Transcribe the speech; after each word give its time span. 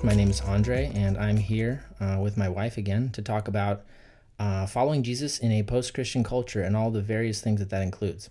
Podcast. 0.00 0.04
My 0.04 0.14
name 0.14 0.30
is 0.30 0.40
Andre, 0.40 0.90
and 0.94 1.16
I'm 1.18 1.36
here 1.36 1.84
uh, 2.00 2.18
with 2.20 2.36
my 2.36 2.48
wife 2.48 2.76
again 2.76 3.10
to 3.10 3.22
talk 3.22 3.48
about 3.48 3.84
uh, 4.38 4.66
following 4.66 5.02
Jesus 5.02 5.38
in 5.38 5.52
a 5.52 5.62
post 5.62 5.94
Christian 5.94 6.24
culture 6.24 6.62
and 6.62 6.76
all 6.76 6.90
the 6.90 7.02
various 7.02 7.40
things 7.40 7.60
that 7.60 7.70
that 7.70 7.82
includes. 7.82 8.30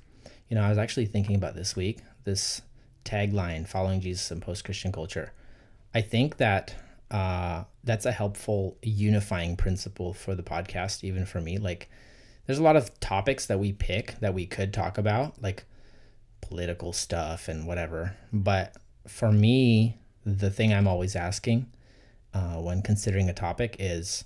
You 0.50 0.56
know, 0.56 0.64
I 0.64 0.70
was 0.70 0.78
actually 0.78 1.06
thinking 1.06 1.36
about 1.36 1.56
this 1.56 1.76
week 1.76 2.00
this 2.26 2.62
tagline, 3.06 3.68
following 3.68 4.02
Jesus 4.02 4.32
in 4.32 4.42
post 4.42 4.66
Christian 4.66 4.92
culture. 4.92 5.32
I 5.94 6.02
think 6.02 6.38
that 6.38 6.76
uh, 7.10 7.64
that's 7.84 8.06
a 8.06 8.12
helpful 8.12 8.78
unifying 8.82 9.56
principle 9.56 10.14
for 10.14 10.36
the 10.36 10.44
podcast, 10.44 11.04
even 11.04 11.26
for 11.26 11.42
me. 11.42 11.58
Like, 11.58 11.90
there's 12.46 12.60
a 12.60 12.64
lot 12.64 12.76
of 12.76 13.00
topics 13.00 13.46
that 13.48 13.60
we 13.60 13.74
pick 13.74 14.20
that 14.20 14.34
we 14.34 14.46
could 14.46 14.74
talk 14.74 14.98
about, 14.98 15.42
like 15.42 15.66
political 16.42 16.94
stuff 16.94 17.48
and 17.48 17.66
whatever. 17.68 18.16
But 18.32 18.76
for 19.08 19.32
me, 19.32 19.98
the 20.26 20.50
thing 20.50 20.74
I'm 20.74 20.88
always 20.88 21.16
asking 21.16 21.68
uh, 22.34 22.56
when 22.56 22.82
considering 22.82 23.30
a 23.30 23.34
topic 23.34 23.76
is 23.80 24.26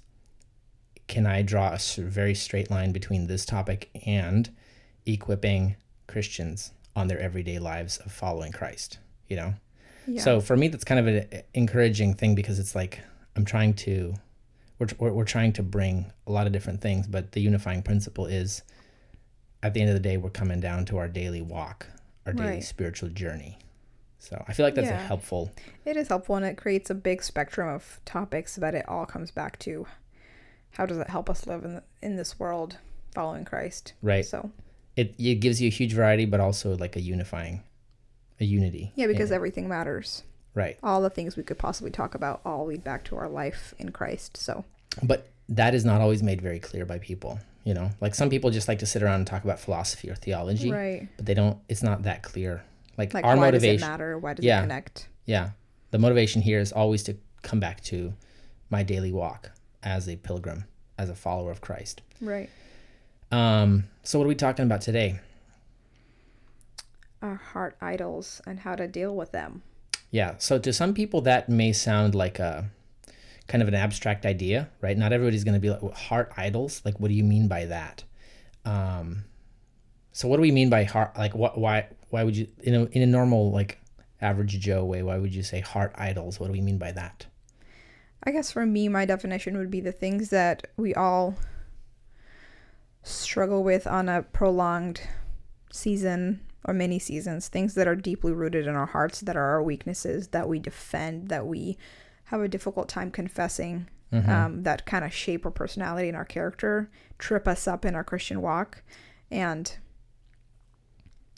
can 1.08 1.26
I 1.26 1.42
draw 1.42 1.74
a 1.74 2.02
very 2.02 2.34
straight 2.34 2.72
line 2.72 2.92
between 2.92 3.28
this 3.28 3.46
topic 3.46 3.90
and 4.06 4.50
equipping 5.06 5.76
Christians 6.08 6.72
on 6.96 7.08
their 7.08 7.20
everyday 7.20 7.60
lives 7.60 7.98
of 8.00 8.12
following 8.12 8.52
Christ? 8.52 9.00
You 9.28 9.36
know? 9.36 9.54
Yeah. 10.08 10.22
So 10.22 10.42
for 10.42 10.56
me, 10.56 10.70
that's 10.70 10.84
kind 10.84 11.00
of 11.00 11.08
an 11.08 11.44
encouraging 11.54 12.14
thing 12.16 12.36
because 12.36 12.60
it's 12.60 12.76
like 12.76 13.00
I'm 13.36 13.46
trying 13.46 13.74
to, 13.76 14.14
we're, 14.80 14.88
we're, 14.98 15.12
we're 15.12 15.26
trying 15.26 15.54
to 15.54 15.64
bring 15.64 16.12
a 16.28 16.32
lot 16.32 16.48
of 16.48 16.54
different 16.54 16.82
things, 16.82 17.08
but 17.08 17.32
the 17.34 17.42
unifying 17.42 17.84
principle 17.84 18.26
is 18.26 18.64
at 19.62 19.74
the 19.74 19.82
end 19.82 19.90
of 19.90 19.96
the 19.96 20.02
day, 20.02 20.18
we're 20.18 20.30
coming 20.30 20.60
down 20.60 20.86
to 20.86 20.98
our 20.98 21.08
daily 21.08 21.42
walk, 21.42 21.88
our 22.26 22.34
daily 22.34 22.50
right. 22.50 22.64
spiritual 22.64 23.10
journey. 23.10 23.58
So 24.24 24.42
I 24.48 24.54
feel 24.54 24.66
like 24.66 24.76
that's 24.76 24.88
yeah. 24.88 25.04
a 25.04 25.06
helpful. 25.06 25.52
It 25.84 25.98
is 25.98 26.08
helpful 26.08 26.38
and 26.38 26.46
it 26.46 26.56
creates 26.56 26.90
a 26.90 26.96
big 26.96 27.22
spectrum 27.22 27.68
of 27.68 28.00
topics 28.06 28.56
that 28.56 28.74
it 28.74 28.88
all 28.88 29.06
comes 29.06 29.32
back 29.32 29.60
to 29.60 29.86
how 30.72 30.86
does 30.86 30.98
it 30.98 31.10
help 31.10 31.30
us 31.30 31.46
live 31.46 31.66
in 31.66 31.76
the, 31.76 31.84
in 32.02 32.16
this 32.16 32.40
world 32.40 32.78
following 33.14 33.44
Christ? 33.44 33.92
Right. 34.02 34.26
So 34.26 34.50
it 34.96 35.14
it 35.20 35.36
gives 35.36 35.62
you 35.62 35.68
a 35.68 35.72
huge 35.72 35.92
variety, 35.92 36.26
but 36.26 36.40
also 36.40 36.78
like 36.78 36.96
a 36.96 37.02
unifying, 37.02 37.64
a 38.40 38.46
unity. 38.46 38.94
Yeah, 38.96 39.08
because 39.08 39.30
everything 39.30 39.68
matters. 39.68 40.24
Right. 40.56 40.78
All 40.82 41.02
the 41.02 41.10
things 41.10 41.36
we 41.36 41.44
could 41.44 41.60
possibly 41.60 41.92
talk 41.92 42.16
about 42.16 42.40
all 42.46 42.66
lead 42.66 42.82
back 42.82 43.04
to 43.06 43.18
our 43.18 43.28
life 43.28 43.74
in 43.78 43.92
Christ. 43.92 44.38
So. 44.38 44.64
But 45.02 45.28
that 45.50 45.76
is 45.76 45.84
not 45.84 46.00
always 46.00 46.24
made 46.24 46.42
very 46.42 46.60
clear 46.60 46.86
by 46.86 47.00
people. 47.00 47.40
You 47.66 47.74
know, 47.74 47.90
like 48.00 48.16
some 48.16 48.30
people 48.30 48.52
just 48.52 48.70
like 48.70 48.80
to 48.80 48.86
sit 48.86 49.04
around 49.04 49.16
and 49.16 49.28
talk 49.28 49.44
about 49.44 49.60
philosophy 49.60 50.10
or 50.10 50.16
theology. 50.16 50.72
Right. 50.72 51.10
But 51.18 51.26
they 51.26 51.34
don't. 51.34 51.58
It's 51.68 51.84
not 51.84 52.04
that 52.04 52.24
clear 52.24 52.64
like, 52.98 53.14
like 53.14 53.26
our 53.26 53.36
why 53.36 53.46
motivation 53.46 53.80
does 53.80 53.88
it 53.88 53.92
matter? 53.92 54.18
Why 54.18 54.34
does 54.34 54.46
yeah, 54.46 54.60
it 54.60 54.64
connect? 54.64 55.08
Yeah. 55.26 55.52
The 55.92 56.00
motivation 56.00 56.42
here 56.42 56.60
is 56.60 56.72
always 56.72 57.04
to 57.04 57.18
come 57.42 57.60
back 57.60 57.82
to 57.82 58.14
my 58.70 58.84
daily 58.84 59.12
walk 59.12 59.52
as 59.84 60.08
a 60.08 60.16
pilgrim 60.16 60.66
as 60.98 61.10
a 61.10 61.16
follower 61.16 61.52
of 61.52 61.62
christ. 61.62 62.02
Right. 62.22 62.50
Um 63.32 63.86
so 64.04 64.18
what 64.20 64.26
are 64.26 64.30
we 64.30 64.36
talking 64.36 64.66
about 64.66 64.82
today? 64.82 65.20
Our 67.22 67.36
heart 67.36 67.78
idols 67.82 68.42
and 68.46 68.60
how 68.60 68.76
to 68.76 68.88
deal 68.88 69.16
with 69.16 69.32
them. 69.32 69.64
Yeah. 70.12 70.36
So 70.38 70.60
to 70.60 70.74
some 70.74 70.94
people 70.94 71.22
that 71.22 71.50
may 71.50 71.74
sound 71.74 72.16
like 72.16 72.40
a 72.40 72.70
kind 73.48 73.62
of 73.62 73.68
an 73.68 73.76
abstract 73.76 74.26
idea 74.26 74.70
right? 74.82 74.98
Not 74.98 75.14
everybody's 75.14 75.44
going 75.44 75.56
to 75.56 75.60
be 75.60 75.70
like 75.70 75.94
heart 75.94 76.32
idols? 76.38 76.82
Like 76.86 77.00
what 77.00 77.10
do 77.10 77.14
you 77.14 77.24
mean 77.24 77.48
by 77.48 77.66
that? 77.66 78.04
Um 78.66 79.26
so 80.12 80.28
what 80.28 80.38
do 80.38 80.42
we 80.42 80.52
mean 80.52 80.70
by 80.70 80.84
heart 80.84 81.18
like 81.18 81.36
what 81.36 81.58
why 81.58 81.88
why 82.14 82.24
would 82.24 82.38
you 82.38 82.48
in 82.62 82.76
a 82.76 82.86
in 82.86 83.02
a 83.02 83.08
normal 83.08 83.52
like 83.52 83.80
average 84.22 84.60
Joe 84.60 84.86
way? 84.86 85.02
Why 85.02 85.18
would 85.18 85.34
you 85.34 85.42
say 85.42 85.62
heart 85.62 85.94
idols? 85.98 86.40
What 86.40 86.46
do 86.46 86.54
we 86.54 86.62
mean 86.62 86.78
by 86.78 86.92
that? 86.92 87.26
I 88.24 88.32
guess 88.32 88.52
for 88.52 88.68
me, 88.68 88.88
my 88.88 89.06
definition 89.06 89.58
would 89.58 89.72
be 89.72 89.82
the 89.82 89.92
things 89.92 90.30
that 90.30 90.68
we 90.78 90.94
all 90.94 91.36
struggle 93.02 93.64
with 93.64 93.88
on 93.88 94.08
a 94.10 94.22
prolonged 94.22 95.02
season 95.72 96.42
or 96.64 96.74
many 96.74 97.00
seasons, 97.00 97.48
things 97.48 97.74
that 97.74 97.88
are 97.88 97.96
deeply 97.96 98.32
rooted 98.32 98.68
in 98.68 98.76
our 98.76 98.86
hearts, 98.86 99.20
that 99.22 99.36
are 99.36 99.50
our 99.50 99.64
weaknesses, 99.64 100.28
that 100.30 100.48
we 100.48 100.60
defend, 100.60 101.30
that 101.30 101.48
we 101.48 101.78
have 102.26 102.42
a 102.42 102.48
difficult 102.48 102.88
time 102.88 103.10
confessing, 103.10 103.90
mm-hmm. 104.14 104.30
um, 104.30 104.64
that 104.64 104.86
kind 104.86 105.04
of 105.04 105.12
shape 105.12 105.46
our 105.46 105.52
personality 105.52 106.08
and 106.08 106.16
our 106.16 106.24
character, 106.24 106.90
trip 107.18 107.48
us 107.48 107.68
up 107.68 107.84
in 107.84 107.96
our 107.96 108.04
Christian 108.04 108.42
walk. 108.42 108.84
And 109.30 109.76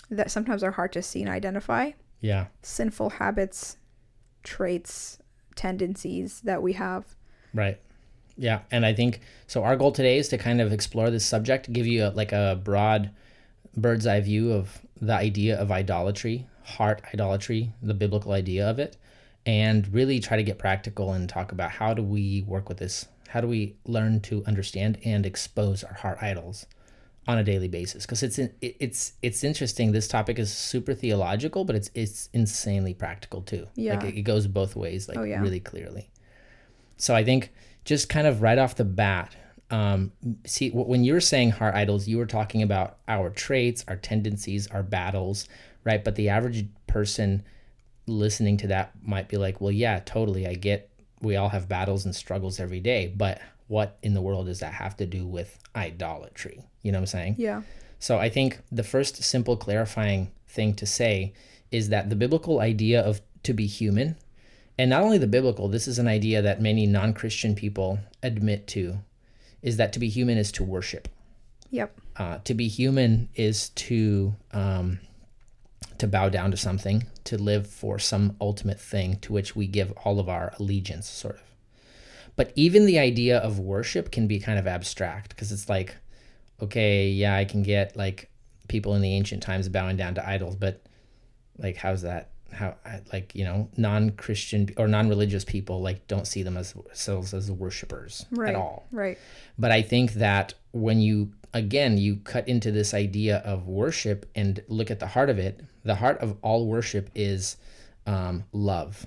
that 0.10 0.32
sometimes 0.32 0.64
are 0.64 0.72
hard 0.72 0.94
to 0.94 1.02
see 1.02 1.22
and 1.22 1.30
identify. 1.30 1.92
Yeah. 2.22 2.48
Sinful 2.62 3.12
habits, 3.12 3.78
traits, 4.44 5.20
tendencies 5.56 6.42
that 6.42 6.62
we 6.62 6.74
have. 6.74 7.16
Right. 7.54 7.80
Yeah, 8.38 8.62
and 8.70 8.86
I 8.86 8.94
think 8.94 9.22
so. 9.48 9.64
Our 9.64 9.78
goal 9.78 9.92
today 9.92 10.18
is 10.18 10.28
to 10.30 10.38
kind 10.38 10.60
of 10.60 10.74
explore 10.74 11.10
this 11.10 11.26
subject, 11.26 11.72
give 11.72 11.88
you 11.88 12.08
a, 12.08 12.10
like 12.10 12.34
a 12.34 12.60
broad 12.62 13.12
bird's 13.78 14.06
eye 14.06 14.20
view 14.22 14.52
of 14.52 14.82
the 15.00 15.14
idea 15.14 15.58
of 15.58 15.72
idolatry, 15.72 16.48
heart 16.64 17.02
idolatry, 17.14 17.72
the 17.82 17.94
biblical 17.94 18.34
idea 18.34 18.70
of 18.70 18.80
it, 18.80 18.98
and 19.46 19.88
really 19.94 20.20
try 20.20 20.36
to 20.36 20.44
get 20.44 20.58
practical 20.58 21.14
and 21.14 21.30
talk 21.30 21.52
about 21.52 21.72
how 21.72 21.94
do 21.94 22.04
we 22.04 22.44
work 22.48 22.68
with 22.68 22.78
this? 22.78 23.08
How 23.30 23.42
do 23.42 23.48
we 23.48 23.76
learn 23.86 24.20
to 24.22 24.44
understand 24.46 24.98
and 25.06 25.26
expose 25.26 25.84
our 25.84 25.94
heart 25.94 26.18
idols? 26.22 26.66
On 27.28 27.38
a 27.38 27.44
daily 27.44 27.68
basis 27.68 28.06
because 28.06 28.22
it's 28.22 28.40
it's 28.62 29.14
it's 29.22 29.44
interesting. 29.44 29.92
This 29.92 30.08
topic 30.08 30.38
is 30.38 30.54
super 30.54 30.94
theological, 30.94 31.66
but 31.66 31.76
it's 31.76 31.90
it's 31.96 32.30
insanely 32.34 32.94
practical 32.94 33.42
too. 33.42 33.68
Yeah, 33.76 33.96
like 33.96 34.06
it, 34.06 34.20
it 34.20 34.22
goes 34.22 34.48
both 34.48 34.76
ways, 34.76 35.08
like 35.08 35.18
oh, 35.18 35.24
yeah. 35.24 35.42
really 35.42 35.60
clearly. 35.60 36.12
So 36.98 37.16
I 37.16 37.24
think 37.24 37.52
just 37.84 38.10
kind 38.10 38.28
of 38.28 38.42
right 38.42 38.58
off 38.58 38.76
the 38.76 38.86
bat, 38.86 39.36
um, 39.72 40.12
see 40.46 40.70
when 40.70 41.04
you 41.04 41.14
were 41.14 41.22
saying 41.22 41.52
heart 41.52 41.76
idols, 41.76 42.08
you 42.08 42.18
were 42.18 42.26
talking 42.26 42.62
about 42.62 42.98
our 43.08 43.30
traits, 43.30 43.84
our 43.88 43.96
tendencies, 43.96 44.68
our 44.68 44.84
battles, 44.84 45.48
right? 45.84 46.04
But 46.04 46.16
the 46.16 46.30
average 46.30 46.68
person 46.88 47.44
listening 48.08 48.58
to 48.58 48.68
that 48.68 48.92
might 49.04 49.28
be 49.30 49.38
like, 49.38 49.60
well, 49.60 49.72
yeah, 49.72 50.00
totally, 50.06 50.48
I 50.48 50.54
get. 50.54 50.90
We 51.22 51.38
all 51.38 51.50
have 51.50 51.68
battles 51.68 52.06
and 52.06 52.16
struggles 52.16 52.60
every 52.60 52.82
day, 52.82 53.08
but 53.08 53.42
what 53.68 53.98
in 54.04 54.14
the 54.14 54.22
world 54.22 54.46
does 54.46 54.60
that 54.60 54.74
have 54.74 54.96
to 54.98 55.06
do 55.06 55.26
with 55.26 55.58
idolatry? 55.76 56.62
You 56.84 56.92
know 56.92 57.00
what 57.00 57.04
I'm 57.04 57.08
saying? 57.08 57.36
Yeah. 57.38 57.62
So 58.00 58.20
I 58.20 58.30
think 58.30 58.60
the 58.72 58.84
first 58.84 59.24
simple 59.24 59.58
clarifying 59.58 60.32
thing 60.48 60.76
to 60.76 60.86
say 60.86 61.34
is 61.72 61.90
that 61.90 62.10
the 62.10 62.16
biblical 62.16 62.60
idea 62.60 63.02
of 63.02 63.22
to 63.44 63.54
be 63.54 63.66
human, 63.66 64.16
and 64.78 64.90
not 64.90 65.02
only 65.02 65.18
the 65.18 65.28
biblical, 65.28 65.68
this 65.68 65.88
is 65.88 66.00
an 66.00 66.08
idea 66.08 66.42
that 66.42 66.62
many 66.62 66.86
non 66.86 67.14
Christian 67.14 67.56
people 67.56 68.00
admit 68.22 68.68
to, 68.68 69.00
is 69.62 69.78
that 69.78 69.94
to 69.94 70.00
be 70.00 70.10
human 70.10 70.38
is 70.38 70.52
to 70.54 70.64
worship. 70.64 71.08
Yep. 71.72 72.00
Uh, 72.18 72.38
to 72.44 72.54
be 72.54 72.68
human 72.68 73.30
is 73.36 73.70
to 73.70 74.36
um, 74.52 75.00
to 75.98 76.08
bow 76.08 76.30
down 76.30 76.52
to 76.52 76.58
something, 76.58 77.06
to 77.24 77.38
live 77.38 77.68
for 77.68 77.98
some 77.98 78.36
ultimate 78.40 78.80
thing 78.80 79.18
to 79.20 79.34
which 79.34 79.56
we 79.56 79.68
give 79.68 79.92
all 80.04 80.20
of 80.20 80.30
our 80.30 80.54
allegiance, 80.60 81.10
sort 81.10 81.36
of. 81.36 81.42
But 82.36 82.52
even 82.56 82.86
the 82.86 83.00
idea 83.00 83.38
of 83.38 83.60
worship 83.60 84.12
can 84.12 84.28
be 84.28 84.40
kind 84.40 84.60
of 84.60 84.68
abstract 84.68 85.30
because 85.30 85.52
it's 85.52 85.70
like, 85.70 85.96
okay, 86.62 87.10
yeah, 87.10 87.36
I 87.36 87.46
can 87.46 87.64
get 87.64 87.96
like 87.96 88.30
people 88.68 88.96
in 88.96 89.02
the 89.02 89.14
ancient 89.14 89.42
times 89.44 89.70
bowing 89.70 89.98
down 89.98 90.16
to 90.16 90.28
idols, 90.28 90.56
but 90.56 90.82
like, 91.58 91.78
how's 91.78 92.02
that? 92.02 92.32
How 92.52 92.76
like 93.12 93.36
you 93.36 93.44
know 93.44 93.70
non-Christian 93.76 94.70
or 94.78 94.88
non-religious 94.88 95.44
people 95.44 95.82
like 95.82 96.08
don't 96.08 96.26
see 96.26 96.42
them 96.42 96.56
as 96.56 96.72
themselves 96.72 97.34
as 97.34 97.52
worshipers 97.52 98.26
right, 98.32 98.50
at 98.50 98.56
all. 98.56 98.86
Right. 98.92 99.18
But 99.58 99.72
I 99.72 99.82
think 99.82 100.14
that 100.14 100.54
when 100.72 101.02
you 101.02 101.34
again 101.54 101.98
you 101.98 102.18
cut 102.18 102.48
into 102.48 102.72
this 102.72 102.94
idea 102.94 103.38
of 103.40 103.68
worship 103.68 104.30
and 104.36 104.64
look 104.70 104.90
at 104.90 105.00
the 105.00 105.08
heart 105.08 105.30
of 105.30 105.38
it, 105.38 105.62
the 105.84 105.96
heart 105.96 106.20
of 106.20 106.38
all 106.42 106.68
worship 106.68 107.10
is 107.14 107.58
um, 108.06 108.44
love. 108.54 109.06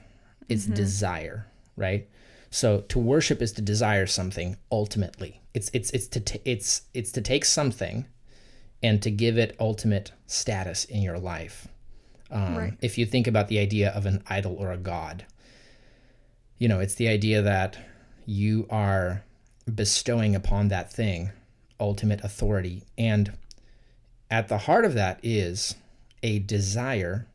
It's 0.49 0.65
mm-hmm. 0.65 0.75
desire, 0.75 1.47
right? 1.77 2.09
So 2.50 2.81
to 2.83 2.99
worship 2.99 3.43
is 3.43 3.53
to 3.53 3.62
desire 3.62 4.06
something 4.06 4.56
ultimately. 4.71 5.43
It's 5.55 5.71
it's 5.73 5.91
it's 5.91 6.09
to 6.09 6.21
t- 6.21 6.41
it's 6.45 6.83
it's 6.95 7.12
to 7.12 7.21
take 7.21 7.45
something 7.45 8.06
and 8.83 9.03
to 9.03 9.11
give 9.11 9.37
it 9.37 9.56
ultimate 9.59 10.12
status 10.27 10.85
in 10.85 11.03
your 11.03 11.19
life. 11.19 11.69
Um, 12.31 12.56
right. 12.56 12.75
If 12.81 12.99
you 12.99 13.06
think 13.06 13.27
about 13.27 13.49
the 13.49 13.59
idea 13.59 13.91
of 13.91 14.06
an 14.06 14.23
idol 14.29 14.56
or 14.59 14.71
a 14.71 14.77
god, 14.77 15.27
you 16.59 16.69
know, 16.69 16.81
it's 16.81 16.95
the 16.95 17.09
idea 17.09 17.43
that 17.43 17.79
you 18.27 18.67
are 18.71 19.23
bestowing 19.75 20.35
upon 20.35 20.69
that 20.69 20.93
thing 20.93 21.31
ultimate 21.81 22.23
authority. 22.25 22.83
And 22.97 23.33
at 24.31 24.49
the 24.49 24.59
heart 24.59 24.85
of 24.85 24.95
that 24.95 25.21
is 25.23 25.75
a 26.23 26.41
desire 26.41 27.27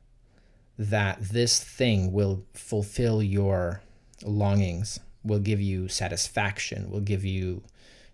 that 0.77 1.21
this 1.21 1.63
thing 1.63 2.11
will 2.11 2.43
fulfill 2.53 3.21
your 3.23 3.81
longings, 4.23 4.99
will 5.23 5.39
give 5.39 5.61
you 5.61 5.87
satisfaction, 5.87 6.89
will 6.89 6.99
give 7.01 7.23
you 7.23 7.63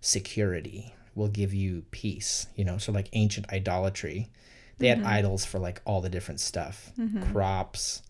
security, 0.01 0.93
will 1.15 1.27
give 1.27 1.53
you 1.53 1.83
peace. 1.91 2.47
You 2.55 2.65
know, 2.65 2.77
so 2.77 2.91
like 2.91 3.09
ancient 3.13 3.51
idolatry, 3.51 4.29
they 4.77 4.87
mm-hmm. 4.87 5.03
had 5.03 5.17
idols 5.19 5.45
for 5.45 5.59
like 5.59 5.81
all 5.85 6.01
the 6.01 6.09
different 6.09 6.39
stuff, 6.39 6.91
mm-hmm. 6.97 7.31
crops, 7.31 8.01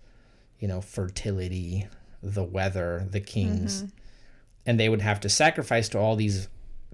you 0.59 0.67
know, 0.67 0.81
fertility, 0.81 1.87
the 2.21 2.43
weather, 2.43 3.07
the 3.09 3.21
kings. 3.21 3.85
And 4.65 4.79
they 4.79 4.89
would 4.89 5.01
have 5.01 5.19
to 5.21 5.29
sacrifice 5.29 5.89
to 5.89 5.99
all 5.99 6.15
these 6.15 6.47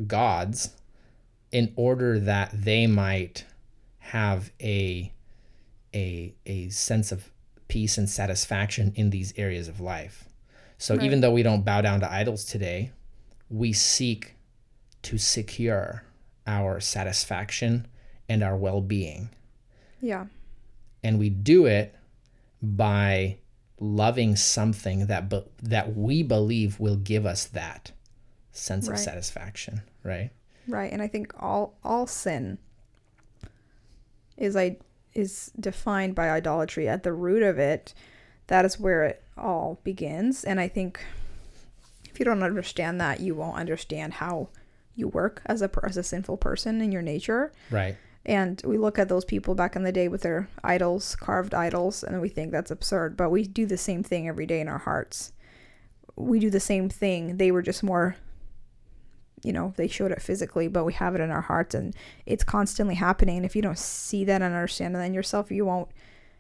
gods 0.08 0.70
in 1.52 1.74
order 1.76 2.20
that 2.20 2.52
they 2.54 2.88
might 2.88 3.46
have 4.00 4.52
a 4.62 5.12
a 5.94 6.34
a 6.46 6.70
sense 6.70 7.12
of 7.12 7.32
peace 7.68 7.98
and 7.98 8.10
satisfaction 8.10 8.94
in 8.96 9.10
these 9.10 9.34
areas 9.38 9.68
of 9.68 9.80
life. 9.80 10.25
So 10.78 11.00
even 11.02 11.22
though 11.22 11.32
we 11.32 11.44
don't 11.44 11.64
bow 11.66 11.82
down 11.82 12.00
to 12.02 12.12
idols 12.12 12.44
today, 12.46 12.92
we 13.50 13.74
seek 13.74 14.36
to 15.04 15.18
secure 15.18 16.04
our 16.48 16.80
satisfaction 16.80 17.88
and 18.28 18.44
our 18.44 18.58
well-being 18.58 19.30
Yeah. 20.02 20.26
and 21.04 21.18
we 21.20 21.30
do 21.30 21.66
it 21.66 21.96
by 22.62 23.38
loving 23.80 24.36
something 24.36 25.08
that 25.08 25.30
be- 25.30 25.44
that 25.62 25.96
we 25.96 26.24
believe 26.24 26.80
will 26.80 26.96
give 26.96 27.26
us 27.26 27.46
that 27.46 27.92
sense 28.52 28.88
of 28.88 28.98
satisfaction 28.98 29.82
right 30.04 30.32
Right. 30.68 30.92
And 30.92 31.02
I 31.02 31.08
think 31.08 31.32
all 31.38 31.78
all 31.84 32.08
sin 32.08 32.58
is 34.38 34.56
I 34.56 34.78
is 35.14 35.52
defined 35.60 36.16
by 36.16 36.30
idolatry. 36.30 36.88
At 36.90 37.04
the 37.04 37.14
root 37.14 37.44
of 37.44 37.58
it, 37.60 37.94
that 38.48 38.66
is 38.66 38.80
where 38.80 39.04
it 39.04 39.24
all 39.38 39.80
begins. 39.84 40.44
And 40.44 40.60
I 40.60 40.68
think 40.68 41.00
if 42.10 42.20
you 42.20 42.26
don't 42.26 42.44
understand 42.44 43.02
that, 43.02 43.20
you 43.20 43.36
won't 43.36 43.58
understand 43.58 44.14
how 44.14 44.50
you 44.96 45.08
work 45.08 45.42
as 45.46 45.62
a 45.62 45.70
as 45.84 45.98
a 45.98 46.04
sinful 46.04 46.38
person 46.38 46.82
in 46.82 46.92
your 46.92 47.02
nature. 47.02 47.52
right 47.70 47.98
And 48.26 48.62
we 48.66 48.78
look 48.78 48.98
at 48.98 49.10
those 49.10 49.26
people 49.26 49.54
back 49.54 49.76
in 49.76 49.84
the 49.84 49.92
day 49.92 50.08
with 50.08 50.22
their 50.22 50.48
idols, 50.64 51.16
carved 51.16 51.54
idols, 51.54 52.04
and 52.04 52.22
we 52.22 52.30
think 52.30 52.52
that's 52.52 52.72
absurd. 52.72 53.18
But 53.18 53.30
we 53.30 53.44
do 53.44 53.66
the 53.66 53.78
same 53.78 54.04
thing 54.04 54.28
every 54.28 54.46
day 54.46 54.62
in 54.62 54.68
our 54.68 54.80
hearts. 54.80 55.34
We 56.16 56.40
do 56.40 56.50
the 56.50 56.62
same 56.62 56.88
thing. 56.90 57.38
They 57.38 57.52
were 57.52 57.62
just 57.62 57.84
more, 57.84 58.16
you 59.44 59.52
know, 59.52 59.74
they 59.76 59.90
showed 59.90 60.14
it 60.14 60.22
physically, 60.22 60.70
but 60.70 60.86
we 60.86 60.94
have 60.94 61.14
it 61.14 61.22
in 61.22 61.30
our 61.30 61.42
hearts, 61.42 61.76
and 61.76 61.94
it's 62.26 62.46
constantly 62.46 62.96
happening. 62.96 63.38
And 63.38 63.46
if 63.46 63.56
you 63.56 63.62
don't 63.62 63.78
see 63.78 64.24
that 64.24 64.42
and 64.42 64.56
understand 64.56 64.96
that 64.96 65.04
in 65.04 65.14
yourself, 65.14 65.52
you 65.52 65.66
won't, 65.66 65.90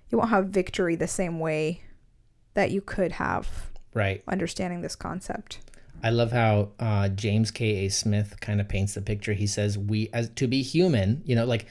you 0.09 0.17
won't 0.17 0.29
have 0.29 0.47
victory 0.47 0.95
the 0.95 1.07
same 1.07 1.39
way 1.39 1.81
that 2.55 2.71
you 2.71 2.81
could 2.81 3.13
have 3.13 3.69
right 3.93 4.21
understanding 4.27 4.81
this 4.81 4.95
concept. 4.95 5.59
i 6.03 6.09
love 6.09 6.31
how 6.31 6.69
uh, 6.79 7.07
james 7.09 7.51
k 7.51 7.85
a 7.85 7.89
smith 7.89 8.39
kind 8.41 8.59
of 8.59 8.67
paints 8.67 8.93
the 8.95 9.01
picture 9.01 9.33
he 9.33 9.47
says 9.47 9.77
we 9.77 10.09
as 10.11 10.29
to 10.31 10.47
be 10.47 10.61
human 10.61 11.21
you 11.25 11.35
know 11.35 11.45
like 11.45 11.65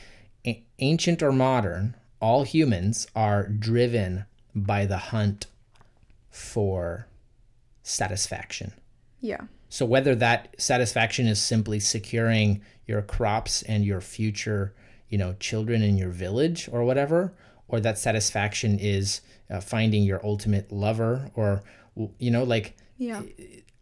a- 0.46 0.62
ancient 0.78 1.22
or 1.22 1.32
modern 1.32 1.94
all 2.20 2.44
humans 2.44 3.06
are 3.14 3.48
driven 3.48 4.24
by 4.54 4.86
the 4.86 4.96
hunt 4.96 5.46
for 6.30 7.06
satisfaction 7.82 8.72
Yeah. 9.20 9.42
So 9.68 9.84
whether 9.86 10.14
that 10.16 10.54
satisfaction 10.58 11.26
is 11.26 11.40
simply 11.42 11.80
securing 11.80 12.62
your 12.86 13.02
crops 13.02 13.62
and 13.62 13.84
your 13.84 14.00
future, 14.00 14.72
you 15.08 15.18
know, 15.18 15.34
children 15.40 15.82
in 15.82 15.96
your 15.96 16.10
village 16.10 16.68
or 16.70 16.84
whatever, 16.84 17.32
or 17.66 17.80
that 17.80 17.98
satisfaction 17.98 18.78
is 18.78 19.20
uh, 19.50 19.60
finding 19.60 20.02
your 20.02 20.24
ultimate 20.24 20.70
lover 20.72 21.30
or 21.34 21.62
you 22.18 22.30
know, 22.30 22.42
like 22.44 22.76
Yeah. 22.98 23.22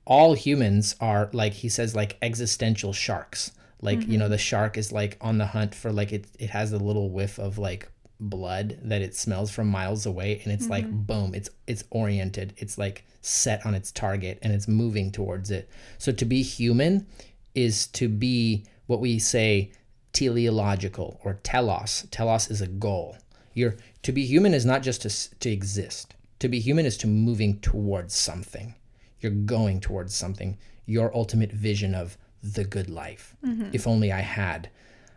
all 0.04 0.34
humans 0.34 0.96
are 1.00 1.30
like 1.32 1.52
he 1.54 1.68
says 1.68 1.94
like 1.96 2.18
existential 2.22 2.92
sharks. 2.92 3.52
Like, 3.80 4.06
you 4.06 4.16
know, 4.16 4.28
the 4.28 4.38
shark 4.38 4.78
is 4.78 4.92
like 4.92 5.16
on 5.20 5.38
the 5.38 5.46
hunt 5.46 5.74
for 5.74 5.90
like 5.92 6.12
it 6.12 6.26
it 6.38 6.50
has 6.50 6.72
a 6.72 6.78
little 6.78 7.10
whiff 7.10 7.38
of 7.38 7.58
like 7.58 7.88
blood 8.20 8.78
that 8.84 9.02
it 9.02 9.16
smells 9.16 9.50
from 9.50 9.66
miles 9.66 10.06
away 10.06 10.40
and 10.44 10.52
it's 10.52 10.68
like 10.68 10.88
boom, 10.88 11.34
it's 11.34 11.50
it's 11.66 11.82
oriented. 11.90 12.54
It's 12.58 12.78
like 12.78 13.04
set 13.22 13.64
on 13.66 13.74
its 13.74 13.90
target 13.90 14.38
and 14.42 14.52
it's 14.52 14.68
moving 14.68 15.10
towards 15.10 15.50
it. 15.50 15.68
So 15.98 16.12
to 16.12 16.24
be 16.24 16.42
human 16.42 17.06
is 17.54 17.86
to 17.88 18.08
be 18.08 18.64
what 18.86 19.00
we 19.00 19.18
say 19.18 19.72
teleological 20.12 21.20
or 21.24 21.40
telos. 21.42 22.06
Telos 22.10 22.50
is 22.50 22.60
a 22.60 22.66
goal. 22.68 23.16
You're 23.54 23.76
to 24.02 24.12
be 24.12 24.24
human 24.24 24.54
is 24.54 24.64
not 24.66 24.82
just 24.82 25.02
to 25.02 25.38
to 25.40 25.50
exist. 25.50 26.14
To 26.40 26.48
be 26.48 26.58
human 26.60 26.86
is 26.86 26.96
to 26.98 27.06
moving 27.06 27.60
towards 27.60 28.14
something. 28.14 28.74
You're 29.20 29.32
going 29.32 29.80
towards 29.80 30.14
something. 30.14 30.58
Your 30.86 31.14
ultimate 31.14 31.52
vision 31.52 31.94
of 31.94 32.16
the 32.42 32.64
good 32.64 32.90
life. 32.90 33.36
If 33.72 33.86
only 33.86 34.10
i 34.10 34.20
had 34.20 34.68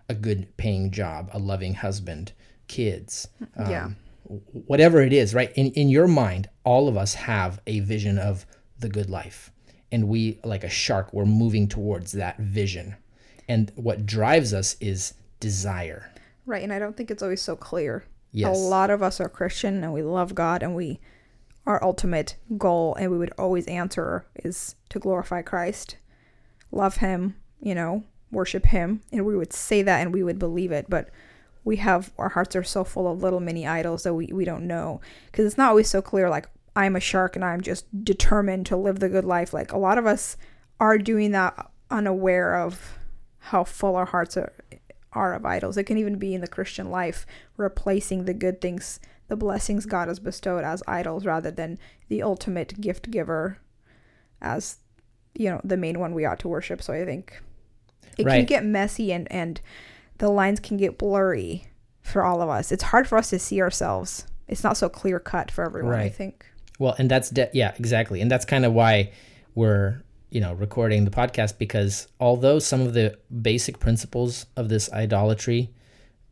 a 0.08 0.14
good 0.14 0.56
paying 0.58 0.92
job 0.92 1.30
a 1.34 1.40
loving 1.40 1.74
husband 1.74 2.32
kids 2.68 3.28
um, 3.58 3.72
Yeah. 3.72 3.90
whatever 4.68 5.02
it 5.02 5.12
is 5.14 5.34
right? 5.34 5.52
In, 5.56 5.72
in 5.72 5.90
your 5.90 6.08
mind 6.08 6.50
all 6.64 6.88
of 6.88 6.96
us 6.98 7.16
have 7.16 7.60
a 7.66 7.80
vision 7.80 8.20
of 8.20 8.46
the 8.80 8.90
good 8.90 9.10
life. 9.10 9.52
And 9.92 10.08
we 10.08 10.40
like 10.44 10.64
a 10.64 10.70
shark 10.70 11.12
we're 11.14 11.26
moving 11.26 11.68
towards 11.68 12.12
that 12.12 12.38
vision. 12.38 12.96
And 13.48 13.72
what 13.76 14.06
drives 14.06 14.54
us 14.54 14.76
is 14.80 15.14
desire. 15.40 16.12
Right, 16.46 16.64
and 16.64 16.74
I 16.74 16.80
don't 16.80 16.96
think 16.98 17.10
it's 17.10 17.24
always 17.24 17.42
so 17.42 17.56
clear. 17.56 18.04
Yes. 18.36 18.58
A 18.58 18.60
lot 18.60 18.90
of 18.90 19.02
us 19.02 19.22
are 19.22 19.30
Christian 19.30 19.84
and 19.84 19.94
we 19.94 20.02
love 20.02 20.36
God 20.36 20.62
and 20.62 20.76
we 20.76 21.00
our 21.66 21.84
ultimate 21.84 22.36
goal 22.58 22.94
and 22.96 23.10
we 23.10 23.18
would 23.18 23.34
always 23.38 23.66
answer 23.68 24.26
is 24.44 24.76
to 24.90 25.00
glorify 25.00 25.42
Christ, 25.42 25.98
love 26.72 26.98
him, 26.98 27.38
you 27.60 27.74
know, 27.74 28.04
worship 28.32 28.68
him, 28.68 29.02
and 29.12 29.26
we 29.26 29.36
would 29.36 29.54
say 29.54 29.82
that 29.82 30.02
and 30.02 30.14
we 30.14 30.22
would 30.22 30.38
believe 30.38 30.72
it, 30.72 30.88
but 30.90 31.10
we 31.64 31.78
have 31.78 32.12
our 32.18 32.30
hearts 32.30 32.56
are 32.56 32.64
so 32.64 32.84
full 32.84 33.12
of 33.12 33.24
little 33.24 33.40
mini 33.40 33.66
idols 33.66 34.04
that 34.04 34.14
we, 34.14 34.28
we 34.28 34.46
don't 34.46 34.68
know. 34.68 35.02
Because 35.28 35.46
it's 35.46 35.58
not 35.58 35.70
always 35.70 35.90
so 35.90 36.02
clear 36.02 36.30
like 36.30 36.48
i'm 36.76 36.98
a 36.98 37.00
shark 37.00 37.38
and 37.38 37.46
i'm 37.46 37.62
just 37.62 37.86
determined 38.04 38.66
to 38.66 38.76
live 38.76 39.00
the 39.00 39.10
good 39.10 39.26
life. 39.26 39.54
Like 39.54 39.72
a 39.72 39.78
lot 39.78 39.98
of 39.98 40.06
us 40.06 40.36
are 40.80 40.98
doing 40.98 41.32
that 41.32 41.72
unaware 41.90 42.56
of 42.56 43.00
how 43.38 43.64
full 43.64 43.96
our 43.96 44.06
hearts 44.06 44.36
are 44.36 44.52
are 45.16 45.34
of 45.34 45.46
idols. 45.46 45.78
It 45.78 45.86
can 45.86 45.98
even 45.98 46.18
be 46.18 46.36
in 46.36 46.42
the 46.42 46.48
Christian 46.48 46.92
life, 46.92 47.26
replacing 47.58 48.26
the 48.26 48.34
good 48.34 48.62
things, 48.62 49.00
the 49.28 49.36
blessings 49.36 49.86
God 49.86 50.08
has 50.08 50.20
bestowed 50.20 50.64
as 50.64 50.84
idols 50.88 51.26
rather 51.26 51.50
than 51.52 51.80
the 52.10 52.22
ultimate 52.22 52.80
gift 52.80 53.10
giver 53.10 53.58
as, 54.42 54.78
you 55.34 55.50
know, 55.50 55.62
the 55.64 55.78
main 55.78 56.00
one 56.00 56.14
we 56.14 56.26
ought 56.26 56.40
to 56.40 56.48
worship. 56.48 56.82
So 56.82 56.94
I 56.94 57.06
think 57.06 57.42
it 58.18 58.26
can 58.38 58.46
get 58.46 58.66
messy 58.66 59.12
and, 59.12 59.32
and 59.32 59.60
the 60.20 60.30
lines 60.30 60.60
can 60.60 60.78
get 60.78 60.98
blurry 60.98 61.68
for 62.02 62.24
all 62.24 62.42
of 62.42 62.50
us. 62.50 62.72
It's 62.72 62.84
hard 62.84 63.08
for 63.08 63.18
us 63.18 63.32
to 63.32 63.40
see 63.40 63.62
ourselves. 63.62 64.28
It's 64.48 64.64
not 64.64 64.78
so 64.78 64.90
clear 64.90 65.20
cut 65.20 65.50
for 65.50 65.66
everyone, 65.66 65.94
I 66.06 66.10
think. 66.10 66.46
Well, 66.78 66.96
and 67.00 67.10
that's 67.10 67.30
de- 67.30 67.50
yeah, 67.54 67.74
exactly, 67.80 68.22
and 68.22 68.30
that's 68.30 68.46
kind 68.46 68.64
of 68.66 68.74
why 68.74 69.12
we're 69.56 70.04
you 70.36 70.42
know 70.42 70.54
recording 70.56 71.06
the 71.06 71.12
podcast 71.12 71.58
because 71.58 72.10
although 72.20 72.60
some 72.60 72.82
of 72.82 72.94
the 72.94 73.18
basic 73.42 73.80
principles 73.80 74.46
of 74.58 74.68
this 74.68 74.92
idolatry 74.92 75.70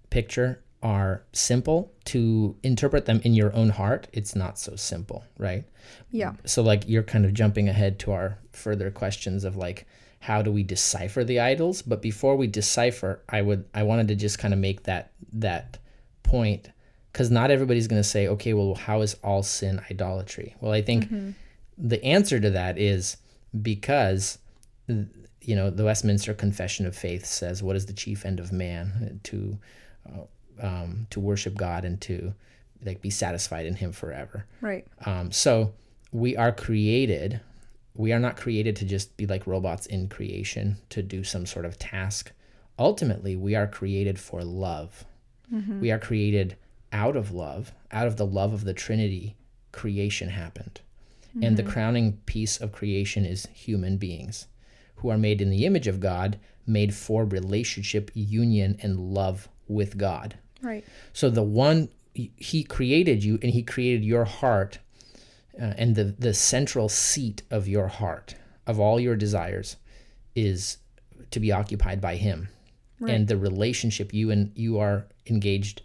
picture 0.09 0.61
are 0.81 1.23
simple 1.31 1.89
to 2.03 2.53
interpret 2.63 3.05
them 3.05 3.21
in 3.23 3.33
your 3.33 3.55
own 3.55 3.69
heart, 3.69 4.09
it's 4.11 4.35
not 4.35 4.59
so 4.59 4.75
simple, 4.75 5.23
right? 5.37 5.63
Yeah. 6.11 6.33
So 6.43 6.61
like 6.61 6.83
you're 6.85 7.01
kind 7.01 7.23
of 7.23 7.33
jumping 7.33 7.69
ahead 7.69 7.97
to 7.99 8.11
our 8.11 8.39
further 8.51 8.91
questions 8.91 9.45
of 9.45 9.55
like 9.55 9.87
how 10.19 10.41
do 10.41 10.51
we 10.51 10.63
decipher 10.63 11.23
the 11.23 11.39
idols? 11.39 11.81
But 11.81 12.01
before 12.01 12.35
we 12.35 12.47
decipher, 12.47 13.21
I 13.29 13.41
would 13.41 13.63
I 13.73 13.83
wanted 13.83 14.09
to 14.09 14.15
just 14.15 14.37
kind 14.37 14.53
of 14.53 14.59
make 14.59 14.83
that 14.83 15.13
that 15.31 15.77
point 16.23 16.69
because 17.13 17.31
not 17.31 17.51
everybody's 17.51 17.87
going 17.87 18.01
to 18.01 18.09
say, 18.15 18.27
okay, 18.27 18.53
well, 18.53 18.75
how 18.75 18.99
is 18.99 19.15
all 19.23 19.43
sin 19.43 19.79
idolatry? 19.89 20.57
Well, 20.59 20.73
I 20.73 20.81
think 20.81 21.05
mm-hmm. 21.05 21.31
the 21.77 22.03
answer 22.03 22.41
to 22.41 22.49
that 22.49 22.77
is 22.77 23.15
because 23.61 24.39
you 25.41 25.55
know 25.55 25.69
the 25.69 25.85
Westminster 25.85 26.33
Confession 26.33 26.85
of 26.85 26.95
Faith 26.95 27.25
says, 27.25 27.61
"What 27.61 27.75
is 27.75 27.85
the 27.85 27.93
chief 27.93 28.25
end 28.25 28.39
of 28.39 28.51
man? 28.51 29.19
To 29.23 29.57
uh, 30.09 30.65
um, 30.65 31.07
to 31.09 31.19
worship 31.19 31.55
God 31.55 31.85
and 31.85 31.99
to 32.01 32.33
like 32.83 33.01
be 33.01 33.09
satisfied 33.09 33.65
in 33.65 33.75
Him 33.75 33.91
forever." 33.91 34.45
Right. 34.61 34.85
Um, 35.05 35.31
so 35.31 35.73
we 36.11 36.35
are 36.37 36.51
created. 36.51 37.41
We 37.95 38.11
are 38.11 38.19
not 38.19 38.37
created 38.37 38.75
to 38.77 38.85
just 38.85 39.15
be 39.17 39.27
like 39.27 39.45
robots 39.45 39.85
in 39.85 40.09
creation 40.09 40.77
to 40.89 41.03
do 41.03 41.23
some 41.23 41.45
sort 41.45 41.65
of 41.65 41.77
task. 41.77 42.31
Ultimately, 42.79 43.35
we 43.35 43.53
are 43.55 43.67
created 43.67 44.19
for 44.19 44.43
love. 44.43 45.05
We 45.79 45.91
are 45.91 45.99
created 45.99 46.55
out 46.91 47.15
of 47.15 47.31
love, 47.31 47.73
out 47.91 48.07
of 48.07 48.17
the 48.17 48.25
love 48.25 48.53
of 48.53 48.63
the 48.63 48.73
Trinity. 48.73 49.35
Creation 49.71 50.29
happened. 50.29 50.81
And 51.41 51.57
the 51.57 51.63
crowning 51.63 52.13
piece 52.25 52.61
of 52.61 52.71
creation 52.71 53.25
is 53.25 53.47
human 53.47 53.97
beings 53.97 54.47
who 54.97 55.09
are 55.09 55.17
made 55.17 55.41
in 55.41 55.49
the 55.49 55.65
image 55.65 55.87
of 55.87 55.99
God, 55.99 56.37
made 56.67 56.93
for 56.93 57.25
relationship, 57.25 58.11
union, 58.13 58.77
and 58.81 58.99
love 58.99 59.49
with 59.67 59.97
God. 59.97 60.37
Right. 60.61 60.85
So 61.11 61.29
the 61.29 61.43
one 61.43 61.89
he 62.13 62.63
created 62.63 63.23
you 63.23 63.39
and 63.41 63.51
he 63.51 63.63
created 63.63 64.03
your 64.03 64.25
heart 64.25 64.79
uh, 65.59 65.73
and 65.77 65.95
the 65.95 66.03
the 66.17 66.33
central 66.33 66.89
seat 66.89 67.41
of 67.49 67.67
your 67.67 67.87
heart 67.87 68.35
of 68.67 68.79
all 68.79 68.99
your 68.99 69.15
desires 69.15 69.77
is 70.35 70.77
to 71.31 71.39
be 71.39 71.51
occupied 71.51 71.99
by 71.99 72.15
him 72.15 72.49
and 73.09 73.27
the 73.27 73.37
relationship 73.37 74.13
you 74.13 74.31
and 74.31 74.51
you 74.55 74.79
are 74.79 75.05
engaged 75.27 75.81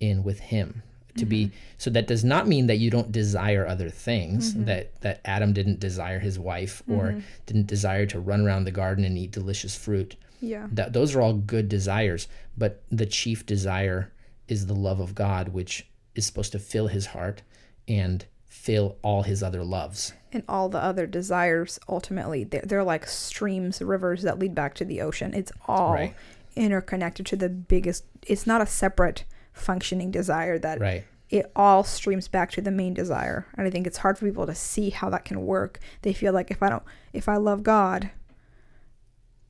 in 0.00 0.22
with 0.22 0.38
him 0.38 0.82
to 1.16 1.24
be 1.24 1.46
mm-hmm. 1.46 1.56
so 1.78 1.90
that 1.90 2.06
does 2.06 2.24
not 2.24 2.48
mean 2.48 2.66
that 2.66 2.78
you 2.78 2.90
don't 2.90 3.12
desire 3.12 3.66
other 3.66 3.88
things 3.90 4.52
mm-hmm. 4.52 4.64
that 4.64 5.00
that 5.02 5.20
Adam 5.24 5.52
didn't 5.52 5.80
desire 5.80 6.18
his 6.18 6.38
wife 6.38 6.82
or 6.88 7.08
mm-hmm. 7.08 7.20
didn't 7.46 7.66
desire 7.66 8.06
to 8.06 8.18
run 8.20 8.40
around 8.46 8.64
the 8.64 8.70
garden 8.70 9.04
and 9.04 9.16
eat 9.16 9.30
delicious 9.30 9.76
fruit 9.76 10.16
Yeah. 10.40 10.66
that 10.72 10.92
those 10.92 11.14
are 11.14 11.20
all 11.20 11.34
good 11.34 11.68
desires 11.68 12.28
but 12.56 12.82
the 12.90 13.06
chief 13.06 13.46
desire 13.46 14.12
is 14.48 14.66
the 14.66 14.74
love 14.74 15.00
of 15.00 15.14
God 15.14 15.48
which 15.48 15.86
is 16.14 16.26
supposed 16.26 16.52
to 16.52 16.58
fill 16.58 16.88
his 16.88 17.06
heart 17.06 17.42
and 17.88 18.24
fill 18.46 18.96
all 19.02 19.22
his 19.22 19.42
other 19.42 19.62
loves 19.64 20.12
And 20.32 20.42
all 20.48 20.68
the 20.68 20.78
other 20.82 21.06
desires 21.06 21.78
ultimately 21.88 22.44
they're, 22.44 22.62
they're 22.64 22.84
like 22.84 23.06
streams, 23.06 23.80
rivers 23.82 24.22
that 24.22 24.38
lead 24.38 24.54
back 24.54 24.74
to 24.76 24.84
the 24.84 25.00
ocean. 25.00 25.34
It's 25.34 25.52
all 25.68 25.92
Right. 25.94 26.14
interconnected 26.56 27.26
to 27.26 27.36
the 27.36 27.48
biggest 27.48 28.04
it's 28.26 28.46
not 28.46 28.60
a 28.62 28.66
separate 28.66 29.24
functioning 29.54 30.10
desire 30.10 30.58
that 30.58 30.78
right 30.80 31.04
it 31.30 31.50
all 31.56 31.82
streams 31.82 32.28
back 32.28 32.50
to 32.52 32.60
the 32.60 32.70
main 32.70 32.92
desire. 32.94 33.46
And 33.56 33.66
I 33.66 33.70
think 33.70 33.86
it's 33.86 33.96
hard 33.98 34.18
for 34.18 34.26
people 34.26 34.46
to 34.46 34.54
see 34.54 34.90
how 34.90 35.08
that 35.10 35.24
can 35.24 35.44
work. 35.46 35.80
They 36.02 36.12
feel 36.12 36.32
like 36.34 36.50
if 36.50 36.62
I 36.62 36.68
don't 36.68 36.82
if 37.14 37.28
I 37.28 37.36
love 37.36 37.62
God 37.62 38.10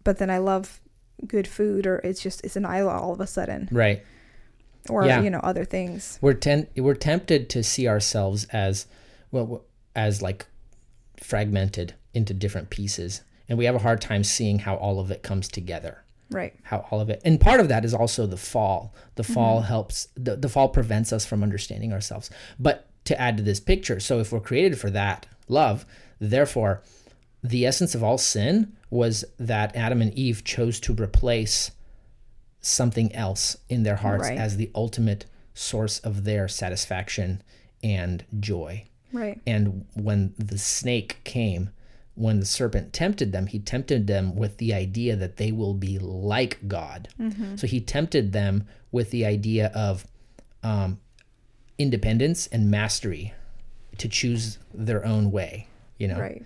but 0.05 0.19
then 0.19 0.31
I 0.31 0.39
love 0.39 0.81
good 1.27 1.49
food 1.49 1.87
or 1.87 1.97
it's 1.99 2.23
just 2.23 2.45
it's 2.45 2.57
an 2.57 2.65
idol 2.65 2.91
all 2.91 3.13
of 3.13 3.21
a 3.21 3.27
sudden 3.27 3.69
right 3.73 4.03
or 4.91 5.05
Yeah. 5.07 5.21
you 5.23 5.31
know 5.31 5.41
other 5.41 5.65
things. 5.65 6.19
we're 6.21 6.35
ten- 6.35 6.67
we're 6.77 6.95
tempted 6.95 7.49
to 7.51 7.63
see 7.65 7.89
ourselves 7.89 8.45
as 8.53 8.87
well 9.31 9.65
as 9.97 10.21
like 10.23 10.47
fragmented 11.19 11.95
into 12.13 12.35
different 12.35 12.71
pieces 12.71 13.23
and 13.49 13.57
we 13.59 13.65
have 13.65 13.75
a 13.75 13.79
hard 13.81 14.01
time 14.01 14.23
seeing 14.25 14.61
how 14.61 14.75
all 14.77 15.01
of 15.01 15.11
it 15.11 15.23
comes 15.23 15.49
together 15.49 16.04
Right. 16.31 16.55
how 16.65 16.87
all 16.91 17.01
of 17.01 17.11
it 17.11 17.21
and 17.25 17.41
part 17.41 17.61
of 17.61 17.69
that 17.69 17.85
is 17.85 17.95
also 17.95 18.27
the 18.27 18.37
fall 18.37 18.95
the 19.15 19.23
mm-hmm. 19.23 19.35
fall 19.35 19.61
helps 19.61 20.09
the, 20.17 20.37
the 20.37 20.49
fall 20.49 20.69
prevents 20.69 21.13
us 21.13 21.25
from 21.25 21.43
understanding 21.43 21.93
ourselves 21.93 22.31
but 22.59 22.89
to 23.05 23.21
add 23.21 23.37
to 23.37 23.43
this 23.43 23.61
picture 23.61 24.01
so 24.01 24.19
if 24.21 24.33
we're 24.33 24.41
created 24.41 24.79
for 24.79 24.91
that 24.91 25.27
love 25.49 25.85
therefore 26.19 26.83
the 27.43 27.67
essence 27.67 27.95
of 27.95 28.03
all 28.03 28.19
sin 28.19 28.73
was 28.91 29.25
that 29.39 29.75
adam 29.77 30.01
and 30.01 30.13
eve 30.15 30.43
chose 30.45 30.81
to 30.81 30.95
replace 30.95 31.71
something 32.61 33.15
else 33.15 33.57
in 33.69 33.83
their 33.83 33.97
hearts 33.97 34.29
Right. 34.29 34.39
as 34.39 34.57
the 34.57 34.71
ultimate 34.75 35.27
source 35.53 35.99
of 36.01 36.25
their 36.25 36.49
satisfaction 36.49 37.43
and 37.83 38.25
joy 38.41 38.85
Right. 39.13 39.41
and 39.47 39.85
when 39.95 40.35
the 40.39 40.59
snake 40.59 41.19
came, 41.23 41.71
when 42.17 42.39
the 42.41 42.47
serpent 42.47 42.93
tempted 42.93 43.33
them, 43.33 43.47
he 43.49 43.59
tempted 43.59 44.07
them 44.07 44.37
with 44.37 44.59
the 44.59 44.73
idea 44.73 45.17
that 45.17 45.37
they 45.37 45.51
will 45.53 45.75
be 45.75 45.99
like 45.99 46.59
God. 46.69 47.09
So 47.57 47.67
he 47.67 47.81
tempted 47.81 48.33
them 48.33 48.67
with 48.93 49.11
the 49.11 49.25
idea 49.27 49.73
of 49.75 50.07
um, 50.63 51.01
independence 51.79 52.47
and 52.49 52.71
mastery 52.71 53.35
to 53.99 54.09
choose 54.09 54.59
their 54.73 55.05
own 55.05 55.31
way. 55.33 55.67
You 55.99 56.09
know, 56.09 56.19
Right. 56.21 56.43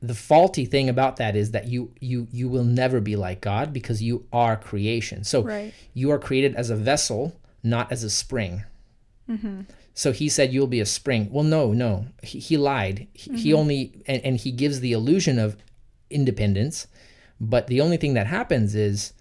the 0.00 0.14
faulty 0.14 0.64
thing 0.64 0.88
about 0.88 1.16
that 1.16 1.36
is 1.36 1.50
that 1.52 1.68
you 1.68 1.92
you 2.00 2.26
you 2.32 2.48
will 2.48 2.64
never 2.64 3.00
be 3.00 3.14
like 3.16 3.40
God 3.40 3.72
because 3.72 4.02
you 4.02 4.26
are 4.32 4.56
creation. 4.56 5.24
So 5.24 5.42
Right. 5.42 5.72
you 5.94 6.10
are 6.10 6.18
created 6.18 6.54
as 6.56 6.70
a 6.70 6.76
vessel, 6.76 7.36
not 7.62 7.90
as 7.92 8.02
a 8.04 8.10
spring. 8.10 8.62
So 9.94 10.12
he 10.12 10.28
said 10.28 10.52
you'll 10.52 10.66
be 10.66 10.80
a 10.80 10.86
spring. 10.86 11.28
Well, 11.30 11.44
no, 11.44 11.72
no, 11.72 12.06
he, 12.22 12.38
he 12.38 12.56
lied. 12.56 13.08
He, 13.12 13.30
he 13.36 13.50
mm-hmm. 13.50 13.58
only 13.58 14.02
and, 14.06 14.24
and 14.24 14.36
he 14.36 14.50
gives 14.50 14.80
the 14.80 14.92
illusion 14.92 15.38
of 15.38 15.56
independence, 16.10 16.86
but 17.40 17.66
the 17.66 17.80
only 17.80 17.96
thing 17.96 18.14
that 18.14 18.26
happens 18.26 18.74
is 18.74 19.12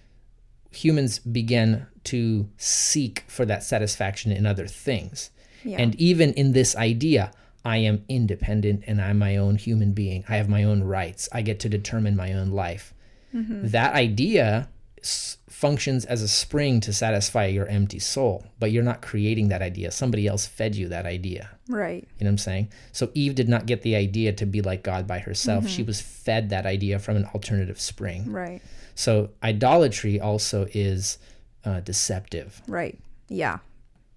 humans 0.71 1.19
begin 1.19 1.87
to 2.05 2.49
seek 2.57 3.23
for 3.27 3.45
that 3.45 3.63
satisfaction 3.63 4.31
in 4.31 4.45
other 4.45 4.67
things. 4.67 5.29
Yeah. 5.63 5.77
And 5.79 5.95
even 5.95 6.33
in 6.33 6.53
this 6.53 6.75
idea, 6.75 7.31
I 7.63 7.77
am 7.77 8.03
independent 8.07 8.83
and 8.87 9.01
I'm 9.01 9.19
my 9.19 9.37
own 9.37 9.57
human 9.57 9.91
being. 9.91 10.23
I 10.27 10.37
have 10.37 10.49
my 10.49 10.63
own 10.63 10.83
rights. 10.83 11.29
I 11.31 11.41
get 11.41 11.59
to 11.61 11.69
determine 11.69 12.15
my 12.15 12.33
own 12.33 12.51
life. 12.51 12.93
Mm-hmm. 13.35 13.67
That 13.67 13.93
idea 13.93 14.69
functions 15.03 16.05
as 16.05 16.22
a 16.22 16.27
spring 16.27 16.79
to 16.81 16.91
satisfy 16.93 17.46
your 17.46 17.67
empty 17.67 18.00
soul, 18.00 18.46
but 18.60 18.72
you're 18.72 18.84
not 18.84 19.01
creating 19.01 19.50
that 19.50 19.62
idea. 19.62 19.91
Somebody 19.91 20.27
else 20.27 20.46
fed 20.48 20.75
you 20.75 20.88
that 20.89 21.05
idea. 21.05 21.50
Right. 21.67 22.03
You 22.17 22.24
know 22.24 22.29
what 22.29 22.31
I'm 22.31 22.38
saying? 22.39 22.70
So 22.91 23.12
Eve 23.13 23.36
did 23.36 23.48
not 23.50 23.65
get 23.65 23.81
the 23.84 23.96
idea 23.96 24.34
to 24.34 24.46
be 24.46 24.62
like 24.62 24.84
God 24.84 25.05
by 25.08 25.20
herself. 25.20 25.67
She 25.67 25.84
was 25.84 26.01
fed 26.01 26.50
that 26.50 26.65
idea 26.65 27.00
from 27.00 27.15
an 27.17 27.25
alternative 27.34 27.79
spring. 27.79 28.31
Right. 28.31 28.62
So 28.96 29.29
idolatry 29.43 30.20
also 30.20 30.67
is 30.74 31.17
uh, 31.65 31.79
deceptive. 31.81 32.62
Right. 32.67 32.98
Yeah. 33.29 33.60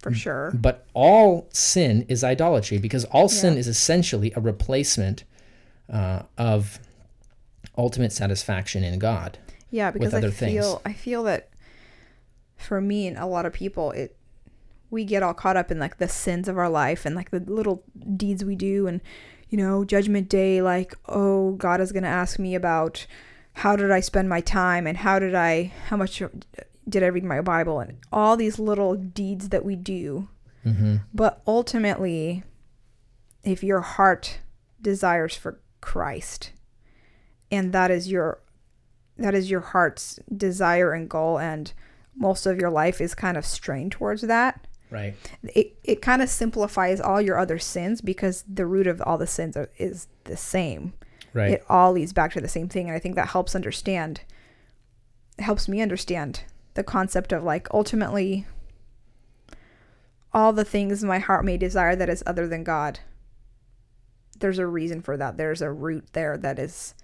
For 0.00 0.10
Mm. 0.10 0.16
sure. 0.16 0.50
But 0.54 0.86
all 0.94 1.48
sin 1.52 2.04
is 2.08 2.22
idolatry 2.24 2.78
because 2.78 3.04
all 3.06 3.28
sin 3.28 3.56
is 3.56 3.68
essentially 3.68 4.32
a 4.36 4.40
replacement 4.40 5.24
uh, 5.92 6.22
of 6.38 6.78
ultimate 7.76 8.12
satisfaction 8.12 8.84
in 8.84 8.98
God. 8.98 9.38
Yeah, 9.74 9.90
because 9.90 10.14
I 10.14 10.20
feel 10.20 10.30
things. 10.30 10.82
I 10.84 10.92
feel 10.92 11.24
that 11.24 11.50
for 12.56 12.80
me 12.80 13.08
and 13.08 13.18
a 13.18 13.26
lot 13.26 13.44
of 13.44 13.52
people 13.52 13.90
it 13.90 14.16
we 14.90 15.04
get 15.04 15.22
all 15.22 15.34
caught 15.34 15.56
up 15.56 15.70
in 15.72 15.78
like 15.80 15.98
the 15.98 16.08
sins 16.08 16.48
of 16.48 16.56
our 16.56 16.70
life 16.70 17.04
and 17.04 17.16
like 17.16 17.30
the 17.30 17.40
little 17.40 17.82
deeds 18.16 18.44
we 18.44 18.54
do 18.54 18.86
and 18.86 19.00
you 19.50 19.58
know, 19.58 19.84
judgment 19.84 20.28
day 20.28 20.60
like, 20.62 20.94
oh, 21.06 21.52
God 21.52 21.80
is 21.80 21.92
going 21.92 22.02
to 22.02 22.08
ask 22.08 22.40
me 22.40 22.56
about 22.56 23.06
how 23.52 23.76
did 23.76 23.90
I 23.90 24.00
spend 24.00 24.28
my 24.28 24.40
time 24.40 24.84
and 24.84 24.96
how 24.96 25.20
did 25.20 25.34
I 25.34 25.72
how 25.88 25.96
much 25.96 26.20
did 26.88 27.02
I 27.04 27.06
read 27.06 27.24
my 27.24 27.40
Bible 27.40 27.78
and 27.78 27.98
all 28.12 28.36
these 28.36 28.58
little 28.58 28.96
deeds 28.96 29.50
that 29.50 29.64
we 29.64 29.76
do. 29.76 30.28
hmm 30.64 30.96
But 31.12 31.40
ultimately, 31.46 32.42
if 33.44 33.62
your 33.62 33.80
heart 33.80 34.40
desires 34.80 35.36
for 35.36 35.60
Christ, 35.80 36.50
and 37.50 37.72
that 37.72 37.90
is 37.92 38.10
your 38.10 38.40
that 39.18 39.34
is 39.34 39.50
your 39.50 39.60
heart's 39.60 40.18
desire 40.36 40.92
and 40.92 41.08
goal, 41.08 41.38
and 41.38 41.72
most 42.16 42.46
of 42.46 42.58
your 42.58 42.70
life 42.70 43.00
is 43.00 43.14
kind 43.14 43.36
of 43.36 43.44
strained 43.46 43.92
towards 43.92 44.22
that, 44.22 44.66
Right. 44.90 45.14
it, 45.42 45.76
it 45.82 46.02
kind 46.02 46.22
of 46.22 46.28
simplifies 46.28 47.00
all 47.00 47.20
your 47.20 47.38
other 47.38 47.58
sins 47.58 48.00
because 48.00 48.44
the 48.52 48.66
root 48.66 48.86
of 48.86 49.02
all 49.02 49.18
the 49.18 49.26
sins 49.26 49.56
are, 49.56 49.68
is 49.78 50.06
the 50.24 50.36
same. 50.36 50.92
Right. 51.32 51.52
It 51.52 51.64
all 51.68 51.92
leads 51.92 52.12
back 52.12 52.32
to 52.34 52.40
the 52.40 52.48
same 52.48 52.68
thing, 52.68 52.86
and 52.86 52.94
I 52.94 53.00
think 53.00 53.16
that 53.16 53.28
helps 53.28 53.56
understand. 53.56 54.20
Helps 55.40 55.68
me 55.68 55.80
understand 55.80 56.42
the 56.74 56.84
concept 56.84 57.32
of 57.32 57.42
like 57.42 57.66
ultimately 57.74 58.46
all 60.32 60.52
the 60.52 60.64
things 60.64 61.02
my 61.04 61.18
heart 61.18 61.44
may 61.44 61.56
desire 61.56 61.96
that 61.96 62.08
is 62.08 62.22
other 62.26 62.46
than 62.46 62.62
God. 62.64 63.00
There's 64.38 64.58
a 64.58 64.66
reason 64.66 65.00
for 65.00 65.16
that. 65.16 65.36
There's 65.36 65.62
a 65.62 65.70
root 65.72 66.06
there 66.12 66.36
that 66.38 66.58
is 66.58 66.94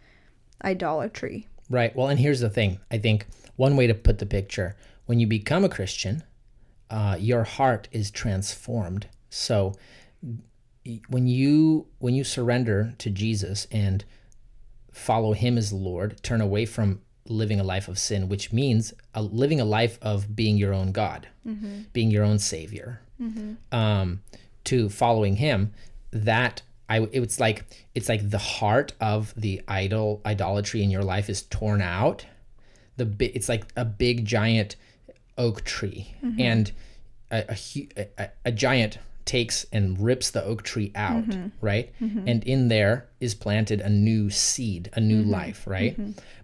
idolatry. 0.64 1.48
Right. 1.70 1.94
Well, 1.96 2.08
and 2.08 2.18
here's 2.18 2.40
the 2.40 2.50
thing. 2.50 2.80
I 2.90 2.98
think 2.98 3.26
one 3.56 3.76
way 3.76 3.86
to 3.86 3.94
put 3.94 4.18
the 4.18 4.26
picture: 4.26 4.76
when 5.06 5.20
you 5.20 5.26
become 5.26 5.64
a 5.64 5.68
Christian, 5.68 6.24
uh, 6.90 7.16
your 7.18 7.44
heart 7.44 7.88
is 7.92 8.10
transformed. 8.10 9.06
So 9.30 9.74
when 11.08 11.26
you 11.28 11.86
when 11.98 12.14
you 12.14 12.24
surrender 12.24 12.94
to 12.98 13.08
Jesus 13.10 13.66
and 13.70 14.04
follow 14.92 15.32
Him 15.32 15.56
as 15.56 15.70
the 15.70 15.76
Lord, 15.76 16.20
turn 16.22 16.40
away 16.40 16.66
from 16.66 17.00
living 17.26 17.60
a 17.60 17.64
life 17.64 17.86
of 17.86 17.98
sin, 17.98 18.28
which 18.28 18.52
means 18.52 18.92
uh, 19.14 19.20
living 19.20 19.60
a 19.60 19.64
life 19.64 19.98
of 20.02 20.34
being 20.34 20.56
your 20.56 20.74
own 20.74 20.90
God, 20.90 21.28
being 21.92 22.10
your 22.10 22.24
own 22.24 22.38
Savior, 22.40 23.00
um, 23.70 24.20
to 24.64 24.88
following 24.88 25.36
Him. 25.36 25.72
That 26.12 26.62
I 26.90 27.08
it's 27.12 27.38
like 27.38 27.64
it's 27.94 28.08
like 28.08 28.28
the 28.28 28.38
heart 28.38 28.92
of 29.00 29.32
the 29.36 29.62
idol 29.68 30.20
idolatry 30.26 30.82
in 30.82 30.90
your 30.90 31.04
life 31.04 31.30
is 31.30 31.42
torn 31.42 31.80
out. 31.80 32.26
The 32.96 33.06
bi- 33.06 33.30
it's 33.32 33.48
like 33.48 33.64
a 33.76 33.84
big 33.84 34.26
giant 34.26 34.76
oak 35.38 35.64
tree, 35.64 36.14
mm-hmm. 36.22 36.40
and 36.40 36.72
a, 37.30 37.56
a, 37.96 38.08
a, 38.18 38.28
a 38.46 38.52
giant 38.52 38.98
takes 39.24 39.64
and 39.72 40.00
rips 40.00 40.30
the 40.30 40.42
oak 40.42 40.62
tree 40.64 40.90
out, 40.96 41.24
mm-hmm. 41.24 41.48
right? 41.60 41.92
Mm-hmm. 42.00 42.26
And 42.26 42.42
in 42.42 42.66
there 42.66 43.06
is 43.20 43.34
planted 43.36 43.80
a 43.80 43.88
new 43.88 44.28
seed, 44.28 44.90
a 44.94 45.00
new 45.00 45.22
life, 45.22 45.68
right? 45.68 45.96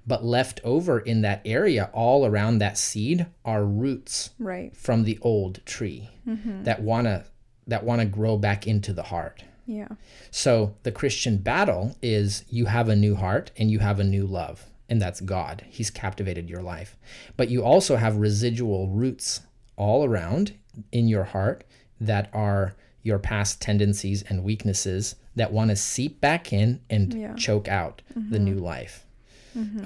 But 0.06 0.24
left 0.24 0.60
over 0.62 1.00
in 1.00 1.22
that 1.22 1.40
area, 1.44 1.90
all 1.92 2.24
around 2.24 2.58
that 2.58 2.78
seed, 2.78 3.26
are 3.44 3.64
roots 3.64 4.30
Right. 4.38 4.76
from 4.76 5.02
the 5.02 5.18
old 5.20 5.66
tree 5.66 6.10
that 6.24 6.80
wanna 6.82 7.24
that 7.66 7.82
wanna 7.82 8.06
grow 8.06 8.36
back 8.36 8.68
into 8.68 8.92
the 8.92 9.02
heart. 9.04 9.42
Yeah. 9.66 9.88
So 10.30 10.75
the 10.85 10.92
Christian 10.92 11.38
battle 11.38 11.96
is 12.02 12.44
you 12.49 12.66
have 12.66 12.88
a 12.88 12.96
new 12.96 13.16
heart 13.16 13.50
and 13.56 13.70
you 13.70 13.80
have 13.80 13.99
a 14.00 14.04
new 14.04 14.26
love, 14.26 14.66
and 14.88 15.00
that's 15.02 15.20
God. 15.20 15.64
He's 15.68 15.90
captivated 15.90 16.49
your 16.49 16.62
life. 16.62 16.96
But 17.37 17.49
you 17.50 17.64
also 17.64 17.96
have 17.96 18.16
residual 18.16 18.88
roots 18.88 19.40
all 19.76 20.04
around 20.04 20.52
in 20.92 21.08
your 21.08 21.25
heart 21.25 21.64
that 22.00 22.30
are 22.32 22.75
your 23.02 23.18
past 23.18 23.61
tendencies 23.61 24.23
and 24.28 24.42
weaknesses 24.44 25.16
that 25.37 25.52
want 25.52 25.70
to 25.70 25.76
seep 25.76 26.20
back 26.20 26.52
in 26.52 26.80
and 26.90 27.12
Yeah. 27.14 27.35
choke 27.35 27.68
out 27.68 28.02
the 28.14 28.38
new 28.38 28.56
life. 28.56 29.04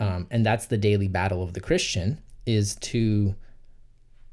Um, 0.01 0.27
and 0.33 0.45
that's 0.45 0.67
the 0.67 0.77
daily 0.77 1.07
battle 1.07 1.43
of 1.45 1.53
the 1.53 1.61
Christian 1.61 2.19
is 2.45 2.75
to 2.77 3.37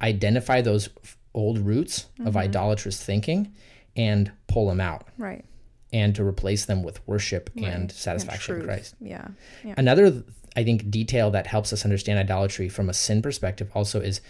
identify 0.02 0.62
those 0.62 0.90
old 1.34 1.60
roots 1.60 2.08
of 2.20 2.28
Mm-hmm. 2.34 2.38
idolatrous 2.38 3.04
thinking 3.04 3.54
and 3.98 4.32
pull 4.48 4.68
them 4.70 4.80
out 4.80 5.08
Right. 5.18 5.44
and 5.92 6.16
to 6.16 6.24
replace 6.24 6.66
them 6.66 6.84
with 6.84 7.06
worship 7.08 7.50
Right. 7.56 7.66
and 7.66 7.92
satisfaction 7.92 8.58
in. 8.62 8.64
Christ. 8.66 8.96
Yeah. 9.02 9.28
Yeah. 9.66 9.74
Another, 9.78 10.24
I 10.56 10.64
think, 10.64 10.90
detail 10.90 11.32
that 11.32 11.48
helps 11.48 11.74
us 11.74 11.84
understand 11.84 12.20
idolatry 12.20 12.70
from 12.70 12.90
a 12.90 12.94
sin 12.94 13.22
perspective 13.22 13.70
also 13.74 14.00
is 14.00 14.22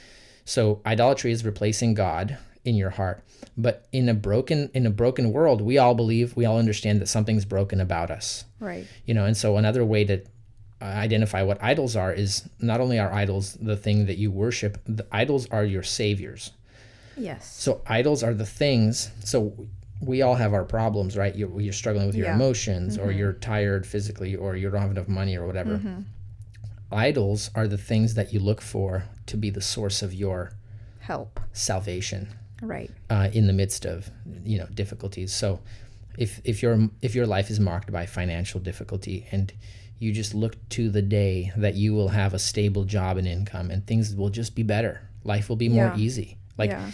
so 0.45 0.81
idolatry 0.85 1.31
is 1.31 1.43
replacing 1.45 1.93
God 1.93 2.37
in 2.63 2.75
your 2.75 2.91
heart. 2.91 3.21
But 3.57 3.87
in 3.91 4.07
a 4.09 4.13
broken 4.13 4.69
in 4.73 4.85
a 4.85 4.89
broken 4.89 5.31
world, 5.33 5.61
we 5.61 5.77
all 5.77 5.93
believe, 5.95 6.35
we 6.35 6.45
all 6.45 6.57
understand 6.57 7.01
that 7.01 7.07
something's 7.07 7.45
broken 7.45 7.79
about 7.81 8.09
us. 8.11 8.45
Right. 8.59 8.87
You 9.05 9.13
know, 9.13 9.25
and 9.25 9.35
so 9.35 9.57
another 9.57 9.83
way 9.83 10.05
to 10.05 10.21
uh, 10.81 10.85
identify 10.85 11.41
what 11.41 11.61
idols 11.63 11.95
are 11.95 12.13
is 12.13 12.47
not 12.61 12.79
only 12.79 12.99
are 12.99 13.11
idols 13.11 13.57
the 13.59 13.75
thing 13.75 14.05
that 14.05 14.17
you 14.17 14.29
worship, 14.31 14.77
the 14.85 15.05
idols 15.11 15.47
are 15.49 15.65
your 15.65 15.83
saviors. 15.83 16.51
Yes. 17.17 17.51
So 17.57 17.81
idols 17.87 18.23
are 18.23 18.33
the 18.33 18.45
things. 18.45 19.11
So 19.23 19.67
we 20.01 20.21
all 20.21 20.35
have 20.35 20.53
our 20.53 20.63
problems, 20.63 21.17
right? 21.17 21.35
You're, 21.35 21.59
you're 21.59 21.73
struggling 21.73 22.05
with 22.07 22.15
your 22.15 22.27
Yeah. 22.27 22.35
emotions, 22.35 22.97
or 22.97 23.11
you're 23.11 23.33
tired 23.33 23.85
physically, 23.87 24.35
or 24.35 24.55
you 24.55 24.69
don't 24.69 24.81
have 24.81 24.91
enough 24.91 25.07
money, 25.07 25.35
or 25.35 25.47
whatever. 25.47 25.81
Idols 26.91 27.49
are 27.55 27.67
the 27.67 27.77
things 27.77 28.13
that 28.13 28.31
you 28.33 28.39
look 28.39 28.61
for 28.61 29.03
to 29.25 29.35
be 29.37 29.49
the 29.49 29.61
source 29.61 30.01
of 30.01 30.13
your 30.13 30.53
Help. 30.99 31.39
salvation 31.51 32.29
Right. 32.61 32.89
uh, 33.09 33.29
in 33.33 33.47
the 33.47 33.53
midst 33.53 33.85
of 33.85 34.09
you 34.45 34.57
know 34.57 34.67
difficulties. 34.73 35.33
So 35.33 35.59
if 36.17 36.39
if 36.45 36.61
your 36.63 36.89
if 37.01 37.13
your 37.13 37.25
life 37.27 37.49
is 37.49 37.59
marked 37.59 37.91
by 37.91 38.05
financial 38.05 38.59
difficulty 38.61 39.27
and 39.31 39.51
you 39.99 40.13
just 40.13 40.33
look 40.33 40.55
to 40.69 40.89
the 40.89 41.01
day 41.01 41.51
that 41.57 41.75
you 41.75 41.93
will 41.93 42.09
have 42.09 42.33
a 42.33 42.39
stable 42.39 42.85
job 42.85 43.17
and 43.17 43.27
income 43.27 43.69
and 43.69 43.85
things 43.85 44.15
will 44.15 44.29
just 44.29 44.55
be 44.55 44.63
better. 44.63 45.01
Life 45.25 45.49
will 45.49 45.55
be 45.57 45.69
more 45.69 45.87
Yeah. 45.87 45.97
easy. 45.97 46.37
Like 46.57 46.71
Yeah. 46.71 46.91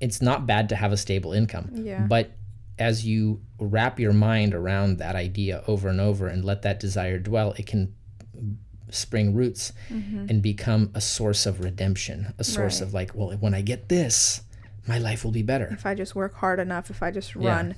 it's 0.00 0.20
not 0.20 0.46
bad 0.46 0.68
to 0.70 0.76
have 0.76 0.92
a 0.92 0.96
stable 0.96 1.32
income. 1.32 1.70
Yeah. 1.72 2.06
But 2.08 2.32
as 2.78 3.04
you 3.06 3.40
wrap 3.58 3.98
your 3.98 4.12
mind 4.12 4.54
around 4.54 4.98
that 4.98 5.16
idea 5.16 5.62
over 5.66 5.88
and 5.88 6.00
over 6.00 6.26
and 6.28 6.44
let 6.44 6.62
that 6.62 6.78
desire 6.80 7.18
dwell, 7.18 7.52
it 7.58 7.66
can 7.66 7.94
spring 8.90 9.34
roots 9.34 9.72
and 9.90 10.40
become 10.42 10.90
a 10.94 11.00
source 11.00 11.44
of 11.46 11.60
redemption, 11.60 12.32
a 12.38 12.44
source 12.44 12.76
Mm-hmm. 12.76 12.82
Right. 12.84 12.88
of 12.88 12.94
like, 12.94 13.14
well, 13.14 13.36
when 13.38 13.52
I 13.54 13.60
get 13.62 13.88
this, 13.88 14.42
my 14.86 14.98
life 14.98 15.24
will 15.24 15.32
be 15.32 15.42
better. 15.42 15.68
If 15.72 15.84
I 15.84 15.94
just 15.94 16.14
work 16.14 16.34
hard 16.36 16.58
enough, 16.58 16.88
if 16.90 17.02
I 17.02 17.10
just 17.10 17.34
Yeah. 17.34 17.48
run, 17.48 17.74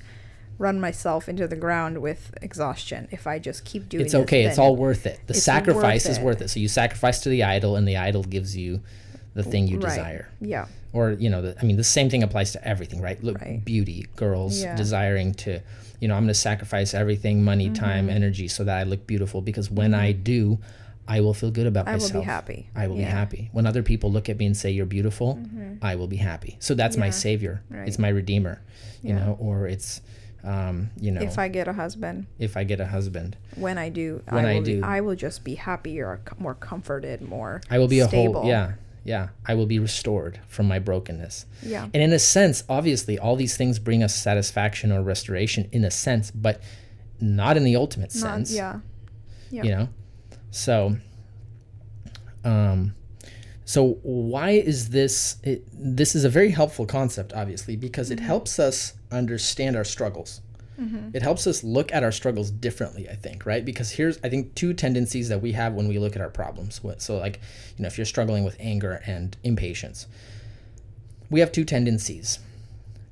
run 0.57 0.79
myself 0.79 1.27
into 1.27 1.47
the 1.47 1.55
ground 1.57 1.97
with 2.01 2.33
exhaustion, 2.41 3.07
if 3.11 3.27
I 3.27 3.39
just 3.39 3.65
keep 3.65 3.89
doing, 3.89 4.01
it. 4.01 4.03
It's 4.05 4.13
this, 4.13 4.21
okay. 4.21 4.45
It's 4.45 4.57
all 4.59 4.75
worth 4.77 5.05
it. 5.05 5.19
The 5.27 5.33
sacrifice 5.33 6.05
worth 6.05 6.11
is 6.17 6.19
worth 6.19 6.41
it. 6.41 6.49
So 6.49 6.59
you 6.61 6.67
sacrifice 6.69 7.19
to 7.21 7.29
the 7.29 7.43
idol, 7.43 7.75
and 7.75 7.85
the 7.87 7.97
idol 7.97 8.23
gives 8.23 8.55
you 8.55 8.81
the 9.33 9.43
thing 9.43 9.67
you 9.67 9.77
Right. 9.79 9.89
desire. 9.89 10.29
Yeah. 10.41 10.65
Or 10.93 11.11
you 11.11 11.29
know, 11.29 11.41
the, 11.41 11.55
I 11.61 11.63
mean, 11.65 11.77
the 11.77 11.83
same 11.83 12.09
thing 12.09 12.21
applies 12.23 12.51
to 12.53 12.67
everything, 12.67 13.01
right? 13.01 13.21
Look, 13.23 13.39
Right. 13.41 13.63
beauty, 13.63 14.05
girls 14.15 14.61
Yeah. 14.61 14.75
desiring 14.75 15.33
to, 15.35 15.59
you 16.01 16.07
know, 16.07 16.15
I'm 16.15 16.23
going 16.23 16.27
to 16.29 16.33
sacrifice 16.33 16.93
everything, 16.93 17.43
money, 17.43 17.69
time, 17.69 18.07
Mm-hmm. 18.07 18.15
energy, 18.15 18.47
so 18.49 18.63
that 18.65 18.77
I 18.77 18.83
look 18.83 19.07
beautiful. 19.07 19.41
Because 19.41 19.71
when 19.71 19.93
I 19.93 20.11
do, 20.11 20.59
I 21.07 21.21
will 21.21 21.33
feel 21.33 21.51
good 21.51 21.65
about 21.67 21.87
I 21.87 21.91
will 21.93 21.99
myself. 22.01 22.23
be 22.23 22.25
happy. 22.25 22.69
I 22.75 22.87
will 22.87 22.95
be 22.95 23.01
Yeah. 23.01 23.07
Mm-hmm. 23.07 23.17
happy. 23.17 23.49
When 23.53 23.65
other 23.65 23.83
people 23.83 24.11
look 24.11 24.27
at 24.29 24.37
me 24.37 24.45
and 24.45 24.55
say 24.55 24.71
you're 24.71 24.85
beautiful, 24.85 25.39
I 25.81 25.95
will 25.95 26.07
be 26.07 26.17
happy. 26.17 26.57
So 26.59 26.73
that's 26.73 26.97
my 26.97 27.09
savior. 27.09 27.61
Right. 27.69 27.87
It's 27.87 27.99
my 27.99 28.09
redeemer. 28.09 28.61
You 29.01 29.09
Yeah. 29.15 29.19
know, 29.25 29.37
or 29.39 29.67
it's, 29.67 30.01
um, 30.43 30.89
you 30.99 31.11
know, 31.11 31.21
If 31.21 31.37
I 31.39 31.47
get 31.47 31.67
a 31.67 31.73
husband, 31.73 32.25
if 32.39 32.57
I 32.57 32.63
get 32.65 32.79
a 32.79 32.85
husband. 32.87 33.37
when 33.55 33.77
I 33.77 33.89
do, 33.89 34.21
When 34.29 34.45
I 34.45 34.55
will 34.55 34.61
be- 34.61 34.73
do. 34.75 34.83
I 34.83 34.99
will 35.01 35.15
just 35.15 35.43
be 35.43 35.55
happier, 35.55 36.19
more 36.37 36.53
comforted, 36.55 37.21
more. 37.21 37.61
I 37.69 37.77
will 37.79 37.87
be 37.87 37.99
a 37.99 38.07
stable. 38.07 38.41
whole 38.41 38.49
yeah, 38.49 38.73
yeah. 39.03 39.29
I 39.45 39.53
will 39.55 39.65
be 39.65 39.79
restored 39.79 40.39
from 40.47 40.67
my 40.67 40.79
brokenness. 40.79 41.45
Yeah. 41.63 41.85
And 41.93 42.03
in 42.03 42.13
a 42.13 42.19
sense, 42.19 42.63
obviously, 42.69 43.17
all 43.17 43.35
these 43.35 43.57
things 43.57 43.79
bring 43.79 44.03
us 44.03 44.15
satisfaction 44.15 44.91
or 44.91 45.01
restoration 45.01 45.67
in 45.71 45.83
a 45.83 45.91
sense, 45.91 46.31
but 46.31 46.61
not 47.19 47.57
in 47.57 47.63
the 47.63 47.75
ultimate 47.75 48.13
Not, 48.15 48.21
sense. 48.21 48.53
yeah. 48.53 48.79
Yeah. 49.49 49.63
You 49.63 49.71
know? 49.71 49.89
So 50.51 50.97
um 52.43 52.93
so 53.65 53.99
why 54.03 54.51
is 54.51 54.89
this 54.89 55.37
it, 55.43 55.63
this 55.71 56.15
is 56.15 56.23
a 56.25 56.29
very 56.29 56.49
helpful 56.51 56.85
concept 56.85 57.33
obviously 57.33 57.75
because 57.75 58.09
Mm-hmm. 58.09 58.23
it 58.23 58.25
helps 58.25 58.59
us 58.59 58.93
understand 59.11 59.75
our 59.75 59.83
struggles. 59.83 60.41
Mm-hmm. 60.81 61.09
It 61.13 61.21
helps 61.21 61.45
us 61.45 61.63
look 61.63 61.93
at 61.93 62.03
our 62.03 62.11
struggles 62.11 62.49
differently, 62.49 63.07
I 63.07 63.15
think, 63.15 63.45
right? 63.45 63.63
Because 63.63 63.91
here's, 63.91 64.17
I 64.23 64.29
think, 64.29 64.55
two 64.55 64.73
tendencies 64.73 65.29
that 65.29 65.41
we 65.41 65.51
have 65.51 65.73
when 65.73 65.87
we 65.87 65.99
look 65.99 66.15
at 66.15 66.21
our 66.21 66.29
problems. 66.29 66.81
So, 66.97 67.17
like, 67.17 67.39
you 67.77 67.83
know, 67.83 67.87
if 67.87 67.97
you're 67.97 68.05
struggling 68.05 68.43
with 68.43 68.57
anger 68.59 69.01
and 69.05 69.37
impatience, 69.43 70.07
we 71.29 71.39
have 71.39 71.51
two 71.51 71.65
tendencies. 71.65 72.39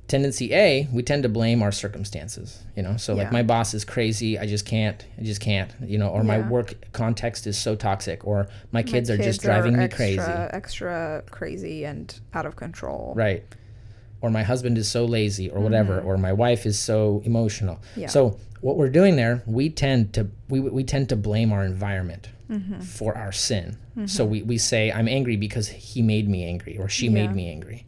Tendency 0.08 0.52
A, 0.52 0.88
we 0.92 1.04
tend 1.04 1.22
to 1.22 1.28
blame 1.28 1.62
our 1.62 1.70
circumstances, 1.70 2.64
you 2.74 2.82
know? 2.82 2.96
So, 2.96 3.14
like, 3.14 3.30
my 3.30 3.44
boss 3.44 3.74
is 3.74 3.84
crazy. 3.84 4.40
I 4.40 4.46
just 4.46 4.66
can't, 4.66 5.06
I 5.16 5.22
just 5.22 5.40
can't, 5.40 5.72
you 5.80 5.98
know, 5.98 6.08
or 6.08 6.24
my 6.24 6.40
work 6.40 6.74
context 6.90 7.46
is 7.46 7.56
so 7.56 7.76
toxic, 7.76 8.26
or 8.26 8.48
my 8.72 8.80
My 8.80 8.82
kids, 8.82 9.08
are 9.08 9.16
just 9.16 9.26
kids 9.26 9.38
driving 9.38 9.76
me 9.76 9.84
extra, 9.84 9.96
crazy. 9.96 10.32
Extra 10.50 11.22
crazy 11.30 11.84
and 11.84 12.18
out 12.34 12.44
of 12.44 12.56
control. 12.56 13.12
Right. 13.14 13.44
Or 14.22 14.30
my 14.30 14.42
husband 14.42 14.76
is 14.78 14.86
so 14.88 15.04
lazy 15.06 15.48
or 15.50 15.60
whatever, 15.60 16.00
or 16.00 16.18
my 16.18 16.32
wife 16.32 16.66
is 16.66 16.78
so 16.78 17.22
emotional. 17.24 17.76
Mm-hmm. 17.76 18.00
Yeah. 18.00 18.06
So 18.08 18.38
what 18.60 18.76
we're 18.76 18.90
doing 18.90 19.16
there, 19.16 19.42
we 19.46 19.70
tend 19.70 20.12
to 20.14 20.28
we, 20.48 20.60
we 20.60 20.84
tend 20.84 21.08
to 21.08 21.16
blame 21.16 21.52
our 21.52 21.64
environment 21.64 22.28
Mm-hmm. 22.50 22.80
for 22.80 23.16
our 23.16 23.30
sin. 23.30 23.76
So 24.06 24.24
we, 24.24 24.42
we 24.42 24.58
say, 24.58 24.90
I'm 24.90 25.06
angry 25.06 25.36
because 25.36 25.68
he 25.68 26.02
made 26.02 26.28
me 26.28 26.42
angry 26.44 26.76
or 26.78 26.88
she 26.88 27.08
made 27.08 27.32
me 27.32 27.48
angry. 27.48 27.86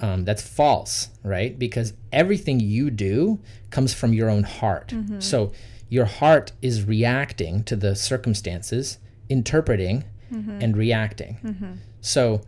Um, 0.00 0.24
that's 0.24 0.40
false, 0.40 1.10
right? 1.22 1.58
Because 1.58 1.92
everything 2.10 2.58
you 2.60 2.90
do 2.90 3.38
comes 3.70 3.92
from 3.92 4.14
your 4.14 4.30
own 4.30 4.44
heart. 4.44 4.88
Mm-hmm. 4.88 5.20
So 5.20 5.52
your 5.90 6.06
heart 6.06 6.52
is 6.62 6.84
reacting 6.84 7.64
to 7.64 7.76
the 7.76 7.94
circumstances, 7.94 8.96
interpreting 9.28 10.04
Mm-hmm. 10.32 10.58
and 10.62 10.74
reacting. 10.74 11.78
So 12.00 12.40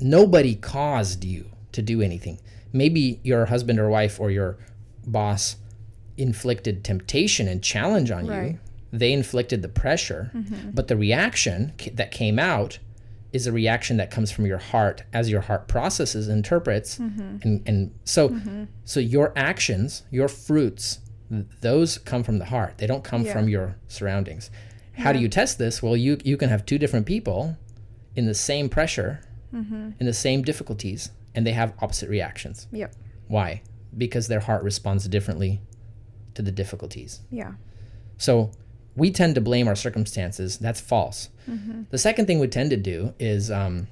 nobody 0.00 0.54
caused 0.56 1.24
you 1.24 1.46
to 1.74 1.82
do 1.82 2.00
anything. 2.00 2.40
Maybe 2.72 3.20
your 3.22 3.46
husband 3.46 3.78
or 3.78 3.88
wife 3.88 4.18
or 4.18 4.30
your 4.30 4.56
boss 5.06 5.56
inflicted 6.16 6.84
temptation 6.84 7.48
and 7.48 7.62
challenge 7.62 8.10
on 8.10 8.26
Right. 8.26 8.52
you. 8.52 8.58
They 8.92 9.12
inflicted 9.12 9.62
the 9.62 9.68
pressure, 9.68 10.30
mm-hmm. 10.34 10.70
but 10.70 10.86
the 10.88 10.96
reaction 10.96 11.72
that 11.94 12.10
came 12.12 12.38
out 12.38 12.78
is 13.32 13.48
a 13.48 13.52
reaction 13.52 13.96
that 13.96 14.12
comes 14.12 14.30
from 14.30 14.46
your 14.46 14.58
heart 14.58 15.02
as 15.12 15.28
your 15.28 15.40
heart 15.40 15.66
processes, 15.66 16.28
interprets, 16.28 16.98
mm-hmm. 16.98 17.38
and 17.42 17.62
and 17.66 17.92
so 18.04 18.28
mm-hmm. 18.28 18.64
so 18.84 19.00
your 19.00 19.32
actions, 19.34 20.04
your 20.12 20.28
fruits, 20.28 21.00
those 21.60 21.98
come 21.98 22.22
from 22.22 22.38
the 22.38 22.44
heart. 22.44 22.78
They 22.78 22.86
don't 22.86 23.02
come 23.02 23.24
Yeah. 23.24 23.32
from 23.32 23.48
your 23.48 23.76
surroundings. 23.88 24.50
How 24.96 25.12
do 25.12 25.18
you 25.18 25.28
test 25.28 25.58
this? 25.58 25.82
Well, 25.82 25.96
you 25.96 26.18
you 26.24 26.36
can 26.36 26.48
have 26.48 26.64
two 26.64 26.78
different 26.78 27.06
people 27.06 27.56
in 28.14 28.26
the 28.26 28.34
same 28.34 28.68
pressure, 28.68 29.20
in 29.52 30.06
the 30.06 30.12
same 30.12 30.42
difficulties, 30.42 31.10
and 31.34 31.46
they 31.46 31.52
have 31.52 31.74
opposite 31.80 32.08
reactions. 32.08 32.66
Yep. 32.72 32.94
Why? 33.28 33.62
Because 33.96 34.28
their 34.28 34.40
heart 34.40 34.62
responds 34.62 35.06
differently 35.08 35.60
to 36.34 36.42
the 36.42 36.52
difficulties. 36.52 37.20
Yeah. 37.30 37.52
So 38.18 38.50
we 38.96 39.10
tend 39.10 39.34
to 39.34 39.40
blame 39.40 39.68
our 39.68 39.74
circumstances. 39.74 40.58
That's 40.58 40.80
false. 40.80 41.30
The 41.90 41.98
second 41.98 42.26
thing 42.26 42.38
we 42.38 42.46
tend 42.46 42.70
to 42.70 42.76
do 42.76 43.12
is 43.18 43.50
um, 43.50 43.88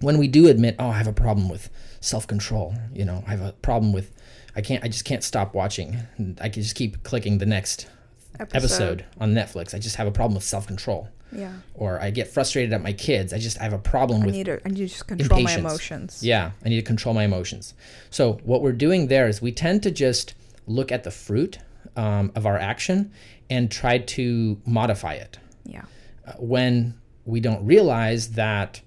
when 0.00 0.18
we 0.18 0.26
do 0.28 0.48
admit, 0.48 0.76
oh, 0.78 0.88
I 0.88 0.96
have 0.98 1.06
a 1.06 1.12
problem 1.12 1.48
with 1.48 1.70
self 2.00 2.26
control. 2.26 2.74
You 2.94 3.04
know, 3.04 3.22
I 3.26 3.30
have 3.30 3.40
a 3.40 3.52
problem 3.52 3.92
with, 3.92 4.12
I 4.56 4.60
can't, 4.60 4.82
I 4.82 4.88
just 4.88 5.04
can't 5.04 5.22
stop 5.22 5.54
watching. 5.54 5.98
I 6.40 6.48
can 6.48 6.62
just 6.62 6.76
keep 6.76 7.02
clicking 7.02 7.38
the 7.38 7.46
next 7.46 7.88
episode 8.40 9.04
on 9.20 9.34
Netflix. 9.34 9.74
I 9.74 9.78
just 9.78 9.96
have 9.96 10.06
a 10.06 10.12
problem 10.12 10.34
with 10.34 10.44
self 10.44 10.66
control. 10.66 11.08
Yeah. 11.34 11.52
Or 11.74 12.00
I 12.00 12.10
get 12.10 12.28
frustrated 12.28 12.72
at 12.72 12.82
my 12.82 12.92
kids. 12.92 13.32
I 13.32 13.38
just 13.38 13.58
I 13.60 13.64
have 13.64 13.72
a 13.72 13.78
problem 13.78 14.22
I 14.22 14.26
with 14.26 14.34
need 14.34 14.46
to. 14.46 14.60
I 14.64 14.68
need 14.68 14.76
to 14.78 14.86
just 14.86 15.06
control 15.06 15.40
my 15.42 15.54
emotions. 15.54 16.22
yeah, 16.22 16.50
I 16.64 16.68
need 16.68 16.76
to 16.76 16.82
control 16.86 17.14
my 17.14 17.24
emotions. 17.24 17.74
So 18.10 18.34
what 18.44 18.62
we're 18.62 18.72
doing 18.72 19.08
there 19.08 19.28
is 19.28 19.40
we 19.42 19.52
tend 19.52 19.82
to 19.84 19.90
just 19.90 20.34
look 20.66 20.92
at 20.92 21.04
the 21.04 21.10
fruit 21.10 21.58
um, 21.96 22.32
of 22.34 22.46
our 22.46 22.56
action 22.58 23.12
and 23.50 23.70
try 23.70 23.98
to 23.98 24.60
modify 24.66 25.14
it. 25.14 25.38
Yeah. 25.64 25.84
Uh, 26.26 26.32
when 26.38 26.94
we 27.24 27.40
don't 27.40 27.64
realize 27.64 28.32
that 28.32 28.80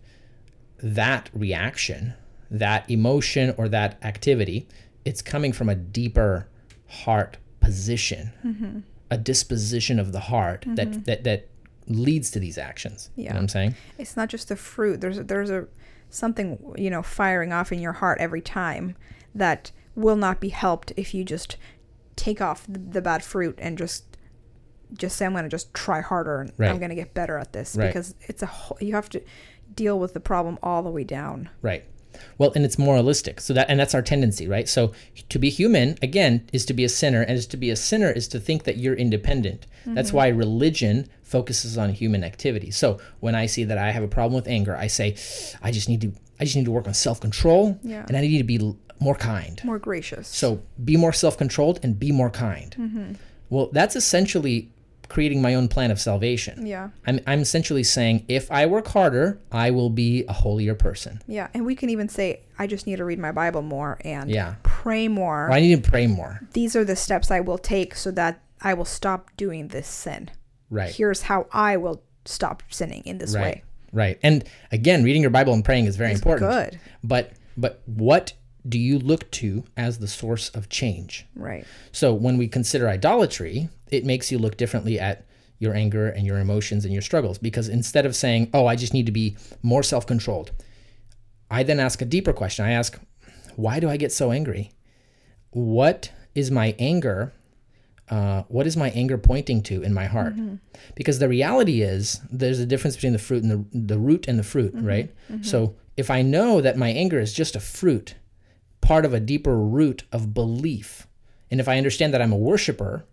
that 0.82 1.30
reaction, 1.34 2.14
that 2.52 2.90
emotion 2.90 3.54
or 3.58 3.68
that 3.70 3.98
activity, 4.04 4.68
it's 5.04 5.22
coming 5.22 5.52
from 5.54 5.70
a 5.70 5.76
deeper 5.76 6.48
heart 6.88 7.38
position, 7.60 8.32
Mm-hmm. 8.46 8.80
a 9.10 9.18
disposition 9.18 10.00
of 10.00 10.12
the 10.12 10.20
heart 10.20 10.66
that, 10.68 11.06
that 11.06 11.24
that 11.24 11.48
leads 11.88 12.32
to 12.32 12.40
these 12.40 12.58
actions. 12.58 13.10
You 13.16 13.24
know 13.24 13.28
Yeah. 13.30 13.34
what 13.34 13.40
I'm 13.42 13.48
saying? 13.50 13.76
It's 13.98 14.18
not 14.18 14.30
just 14.30 14.50
the 14.50 14.56
fruit. 14.56 15.02
There's 15.02 15.18
a, 15.18 15.24
there's 15.24 15.50
a 15.50 15.68
something 16.10 16.58
you 16.78 16.90
know 16.90 17.02
firing 17.04 17.52
off 17.52 17.72
in 17.72 17.80
your 17.80 17.94
heart 17.94 18.18
every 18.22 18.42
time 18.42 18.96
that 19.34 19.72
will 19.96 20.16
not 20.16 20.40
be 20.40 20.50
helped 20.50 20.94
if 20.96 21.14
you 21.14 21.24
just 21.24 21.58
take 22.16 22.40
off 22.42 22.66
the, 22.68 22.80
the 22.80 23.02
bad 23.02 23.24
fruit 23.24 23.56
and 23.62 23.78
just 23.78 24.06
just 24.94 25.18
say 25.18 25.26
I'm 25.26 25.32
going 25.34 25.44
to 25.44 25.50
just 25.50 25.74
try 25.74 26.02
harder 26.02 26.42
and 26.42 26.54
Right. 26.58 26.70
I'm 26.70 26.78
going 26.78 26.90
to 26.90 26.96
get 26.96 27.14
better 27.14 27.38
at 27.38 27.52
this 27.54 27.76
Right. 27.76 27.88
because 27.88 28.16
it's 28.22 28.42
a 28.44 28.46
whole, 28.46 28.78
you 28.80 28.94
have 28.94 29.10
to 29.10 29.22
deal 29.74 30.00
with 30.00 30.14
the 30.14 30.20
problem 30.20 30.58
all 30.64 30.84
the 30.84 30.92
way 30.92 31.04
down. 31.04 31.50
Right. 31.62 31.84
Well, 32.38 32.52
and 32.56 32.66
it's 32.66 32.78
moralistic. 32.78 33.42
So 33.42 33.54
that 33.54 33.70
and 33.70 33.80
that's 33.80 33.96
our 33.96 34.02
tendency, 34.02 34.48
right? 34.48 34.68
So 34.68 34.94
to 35.30 35.40
be 35.40 35.50
human 35.50 35.98
again 36.02 36.48
is 36.54 36.66
to 36.66 36.74
be 36.74 36.84
a 36.84 36.90
sinner, 36.90 37.22
and 37.22 37.32
is 37.32 37.48
to 37.48 37.58
be 37.58 37.70
a 37.70 37.76
sinner 37.76 38.12
is 38.12 38.28
to 38.30 38.40
think 38.40 38.64
that 38.64 38.78
you're 38.78 38.96
independent. 38.96 39.68
That's 39.86 40.10
mm-hmm. 40.10 40.18
why 40.18 40.28
religion 40.30 41.08
focuses 41.24 41.78
on 41.78 41.92
human 41.92 42.24
activity. 42.24 42.72
So 42.72 43.00
when 43.20 43.36
I 43.36 43.46
see 43.46 43.64
that 43.66 43.78
I 43.78 43.92
have 43.92 44.04
a 44.04 44.08
problem 44.08 44.36
with 44.36 44.48
anger, 44.48 44.76
I 44.76 44.88
say, 44.88 45.16
I 45.62 45.72
just 45.72 45.90
need 45.90 46.02
to 46.02 46.12
I 46.40 46.44
just 46.44 46.56
need 46.56 46.66
to 46.66 46.72
work 46.72 46.88
on 46.88 46.94
self-control, 46.94 47.80
Yeah. 47.84 48.06
and 48.08 48.18
I 48.18 48.22
need 48.22 48.38
to 48.40 48.44
be 48.44 48.76
more 49.00 49.16
kind. 49.16 49.62
More 49.64 49.80
gracious. 49.80 50.28
So 50.28 50.62
be 50.84 50.98
more 50.98 51.14
self-controlled 51.14 51.80
and 51.84 51.98
be 52.00 52.12
more 52.12 52.30
kind. 52.30 52.76
Mm-hmm. 52.78 53.14
Well, 53.50 53.70
that's 53.72 53.96
essentially 53.96 54.70
creating 55.10 55.42
my 55.42 55.56
own 55.56 55.68
plan 55.68 55.92
of 55.92 56.00
salvation. 56.00 56.66
yeah. 56.66 56.90
I'm, 57.06 57.20
I'm 57.28 57.40
essentially 57.42 57.84
saying 57.84 58.26
if 58.28 58.52
I 58.52 58.66
work 58.66 58.88
harder, 58.88 59.40
I 59.52 59.72
will 59.72 59.90
be 59.90 60.24
a 60.28 60.34
holier 60.34 60.76
person. 60.76 61.22
Yeah. 61.28 61.48
And 61.54 61.66
we 61.66 61.76
can 61.76 61.90
even 61.90 62.10
say, 62.10 62.42
I 62.58 62.68
just 62.68 62.88
need 62.88 62.98
to 62.98 63.06
read 63.06 63.20
my 63.20 63.32
Bible 63.32 63.62
more 63.62 63.98
and 64.06 64.30
Yeah. 64.30 64.56
pray 64.64 65.08
more. 65.08 65.48
Or 65.48 65.52
I 65.52 65.60
need 65.60 65.84
to 65.84 65.90
pray 65.90 66.08
more. 66.08 66.42
These 66.54 66.76
are 66.76 66.84
the 66.86 66.96
steps 66.96 67.32
I 67.32 67.40
will 67.40 67.58
take 67.58 67.96
so 67.96 68.12
that 68.12 68.42
I 68.62 68.74
will 68.74 68.86
stop 68.86 69.30
doing 69.38 69.68
this 69.70 69.88
sin. 69.88 70.32
Right. 70.70 70.94
Here's 70.94 71.24
how 71.24 71.48
I 71.52 71.78
will 71.78 72.04
stop 72.26 72.64
sinning 72.70 73.04
in 73.06 73.18
this 73.20 73.36
right. 73.36 73.42
way. 73.42 73.64
Right. 73.92 74.20
And 74.24 74.44
again, 74.72 75.04
reading 75.04 75.22
your 75.22 75.32
Bible 75.32 75.54
and 75.54 75.64
praying 75.64 75.86
is 75.86 75.96
very 75.96 76.12
It's 76.12 76.20
important. 76.20 76.50
good. 76.52 76.80
But 77.04 77.32
but 77.58 77.82
what 77.86 78.34
do 78.68 78.80
you 78.80 78.98
look 79.00 79.30
to 79.32 79.64
as 79.78 80.00
the 80.00 80.08
source 80.08 80.50
of 80.50 80.70
change? 80.70 81.26
Right. 81.36 81.66
So 81.92 82.14
when 82.14 82.38
we 82.38 82.48
consider 82.48 82.90
idolatry, 82.90 83.70
it 83.92 84.06
makes 84.06 84.32
you 84.32 84.38
look 84.40 84.58
differently 84.58 85.00
at 85.00 85.26
your 85.60 85.74
anger 85.74 86.08
and 86.10 86.26
your 86.26 86.40
emotions 86.40 86.84
and 86.84 86.94
your 86.94 87.02
struggles 87.02 87.38
because 87.38 87.70
instead 87.70 88.06
of 88.06 88.16
saying, 88.16 88.50
"Oh, 88.54 88.66
I 88.66 88.76
just 88.76 88.94
need 88.94 89.06
to 89.06 89.12
be 89.12 89.38
more 89.62 89.84
self-controlled," 89.84 90.52
I 91.50 91.64
then 91.64 91.80
ask 91.80 92.02
a 92.02 92.06
deeper 92.06 92.34
question. 92.34 92.66
I 92.66 92.72
ask, 92.72 93.00
"Why 93.56 93.80
do 93.80 93.90
I 93.90 93.98
get 93.98 94.12
so 94.12 94.32
angry? 94.32 94.72
What 95.52 96.12
is 96.34 96.52
my 96.52 96.76
anger? 96.78 97.34
Uh, 98.10 98.44
what 98.50 98.68
is 98.68 98.78
my 98.78 98.90
anger 98.92 99.18
pointing 99.18 99.62
to 99.64 99.82
in 99.82 99.94
my 99.94 100.06
heart?" 100.06 100.36
Mm-hmm. 100.36 100.56
Because 100.96 101.20
the 101.20 101.30
reality 101.30 101.82
is, 101.82 102.20
there's 102.30 102.60
a 102.60 102.66
difference 102.66 102.96
between 102.96 103.14
the 103.14 103.20
fruit 103.20 103.44
and 103.44 103.52
the 103.52 103.80
the 103.96 104.00
root 104.00 104.28
and 104.28 104.38
the 104.38 104.44
fruit, 104.44 104.76
mm-hmm. 104.76 104.86
right? 104.86 105.16
Mm-hmm. 105.32 105.44
So 105.44 105.76
if 105.96 106.10
I 106.10 106.22
know 106.22 106.60
that 106.60 106.78
my 106.78 106.90
anger 106.90 107.20
is 107.20 107.34
just 107.34 107.56
a 107.56 107.62
fruit, 107.62 108.16
part 108.86 109.04
of 109.06 109.14
a 109.14 109.20
deeper 109.20 109.58
root 109.58 110.04
of 110.12 110.34
belief. 110.34 111.08
And 111.52 111.60
if 111.60 111.68
I 111.68 111.78
understand 111.78 112.14
that 112.14 112.22
I'm 112.22 112.32
a 112.34 112.38
worshiper, 112.38 113.06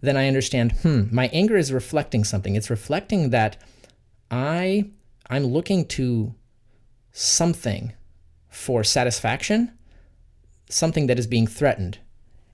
then 0.00 0.16
I 0.16 0.28
understand, 0.28 0.72
hmm, 0.82 1.04
my 1.10 1.28
anger 1.32 1.56
is 1.56 1.72
reflecting 1.72 2.22
something. 2.24 2.54
It's 2.56 2.70
reflecting 2.70 3.30
that 3.30 3.56
I 4.30 4.90
I'm 5.30 5.44
looking 5.44 5.84
to 5.98 6.34
something 7.12 7.92
for 8.48 8.82
satisfaction, 8.84 9.72
something 10.70 11.06
that 11.06 11.18
is 11.18 11.26
being 11.26 11.46
threatened. 11.46 11.98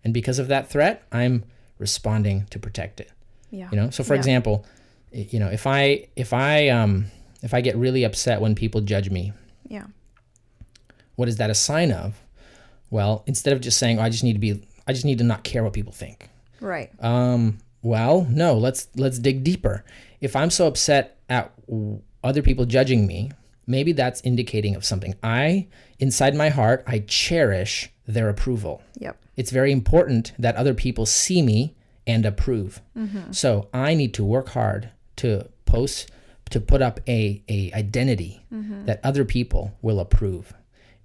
And 0.02 0.12
because 0.14 0.38
of 0.38 0.48
that 0.48 0.68
threat, 0.68 1.02
I'm 1.12 1.44
responding 1.78 2.46
to 2.50 2.58
protect 2.58 3.00
it. 3.00 3.10
Yeah. 3.50 3.68
You 3.70 3.76
know? 3.76 3.90
So 3.90 4.02
for 4.04 4.14
Yeah. 4.14 4.20
example, 4.20 4.64
you 5.12 5.38
know, 5.38 5.48
if 5.48 5.66
I 5.66 6.08
if 6.16 6.32
I 6.32 6.68
um 6.68 7.06
if 7.42 7.52
I 7.54 7.60
get 7.60 7.76
really 7.76 8.04
upset 8.04 8.40
when 8.40 8.54
people 8.54 8.80
judge 8.80 9.10
me, 9.10 9.32
Yeah. 9.68 9.86
what 11.16 11.28
is 11.28 11.36
that 11.36 11.50
a 11.50 11.54
sign 11.54 11.92
of? 11.92 12.20
Well, 12.94 13.24
instead 13.26 13.52
of 13.52 13.60
just 13.60 13.78
saying, 13.78 13.98
oh, 13.98 14.02
I 14.02 14.08
just 14.08 14.22
need 14.22 14.34
to 14.34 14.38
be, 14.38 14.62
I 14.86 14.92
just 14.92 15.04
need 15.04 15.18
to 15.18 15.24
not 15.24 15.42
care 15.42 15.64
what 15.64 15.72
people 15.72 15.92
think. 15.92 16.30
Right. 16.60 16.92
Um, 17.00 17.58
well, 17.82 18.24
no, 18.30 18.54
let's 18.54 18.86
let's 18.94 19.18
dig 19.18 19.42
deeper. 19.42 19.84
If 20.20 20.36
I'm 20.36 20.48
so 20.48 20.68
upset 20.68 21.18
at 21.28 21.52
other 22.22 22.40
people 22.40 22.66
judging 22.66 23.04
me, 23.04 23.32
maybe 23.66 23.90
that's 23.90 24.20
indicating 24.20 24.76
of 24.76 24.84
something. 24.84 25.16
I, 25.24 25.66
inside 25.98 26.36
my 26.36 26.50
heart, 26.50 26.84
I 26.86 27.00
cherish 27.00 27.90
their 28.06 28.28
approval. 28.28 28.80
Yep. 29.00 29.16
It's 29.34 29.50
very 29.50 29.72
important 29.72 30.30
that 30.38 30.54
other 30.54 30.72
people 30.72 31.04
see 31.04 31.42
me 31.42 31.74
and 32.06 32.24
approve. 32.24 32.80
So 33.32 33.68
I 33.74 33.94
need 33.94 34.14
to 34.14 34.24
work 34.24 34.50
hard 34.50 34.90
to 35.16 35.48
post 35.64 36.12
to 36.50 36.60
put 36.60 36.80
up 36.80 37.00
a, 37.08 37.42
a 37.48 37.72
identity 37.72 38.46
that 38.86 39.00
other 39.02 39.24
people 39.24 39.72
will 39.82 39.98
approve. 39.98 40.54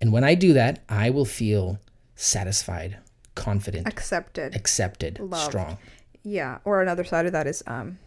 And 0.01 0.11
when 0.11 0.23
I 0.23 0.35
do 0.35 0.53
that, 0.53 0.81
I 0.87 1.09
will 1.09 1.25
feel 1.25 1.79
satisfied, 2.15 2.97
confident, 3.35 3.87
Accepted. 3.87 4.55
accepted, 4.55 5.19
Loved. 5.19 5.43
strong. 5.51 5.77
Yeah. 6.23 6.59
Or 6.65 6.81
another 6.81 7.03
side 7.03 7.25
of 7.25 7.31
that 7.33 7.47
is 7.47 7.63
um 7.67 7.97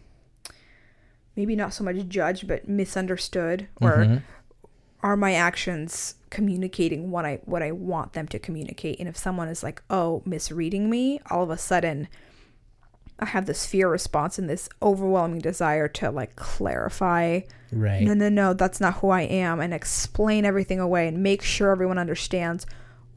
maybe 1.35 1.55
not 1.55 1.73
so 1.73 1.83
much 1.83 2.07
judged 2.07 2.47
but 2.47 2.67
misunderstood 2.67 3.67
or 3.81 3.91
Mm-hmm. 3.97 4.17
are 5.01 5.17
my 5.17 5.33
actions 5.33 6.15
communicating 6.29 7.11
what 7.11 7.25
I 7.25 7.39
what 7.45 7.61
I 7.63 7.71
want 7.71 8.13
them 8.13 8.27
to 8.29 8.39
communicate? 8.39 8.99
And 8.99 9.07
if 9.09 9.17
someone 9.17 9.47
is 9.49 9.63
like, 9.63 9.81
"Oh, 9.89 10.21
misreading 10.25 10.89
me," 10.89 11.19
all 11.29 11.43
of 11.43 11.49
a 11.49 11.57
sudden 11.57 12.07
I 13.19 13.25
have 13.25 13.45
this 13.45 13.65
fear 13.65 13.89
response 13.89 14.39
and 14.39 14.49
this 14.49 14.67
overwhelming 14.81 15.39
desire 15.39 15.87
to 15.89 16.09
like 16.11 16.35
clarify 16.35 17.41
Right. 17.73 18.01
no, 18.01 18.13
no, 18.13 18.29
no, 18.29 18.53
that's 18.53 18.79
not 18.79 18.95
who 18.95 19.09
I 19.09 19.21
am, 19.21 19.59
and 19.59 19.73
explain 19.73 20.45
everything 20.45 20.79
away 20.79 21.07
and 21.07 21.23
make 21.23 21.41
sure 21.41 21.71
everyone 21.71 21.97
understands 21.97 22.65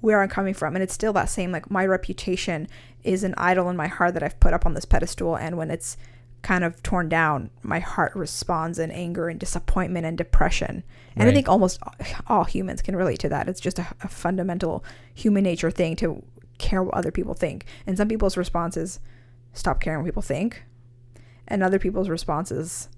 where 0.00 0.22
I'm 0.22 0.28
coming 0.28 0.54
from. 0.54 0.74
And 0.74 0.82
it's 0.82 0.94
still 0.94 1.12
that 1.14 1.30
same, 1.30 1.52
like, 1.52 1.70
my 1.70 1.84
reputation 1.86 2.68
is 3.02 3.24
an 3.24 3.34
idol 3.36 3.70
in 3.70 3.76
my 3.76 3.86
heart 3.86 4.14
that 4.14 4.22
I've 4.22 4.38
put 4.40 4.52
up 4.52 4.66
on 4.66 4.74
this 4.74 4.84
pedestal. 4.84 5.36
And 5.36 5.56
when 5.56 5.70
it's 5.70 5.96
kind 6.42 6.64
of 6.64 6.82
torn 6.82 7.08
down, 7.08 7.50
my 7.62 7.80
heart 7.80 8.14
responds 8.14 8.78
in 8.78 8.90
anger 8.90 9.28
and 9.28 9.40
disappointment 9.40 10.06
and 10.06 10.16
depression. 10.16 10.84
And 11.16 11.28
I 11.28 11.32
think 11.32 11.48
almost 11.48 11.80
all 12.26 12.44
humans 12.44 12.82
can 12.82 12.94
relate 12.94 13.18
to 13.20 13.28
that. 13.30 13.48
It's 13.48 13.60
just 13.60 13.78
a, 13.78 13.86
a 14.02 14.08
fundamental 14.08 14.84
human 15.14 15.44
nature 15.44 15.70
thing 15.70 15.96
to 15.96 16.22
care 16.58 16.82
what 16.82 16.94
other 16.94 17.10
people 17.10 17.34
think. 17.34 17.64
And 17.86 17.96
some 17.96 18.08
people's 18.08 18.36
response 18.36 18.76
is 18.76 19.00
stop 19.54 19.80
caring 19.80 20.00
what 20.00 20.06
people 20.06 20.22
think. 20.22 20.62
And 21.48 21.62
other 21.62 21.78
people's 21.78 22.08
response 22.08 22.52
is 22.52 22.88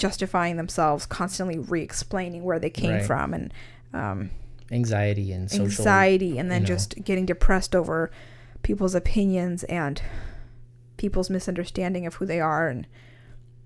justifying 0.00 0.56
themselves, 0.56 1.06
constantly 1.06 1.58
re-explaining 1.58 2.42
where 2.42 2.58
they 2.58 2.70
came 2.70 2.90
Right. 2.92 3.06
from, 3.06 3.32
and 3.34 3.54
um, 3.92 4.30
Anxiety 4.72 5.32
and 5.32 5.50
social. 5.50 5.64
anxiety, 5.66 6.38
and 6.38 6.50
then 6.50 6.62
you 6.62 6.68
know. 6.68 6.74
just 6.74 7.04
getting 7.04 7.26
depressed 7.26 7.74
over 7.76 8.10
people's 8.62 8.94
opinions 8.94 9.62
and 9.64 10.00
people's 10.96 11.30
misunderstanding 11.30 12.06
of 12.06 12.14
who 12.14 12.26
they 12.26 12.40
are. 12.40 12.68
And 12.68 12.86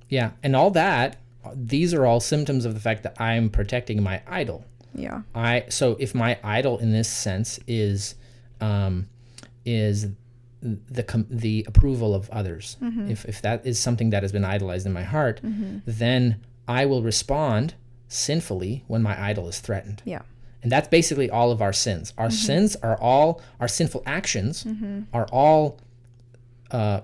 Yeah. 0.08 0.30
And 0.42 0.54
all 0.56 0.70
that, 0.72 1.16
these 1.54 1.92
are 1.94 2.06
all 2.06 2.20
symptoms 2.20 2.64
of 2.64 2.74
the 2.74 2.80
fact 2.80 3.02
that 3.02 3.20
I'm 3.20 3.48
protecting 3.50 4.02
my 4.02 4.22
idol. 4.26 4.64
yeah, 4.94 5.22
I 5.34 5.64
so 5.68 5.96
if 5.98 6.14
my 6.14 6.38
idol 6.44 6.78
in 6.78 6.92
this 6.92 7.08
sense 7.10 7.58
is 7.66 8.14
um, 8.60 9.08
is 9.66 10.06
the 10.98 11.02
com- 11.02 11.26
the 11.30 11.64
approval 11.68 12.14
of 12.14 12.28
others, 12.30 12.76
if 13.08 13.24
if 13.26 13.42
that 13.42 13.64
is 13.66 13.78
something 13.78 14.10
that 14.10 14.22
has 14.22 14.32
been 14.32 14.44
idolized 14.44 14.86
in 14.86 14.92
my 14.92 15.02
heart, 15.04 15.40
then 15.86 16.40
I 16.66 16.86
will 16.86 17.02
respond 17.02 17.74
sinfully 18.08 18.84
when 18.86 19.02
my 19.02 19.14
idol 19.30 19.48
is 19.48 19.58
threatened. 19.60 20.00
yeah, 20.04 20.22
And 20.62 20.72
that's 20.72 20.88
basically 20.88 21.28
all 21.30 21.50
of 21.50 21.60
our 21.60 21.72
sins. 21.72 22.12
Our 22.16 22.30
sins 22.30 22.76
are 22.82 22.96
all 23.00 23.40
our 23.60 23.68
sinful 23.68 24.02
actions 24.06 24.66
are 25.12 25.26
all 25.32 25.78
uh, 26.70 27.00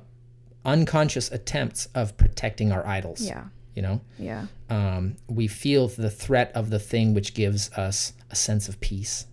unconscious 0.65 1.31
attempts 1.31 1.89
of 1.95 2.17
protecting 2.17 2.73
our 2.73 2.87
idols. 2.87 3.21
yeah, 3.23 3.45
You 3.75 3.83
know, 3.83 4.01
yeah, 4.19 4.47
um, 4.69 5.17
we 5.29 5.47
feel 5.49 5.89
the 5.89 6.11
threat 6.11 6.51
of 6.55 6.71
the 6.71 6.79
thing 6.79 7.15
which 7.15 7.35
gives 7.35 7.71
us 7.73 8.13
a 8.31 8.37
sense 8.37 8.69
of 8.69 8.81
peace. 8.81 9.27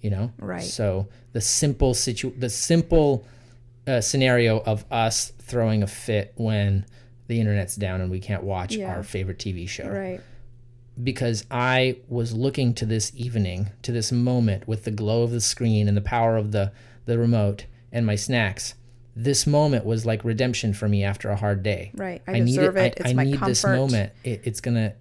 You 0.00 0.10
know, 0.10 0.32
Right. 0.38 0.62
So 0.64 1.06
the 1.32 1.40
simple 1.40 1.94
situ, 1.94 2.32
the 2.36 2.50
simple 2.50 3.24
uh, 3.86 4.00
scenario 4.00 4.60
of 4.60 4.84
us 4.90 5.32
throwing 5.40 5.82
a 5.82 5.86
fit 5.86 6.32
when 6.36 6.86
the 7.28 7.40
internet's 7.40 7.76
down 7.76 8.00
and 8.00 8.10
we 8.10 8.20
can't 8.20 8.42
watch 8.42 8.74
Yeah. 8.74 8.94
our 8.94 9.02
favorite 9.02 9.38
TV 9.38 9.68
show 9.68 9.88
right, 9.88 10.20
because 11.02 11.44
I 11.50 11.96
was 12.08 12.32
looking 12.34 12.74
to 12.74 12.86
this 12.86 13.12
evening, 13.16 13.70
to 13.82 13.92
this 13.92 14.12
moment 14.12 14.68
with 14.68 14.84
the 14.84 14.90
glow 14.90 15.22
of 15.22 15.30
the 15.30 15.40
screen 15.40 15.88
and 15.88 15.96
the 15.96 16.02
power 16.02 16.36
of 16.36 16.52
the, 16.52 16.72
the 17.06 17.18
remote 17.18 17.66
and 17.90 18.04
my 18.06 18.14
snacks. 18.16 18.74
This 19.16 19.46
moment 19.46 19.84
was 19.84 20.06
like 20.06 20.24
redemption 20.24 20.72
for 20.74 20.88
me 20.88 21.02
after 21.04 21.30
a 21.30 21.36
hard 21.36 21.62
day. 21.62 21.90
right. 21.94 22.22
I, 22.26 22.32
need 22.40 22.46
deserve 22.46 22.76
it. 22.76 22.98
I, 23.04 23.10
I 23.10 23.12
need 23.12 23.32
comfort. 23.38 23.46
this 23.48 23.64
moment. 23.64 24.12
It, 24.24 24.40
it's 24.44 24.60
gonna. 24.60 24.94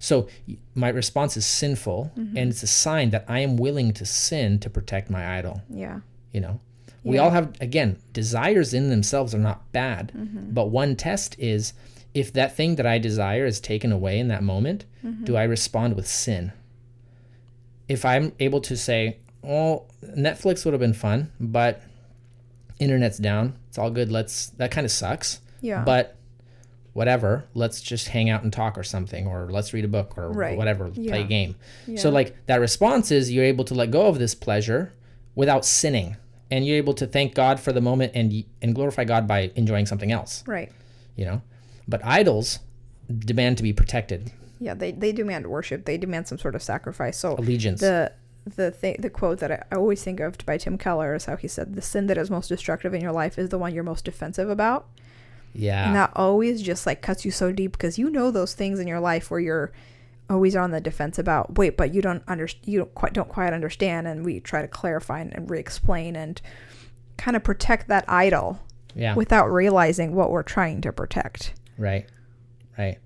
So 0.00 0.28
my 0.74 0.88
response 0.88 1.36
is 1.36 1.44
sinful, 1.46 2.12
Mm-hmm. 2.16 2.36
and 2.36 2.50
it's 2.50 2.62
a 2.62 2.66
sign 2.68 3.10
that 3.10 3.24
I 3.28 3.40
am 3.40 3.56
willing 3.56 3.92
to 3.94 4.04
sin 4.06 4.58
to 4.60 4.70
protect 4.70 5.08
my 5.10 5.38
idol. 5.38 5.62
Yeah, 5.70 6.00
You 6.32 6.40
know, 6.40 6.60
we 7.04 7.16
Yeah. 7.16 7.22
all 7.22 7.30
have 7.30 7.54
again 7.60 7.96
desires 8.12 8.74
in 8.74 8.90
themselves 8.90 9.34
are 9.34 9.38
not 9.38 9.70
bad, 9.72 10.12
Mm-hmm. 10.16 10.50
but 10.52 10.70
one 10.70 10.96
test 10.96 11.36
is 11.38 11.72
if 12.14 12.32
that 12.32 12.56
thing 12.56 12.76
that 12.76 12.86
I 12.86 12.98
desire 12.98 13.46
is 13.46 13.60
taken 13.60 13.92
away 13.92 14.18
in 14.18 14.28
that 14.28 14.42
moment, 14.42 14.84
Mm-hmm. 15.04 15.24
do 15.24 15.36
I 15.36 15.44
respond 15.44 15.94
with 15.96 16.06
sin? 16.06 16.52
If 17.88 18.04
I'm 18.04 18.32
able 18.40 18.60
to 18.62 18.76
say, 18.76 19.18
"Oh, 19.42 19.84
Netflix 20.04 20.64
would 20.64 20.74
have 20.74 20.80
been 20.80 20.92
fun, 20.92 21.30
but 21.40 21.80
internet's 22.78 23.18
down. 23.18 23.54
It's 23.68 23.78
all 23.78 23.90
good. 23.90 24.10
Let's." 24.10 24.48
That 24.58 24.70
kind 24.70 24.84
of 24.84 24.90
sucks. 24.90 25.40
yeah, 25.60 25.82
But 25.84 26.14
whatever, 26.92 27.44
let's 27.54 27.80
just 27.80 28.08
hang 28.08 28.28
out 28.30 28.42
and 28.42 28.52
talk 28.52 28.76
or 28.78 28.82
something, 28.84 29.26
or 29.26 29.48
let's 29.50 29.72
read 29.72 29.84
a 29.84 29.88
book 29.88 30.16
or 30.18 30.30
Right. 30.30 30.56
whatever, 30.58 30.88
play 30.88 31.22
a 31.22 31.24
game. 31.24 31.54
So 31.96 32.10
like 32.10 32.34
that 32.46 32.60
response 32.60 33.10
is 33.12 33.30
you're 33.32 33.44
able 33.44 33.64
to 33.66 33.74
let 33.74 33.90
go 33.90 34.06
of 34.06 34.18
this 34.18 34.34
pleasure 34.34 34.92
without 35.34 35.64
sinning, 35.64 36.16
and 36.50 36.66
you're 36.66 36.76
able 36.76 36.94
to 36.94 37.06
thank 37.06 37.34
God 37.34 37.60
for 37.60 37.72
the 37.72 37.80
moment 37.80 38.12
and 38.14 38.44
and 38.62 38.74
glorify 38.74 39.04
God 39.04 39.26
by 39.26 39.50
enjoying 39.54 39.86
something 39.86 40.12
else. 40.12 40.44
Right. 40.46 40.72
You 41.16 41.24
know, 41.26 41.42
but 41.86 42.04
idols 42.04 42.60
demand 43.18 43.56
to 43.56 43.62
be 43.62 43.72
protected, 43.72 44.32
Yeah, 44.60 44.74
they, 44.74 44.92
they 44.92 45.12
demand 45.12 45.46
worship. 45.46 45.84
They 45.86 45.96
demand 45.96 46.28
some 46.28 46.38
sort 46.38 46.54
of 46.54 46.62
sacrifice. 46.62 47.18
So 47.18 47.34
allegiance. 47.36 47.80
the 47.80 48.12
the 48.56 48.70
thing 48.70 48.96
the 48.98 49.10
quote 49.10 49.38
that 49.40 49.50
I, 49.52 49.62
I 49.72 49.76
always 49.76 50.02
think 50.02 50.20
of 50.20 50.38
by 50.46 50.56
Tim 50.58 50.78
Keller 50.78 51.14
is 51.14 51.24
how 51.26 51.36
he 51.36 51.48
said 51.48 51.74
the 51.74 51.82
sin 51.82 52.06
that 52.06 52.16
is 52.18 52.30
most 52.30 52.48
destructive 52.48 52.94
in 52.94 53.00
your 53.00 53.12
life 53.12 53.38
is 53.38 53.48
the 53.50 53.58
one 53.58 53.74
you're 53.74 53.84
most 53.84 54.04
defensive 54.04 54.48
about. 54.48 54.86
yeah, 55.52 55.86
And 55.86 55.96
that 55.96 56.12
always 56.16 56.62
just 56.62 56.86
like 56.86 57.02
cuts 57.02 57.24
you 57.24 57.30
so 57.30 57.52
deep 57.52 57.72
because 57.72 57.98
you 57.98 58.08
know 58.10 58.30
those 58.30 58.54
things 58.54 58.78
in 58.80 58.86
your 58.88 59.00
life 59.00 59.30
where 59.30 59.40
you're 59.40 59.72
always 60.30 60.54
on 60.56 60.70
the 60.70 60.80
defense 60.80 61.18
about 61.18 61.56
wait, 61.56 61.76
but 61.76 61.94
you 61.94 62.02
don't 62.02 62.22
under 62.28 62.48
you 62.64 62.78
don't 62.78 62.94
quite 62.94 63.12
don't 63.12 63.28
quite 63.28 63.52
understand 63.52 64.06
and 64.06 64.24
we 64.24 64.40
try 64.40 64.62
to 64.62 64.68
clarify 64.68 65.20
and, 65.20 65.34
and 65.34 65.50
re-explain 65.50 66.16
and 66.16 66.40
kind 67.16 67.36
of 67.36 67.42
protect 67.42 67.88
that 67.88 68.04
idol 68.08 68.60
yeah. 68.94 69.14
without 69.14 69.50
realizing 69.50 70.14
what 70.14 70.30
we're 70.30 70.42
trying 70.42 70.80
to 70.82 70.92
protect. 70.92 71.54
Right. 71.76 72.06
Right. 72.76 72.98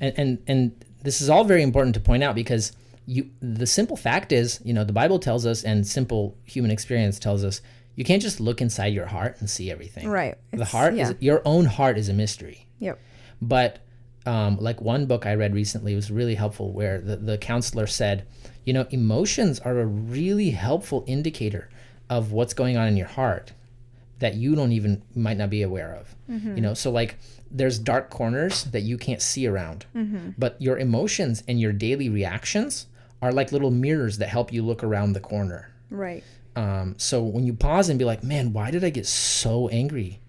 And 0.00 0.14
and 0.16 0.42
and 0.46 0.84
this 1.02 1.20
is 1.20 1.30
all 1.30 1.44
very 1.44 1.62
important 1.62 1.94
to 1.94 2.00
point 2.00 2.22
out 2.22 2.34
because 2.34 2.72
you 3.06 3.30
the 3.40 3.66
simple 3.66 3.96
fact 3.96 4.32
is, 4.32 4.60
you 4.64 4.74
know, 4.74 4.84
the 4.84 4.92
Bible 4.92 5.18
tells 5.18 5.46
us 5.46 5.64
and 5.64 5.86
simple 5.86 6.36
human 6.44 6.70
experience 6.70 7.18
tells 7.18 7.44
us 7.44 7.60
you 7.94 8.04
can't 8.04 8.22
just 8.22 8.38
look 8.38 8.60
inside 8.60 8.94
your 8.94 9.06
heart 9.06 9.36
and 9.40 9.50
see 9.50 9.70
everything. 9.70 10.08
Right. 10.08 10.36
The 10.50 10.56
It's- 10.56 10.70
heart 10.70 10.94
yeah. 10.94 11.10
is 11.10 11.14
your 11.20 11.42
own 11.44 11.64
heart 11.64 11.98
is 11.98 12.08
a 12.08 12.14
mystery. 12.14 12.66
Yep. 12.78 12.98
But 13.40 13.78
um, 14.28 14.58
like 14.60 14.82
one 14.82 15.06
book 15.06 15.24
I 15.24 15.34
read 15.34 15.54
recently 15.54 15.94
was 15.94 16.10
really 16.10 16.34
helpful 16.34 16.70
where 16.70 17.00
the, 17.00 17.16
the 17.16 17.38
counselor 17.38 17.86
said, 17.86 18.26
you 18.66 18.74
know, 18.74 18.86
emotions 18.90 19.58
are 19.60 19.80
a 19.80 19.86
really 19.86 20.50
helpful 20.50 21.02
indicator 21.06 21.70
of 22.10 22.30
what's 22.30 22.52
going 22.52 22.76
on 22.76 22.88
in 22.88 22.96
your 22.96 23.06
heart 23.06 23.52
that 24.18 24.34
you 24.34 24.54
don't 24.54 24.72
even 24.72 25.00
might 25.14 25.38
not 25.38 25.48
be 25.48 25.62
aware 25.62 25.94
of. 25.94 26.14
You 26.56 26.60
know, 26.60 26.74
so 26.74 26.90
like 26.90 27.16
there's 27.50 27.78
dark 27.78 28.10
corners 28.10 28.64
that 28.64 28.82
you 28.82 28.98
can't 28.98 29.22
see 29.22 29.46
around, 29.46 29.86
but 30.36 30.60
your 30.60 30.78
emotions 30.78 31.42
and 31.48 31.58
your 31.58 31.72
daily 31.72 32.10
reactions 32.10 32.86
are 33.22 33.32
like 33.32 33.50
little 33.50 33.70
mirrors 33.70 34.18
that 34.18 34.28
help 34.28 34.52
you 34.52 34.62
look 34.62 34.84
around 34.84 35.14
the 35.14 35.20
corner. 35.20 35.70
Right. 35.90 36.22
Um, 36.54 36.96
so 36.98 37.22
when 37.22 37.46
you 37.46 37.54
pause 37.54 37.88
and 37.88 37.98
be 37.98 38.04
like, 38.04 38.22
man, 38.22 38.52
why 38.52 38.70
did 38.70 38.84
I 38.84 38.90
get 38.90 39.06
so 39.06 39.68
angry 39.68 40.20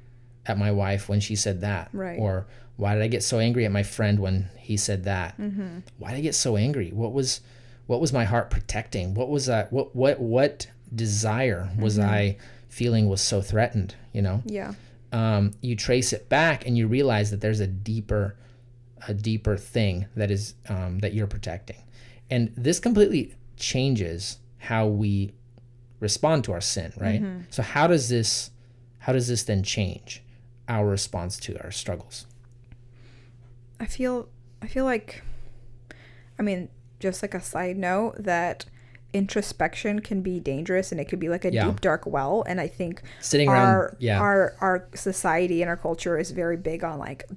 at 0.45 0.57
my 0.57 0.71
wife 0.71 1.09
when 1.09 1.19
she 1.19 1.35
said 1.35 1.59
that? 1.62 1.89
Right. 1.91 2.17
Or 2.17 2.45
why 2.80 2.94
did 2.96 3.04
I 3.04 3.08
get 3.08 3.24
so 3.24 3.39
angry 3.39 3.65
at 3.65 3.72
my 3.72 3.84
friend 3.84 4.20
when 4.20 4.50
he 4.58 4.78
said 4.78 5.04
that? 5.04 5.38
Mm-hmm. 5.38 5.80
Why 5.98 6.12
did 6.12 6.18
I 6.18 6.22
get 6.22 6.36
so 6.36 6.56
angry? 6.56 6.92
What 6.92 7.12
was, 7.12 7.42
what 7.88 8.00
was 8.00 8.13
my 8.13 8.24
heart 8.26 8.50
protecting? 8.50 9.13
What 9.13 9.30
was 9.30 9.48
that? 9.48 9.72
What, 9.74 9.96
what, 9.96 10.20
what 10.20 10.68
desire 10.94 11.70
was 11.78 12.00
I 12.00 12.38
feeling 12.70 13.10
was 13.10 13.22
so 13.22 13.42
threatened? 13.42 13.96
You 14.13 14.22
know, 14.22 14.44
Yeah. 14.46 14.74
um, 15.12 15.52
you 15.62 15.76
trace 15.76 16.13
it 16.13 16.30
back 16.30 16.65
and 16.65 16.78
you 16.78 16.88
realize 16.88 17.32
that 17.32 17.42
there's 17.42 17.60
a 17.60 17.68
deeper, 17.68 18.36
a 19.08 19.13
deeper 19.13 19.58
thing 19.58 20.06
that 20.15 20.32
is, 20.32 20.56
um, 20.70 21.00
that 21.00 21.13
you're 21.13 21.28
protecting. 21.28 21.84
And 22.32 22.54
this 22.56 22.80
completely 22.80 23.34
changes 23.58 24.38
how 24.58 24.88
we 24.88 25.34
respond 26.00 26.46
to 26.46 26.54
our 26.54 26.62
sin 26.62 26.94
right 26.98 27.22
so 27.50 27.62
how 27.62 27.86
does 27.88 28.08
this 28.08 28.52
how 29.00 29.12
does 29.12 29.28
this 29.28 29.44
then 29.44 29.62
change 29.63 30.24
our 30.70 30.86
response 30.88 31.38
to 31.38 31.62
our 31.62 31.72
struggles 31.72 32.26
I 33.80 33.86
feel 33.86 34.28
I 34.62 34.68
feel 34.68 34.86
like 34.86 35.24
I 36.38 36.42
mean, 36.42 36.70
just 37.00 37.22
like 37.22 37.34
a 37.34 37.42
side 37.42 37.78
note 37.78 38.15
that 38.20 38.65
introspection 39.13 40.00
can 40.02 40.22
be 40.22 40.39
dangerous 40.39 40.92
and 40.92 41.02
it 41.02 41.06
could 41.06 41.20
be 41.20 41.30
like 41.30 41.44
a 41.46 41.52
Yeah. 41.52 41.65
deep 41.65 41.82
dark 41.82 42.06
well. 42.06 42.44
And 42.48 42.62
I 42.62 42.68
think 42.68 43.02
sitting 43.20 43.50
around 43.50 43.68
our 43.68 43.96
yeah. 44.00 44.20
our 44.20 44.56
our 44.62 44.88
society 44.94 45.62
and 45.62 45.70
our 45.70 45.78
culture 45.78 46.18
is 46.18 46.32
very 46.32 46.58
big 46.58 46.84
on 46.84 47.00
like 47.00 47.28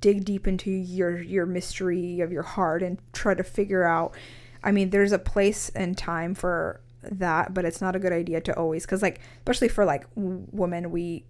dig 0.00 0.24
deep 0.24 0.48
into 0.48 0.70
your 0.70 1.20
your 1.20 1.44
mystery 1.46 2.20
of 2.20 2.32
your 2.32 2.42
heart 2.42 2.82
and 2.82 2.98
try 3.12 3.34
to 3.34 3.44
figure 3.44 3.84
out 3.84 4.14
I 4.62 4.72
mean, 4.72 4.90
there's 4.90 5.12
a 5.12 5.18
place 5.18 5.70
and 5.70 5.96
time 5.96 6.34
for 6.34 6.80
that, 7.02 7.54
but 7.54 7.64
it's 7.64 7.80
not 7.80 7.96
a 7.96 7.98
good 7.98 8.12
idea 8.12 8.40
to 8.42 8.56
always 8.58 8.84
cuz 8.86 9.02
like 9.02 9.20
especially 9.38 9.68
for 9.68 9.84
like 9.84 10.12
w- 10.14 10.46
women 10.52 10.90
we 10.90 11.24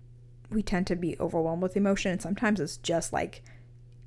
we 0.50 0.62
tend 0.62 0.86
to 0.88 0.96
be 0.96 1.16
overwhelmed 1.20 1.62
with 1.62 1.76
emotion. 1.76 2.10
And 2.12 2.20
sometimes 2.22 2.58
it's 2.60 2.76
just 2.76 3.12
like 3.12 3.42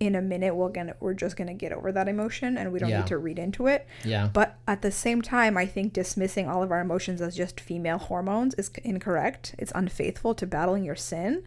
in 0.05 0.15
a 0.15 0.21
minute 0.21 0.55
we're 0.55 0.69
gonna 0.69 0.95
we're 0.99 1.13
just 1.13 1.35
gonna 1.37 1.53
get 1.53 1.71
over 1.71 1.91
that 1.91 2.07
emotion 2.07 2.57
and 2.57 2.71
we 2.71 2.79
don't 2.79 2.89
Yeah. 2.89 2.99
need 2.99 3.07
to 3.07 3.17
read 3.17 3.39
into 3.39 3.67
it. 3.67 3.87
Yeah. 4.03 4.29
But 4.33 4.57
at 4.67 4.81
the 4.81 4.91
same 4.91 5.21
time 5.21 5.57
i 5.57 5.65
think 5.65 5.93
dismissing 5.93 6.47
all 6.49 6.61
of 6.63 6.71
our 6.71 6.81
emotions 6.81 7.21
as 7.21 7.35
just 7.35 7.59
female 7.59 7.97
hormones 7.97 8.53
is 8.55 8.69
incorrect. 8.83 9.55
It's 9.57 9.71
unfaithful 9.75 10.35
to 10.35 10.45
battling 10.45 10.83
your 10.83 10.95
sin. 10.95 11.43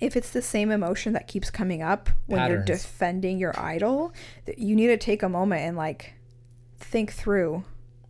If 0.00 0.16
it's 0.16 0.30
the 0.30 0.42
same 0.42 0.70
emotion 0.70 1.12
that 1.14 1.26
keeps 1.26 1.50
coming 1.50 1.82
up 1.82 2.08
when 2.26 2.48
you're 2.48 2.62
defending 2.64 3.38
your 3.38 3.58
idol 3.58 4.12
you 4.56 4.76
need 4.76 4.86
to 4.88 4.96
take 4.96 5.22
a 5.24 5.28
moment 5.28 5.62
and 5.62 5.76
like 5.76 6.14
think 6.78 7.12
through 7.12 7.64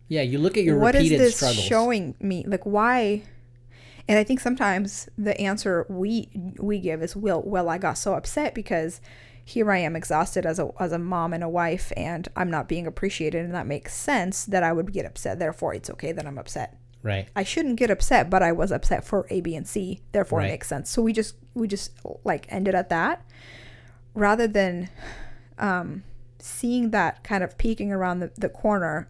yeah 0.07 0.21
you 0.21 0.37
look 0.37 0.55
at 0.57 0.63
your 0.63 0.77
what 0.77 0.95
is 0.95 1.09
this 1.09 1.35
struggles. 1.37 1.59
showing 1.65 2.15
me? 2.19 2.43
Like 2.47 2.63
why? 2.65 3.23
And 4.07 4.17
i 4.17 4.23
think 4.23 4.39
sometimes 4.39 5.07
the 5.17 5.39
answer 5.39 5.85
we 5.89 6.29
we 6.59 6.79
give 6.79 7.01
is 7.03 7.15
well 7.15 7.41
well 7.45 7.69
i 7.69 7.77
got 7.77 7.95
so 7.97 8.13
upset 8.15 8.53
because 8.55 9.01
here 9.49 9.71
i 9.71 9.77
am 9.77 9.95
exhausted 9.95 10.45
as 10.45 10.59
a 10.59 10.69
as 10.79 10.91
a 10.91 10.99
mom 10.99 11.33
and 11.33 11.43
a 11.43 11.49
wife 11.49 11.91
and 11.97 12.27
i'm 12.35 12.51
not 12.51 12.67
being 12.67 12.85
appreciated 12.85 13.43
and 13.43 13.53
that 13.53 13.65
makes 13.65 13.93
sense 13.95 14.45
that 14.45 14.61
i 14.63 14.71
would 14.71 14.93
get 14.93 15.05
upset. 15.05 15.39
Therefore 15.39 15.73
it's 15.73 15.89
okay 15.89 16.11
that 16.11 16.25
i'm 16.27 16.37
upset. 16.37 16.77
Right. 17.01 17.27
I 17.35 17.43
shouldn't 17.43 17.77
get 17.77 17.89
upset 17.89 18.29
but 18.29 18.43
i 18.43 18.51
was 18.51 18.71
upset 18.71 19.03
for 19.05 19.25
a 19.29 19.41
b 19.41 19.55
and 19.55 19.67
c. 19.67 20.01
Therefore 20.11 20.39
Right. 20.39 20.47
it 20.47 20.51
makes 20.51 20.67
sense. 20.67 20.89
So 20.89 21.01
we 21.01 21.13
just 21.13 21.35
we 21.53 21.67
just 21.67 21.91
like 22.23 22.45
ended 22.49 22.75
at 22.75 22.89
that. 22.89 23.25
Rather 24.13 24.47
than 24.47 24.89
um 25.57 26.03
seeing 26.39 26.91
that 26.91 27.23
kind 27.23 27.43
of 27.43 27.57
peeking 27.57 27.91
around 27.91 28.19
the, 28.19 28.31
the 28.37 28.49
corner 28.49 29.09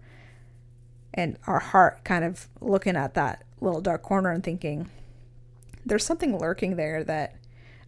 and 1.14 1.38
our 1.48 1.60
heart 1.60 2.04
kind 2.04 2.24
of 2.24 2.48
looking 2.62 2.96
at 2.96 3.14
that 3.14 3.44
little 3.62 3.82
dark 3.82 4.04
corner 4.04 4.32
and 4.32 4.44
thinking 4.44 4.90
there's 5.86 6.06
something 6.06 6.38
lurking 6.38 6.76
there 6.76 7.04
that 7.04 7.36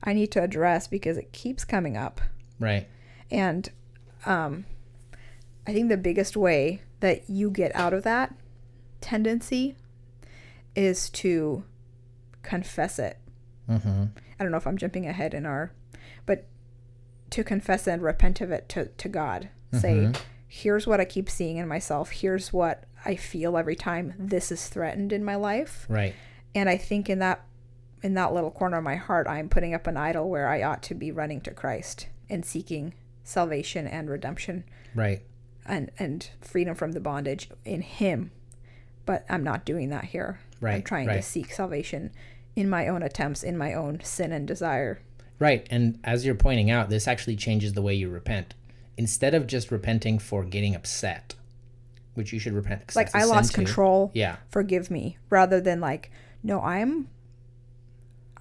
I 0.03 0.13
need 0.13 0.31
to 0.31 0.41
address 0.43 0.87
because 0.87 1.17
it 1.17 1.31
keeps 1.31 1.63
coming 1.63 1.95
up. 1.95 2.19
Right 2.61 2.87
And 3.29 3.69
um, 4.25 4.65
I 5.67 5.73
think 5.73 5.89
the 5.89 5.97
biggest 5.97 6.35
way 6.37 6.81
that 6.99 7.29
you 7.29 7.49
get 7.49 7.75
out 7.75 7.93
of 7.93 8.03
that 8.03 8.33
tendency 9.01 9.75
is 10.75 11.09
to 11.09 11.63
confess 12.43 12.99
it. 12.99 13.17
mm-hmm. 13.69 14.05
I 14.39 14.43
don't 14.43 14.51
know 14.51 14.57
if 14.57 14.65
I'm 14.67 14.77
jumping 14.77 15.05
ahead 15.05 15.33
in 15.33 15.45
our, 15.45 15.71
but 16.25 16.45
to 17.31 17.43
confess 17.43 17.87
and 17.87 18.01
repent 18.01 18.41
of 18.41 18.51
it 18.51 18.67
to, 18.69 18.85
to 18.85 19.07
God. 19.09 19.49
Say, 19.73 19.93
Mhm. 19.93 20.17
here's 20.47 20.85
what 20.87 20.99
I 20.99 21.05
keep 21.05 21.29
seeing 21.29 21.57
in 21.57 21.67
myself. 21.67 22.09
Here's 22.11 22.51
what 22.51 22.83
I 23.05 23.15
feel 23.15 23.55
every 23.57 23.75
time 23.75 24.13
this 24.19 24.51
is 24.51 24.67
threatened 24.67 25.13
in 25.13 25.23
my 25.23 25.35
life. 25.35 25.85
right 25.89 26.13
And 26.53 26.67
I 26.69 26.77
think 26.77 27.09
in 27.09 27.19
that 27.19 27.43
in 28.03 28.15
that 28.15 28.33
little 28.33 28.49
corner 28.51 28.77
of 28.77 28.83
my 28.83 28.95
heart, 28.95 29.27
I'm 29.27 29.47
putting 29.47 29.75
up 29.75 29.85
an 29.85 29.95
idol 29.95 30.27
where 30.27 30.47
I 30.49 30.63
ought 30.63 30.81
to 30.83 30.95
be 30.95 31.11
running 31.11 31.39
to 31.41 31.51
Christ 31.51 32.07
and 32.31 32.43
seeking 32.45 32.93
salvation 33.23 33.85
and 33.87 34.09
redemption 34.09 34.63
right 34.95 35.21
and 35.65 35.91
and 35.99 36.29
freedom 36.41 36.73
from 36.73 36.93
the 36.93 36.99
bondage 36.99 37.49
in 37.65 37.81
Him. 37.81 38.31
But 39.05 39.25
I'm 39.29 39.43
not 39.43 39.63
doing 39.65 39.89
that 39.89 40.05
here. 40.05 40.39
Right. 40.59 40.71
I'm 40.71 40.75
Right, 40.77 40.85
trying 40.85 41.07
to 41.07 41.21
seek 41.21 41.51
salvation 41.51 42.11
in 42.55 42.69
my 42.69 42.87
own 42.87 43.03
attempts, 43.03 43.43
in 43.43 43.57
my 43.57 43.73
own 43.73 43.99
sin 44.03 44.31
and 44.31 44.47
desire. 44.47 45.01
Right. 45.39 45.67
And 45.71 45.99
as 46.03 46.25
you're 46.25 46.35
pointing 46.35 46.69
out, 46.71 46.89
this 46.89 47.07
actually 47.07 47.35
changes 47.35 47.73
the 47.73 47.81
way 47.81 47.93
you 47.95 48.09
repent. 48.09 48.53
Instead 48.97 49.33
of 49.33 49.47
just 49.47 49.71
repenting 49.71 50.19
for 50.19 50.43
getting 50.43 50.75
upset, 50.75 51.33
which 52.13 52.31
you 52.33 52.39
should 52.39 52.53
repent. 52.53 52.95
Like 52.95 53.15
I 53.15 53.19
a 53.19 53.21
I 53.21 53.25
sin 53.25 53.35
lost 53.35 53.51
too. 53.51 53.55
control. 53.55 54.11
Yeah. 54.13 54.35
Forgive 54.49 54.91
me, 54.91 55.17
rather 55.29 55.59
than 55.61 55.79
like, 55.79 56.11
no, 56.43 56.61
I'm, 56.61 57.07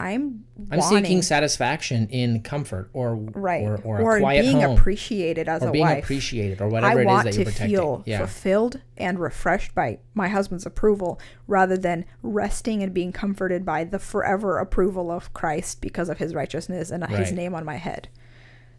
I'm, 0.00 0.46
I'm 0.70 0.78
wanting, 0.78 1.04
seeking 1.04 1.22
satisfaction 1.22 2.08
in 2.08 2.42
comfort 2.42 2.88
or 2.94 3.16
right 3.16 3.62
or, 3.62 3.78
or, 3.82 4.18
quiet 4.18 4.42
being 4.42 4.62
home 4.62 4.78
appreciated 4.78 5.46
as 5.46 5.62
or 5.62 5.68
a 5.68 5.72
being 5.72 5.84
wife. 5.84 6.02
appreciated 6.02 6.62
or 6.62 6.64
I 6.64 6.68
whatever 6.68 7.00
it 7.00 7.02
is 7.02 7.06
want 7.06 7.24
that 7.24 7.32
to 7.32 7.36
you're 7.36 7.44
protecting. 7.44 7.76
feel 7.76 8.02
yeah. 8.06 8.18
fulfilled 8.18 8.80
and 8.96 9.18
refreshed 9.18 9.74
by 9.74 9.98
my 10.14 10.28
husband's 10.28 10.64
approval 10.64 11.20
rather 11.46 11.76
than 11.76 12.06
resting 12.22 12.82
and 12.82 12.94
being 12.94 13.12
comforted 13.12 13.66
by 13.66 13.84
the 13.84 13.98
forever 13.98 14.58
approval 14.58 15.10
of 15.10 15.34
Christ 15.34 15.82
because 15.82 16.08
of 16.08 16.16
his 16.16 16.34
righteousness 16.34 16.90
and 16.90 17.06
his 17.06 17.30
name 17.30 17.54
on 17.54 17.66
my 17.66 17.76
head. 17.76 18.08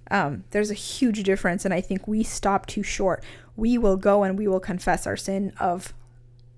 Um, 0.09 0.43
there's 0.49 0.71
a 0.71 0.75
huge 0.75 1.23
difference, 1.23 1.63
and 1.65 1.73
I 1.73 1.81
think 1.81 2.07
we 2.07 2.23
stop 2.23 2.65
too 2.65 2.83
short. 2.83 3.23
We 3.55 3.77
will 3.77 3.95
go 3.95 4.23
and 4.23 4.37
we 4.37 4.47
will 4.47 4.59
confess 4.59 5.05
our 5.05 5.15
sin 5.15 5.53
of 5.59 5.93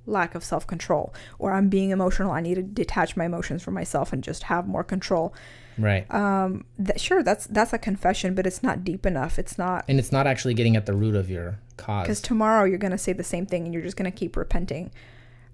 lack 0.06 0.36
of 0.36 0.44
self 0.44 0.68
control, 0.68 1.14
or 1.40 1.54
I'm 1.54 1.70
being 1.70 1.92
emotional. 1.92 2.32
I 2.32 2.42
need 2.42 2.56
to 2.56 2.64
detach 2.64 3.16
my 3.16 3.26
emotions 3.26 3.64
from 3.64 3.74
myself 3.74 4.14
and 4.14 4.24
just 4.24 4.44
have 4.44 4.68
more 4.68 4.84
control. 4.84 5.34
Right. 5.78 6.12
Um, 6.14 6.66
that, 6.78 7.00
sure, 7.00 7.24
that's 7.24 7.48
that's 7.48 7.74
a 7.74 7.78
confession, 7.78 8.36
but 8.36 8.46
it's 8.46 8.62
not 8.62 8.84
deep 8.84 9.06
enough. 9.06 9.40
It's 9.40 9.58
not 9.58 9.86
and 9.88 10.00
it's 10.00 10.12
not 10.12 10.28
actually 10.28 10.54
getting 10.54 10.76
at 10.76 10.86
the 10.86 10.94
root 10.94 11.16
of 11.16 11.30
your 11.30 11.60
because 11.76 12.08
cause. 12.08 12.22
tomorrow 12.22 12.66
you're 12.66 12.78
going 12.78 12.92
to 12.92 12.98
say 12.98 13.14
the 13.14 13.24
same 13.24 13.46
thing 13.46 13.66
and 13.66 13.74
you're 13.74 13.84
just 13.84 13.98
going 13.98 14.12
to 14.12 14.18
keep 14.18 14.36
repenting, 14.36 14.92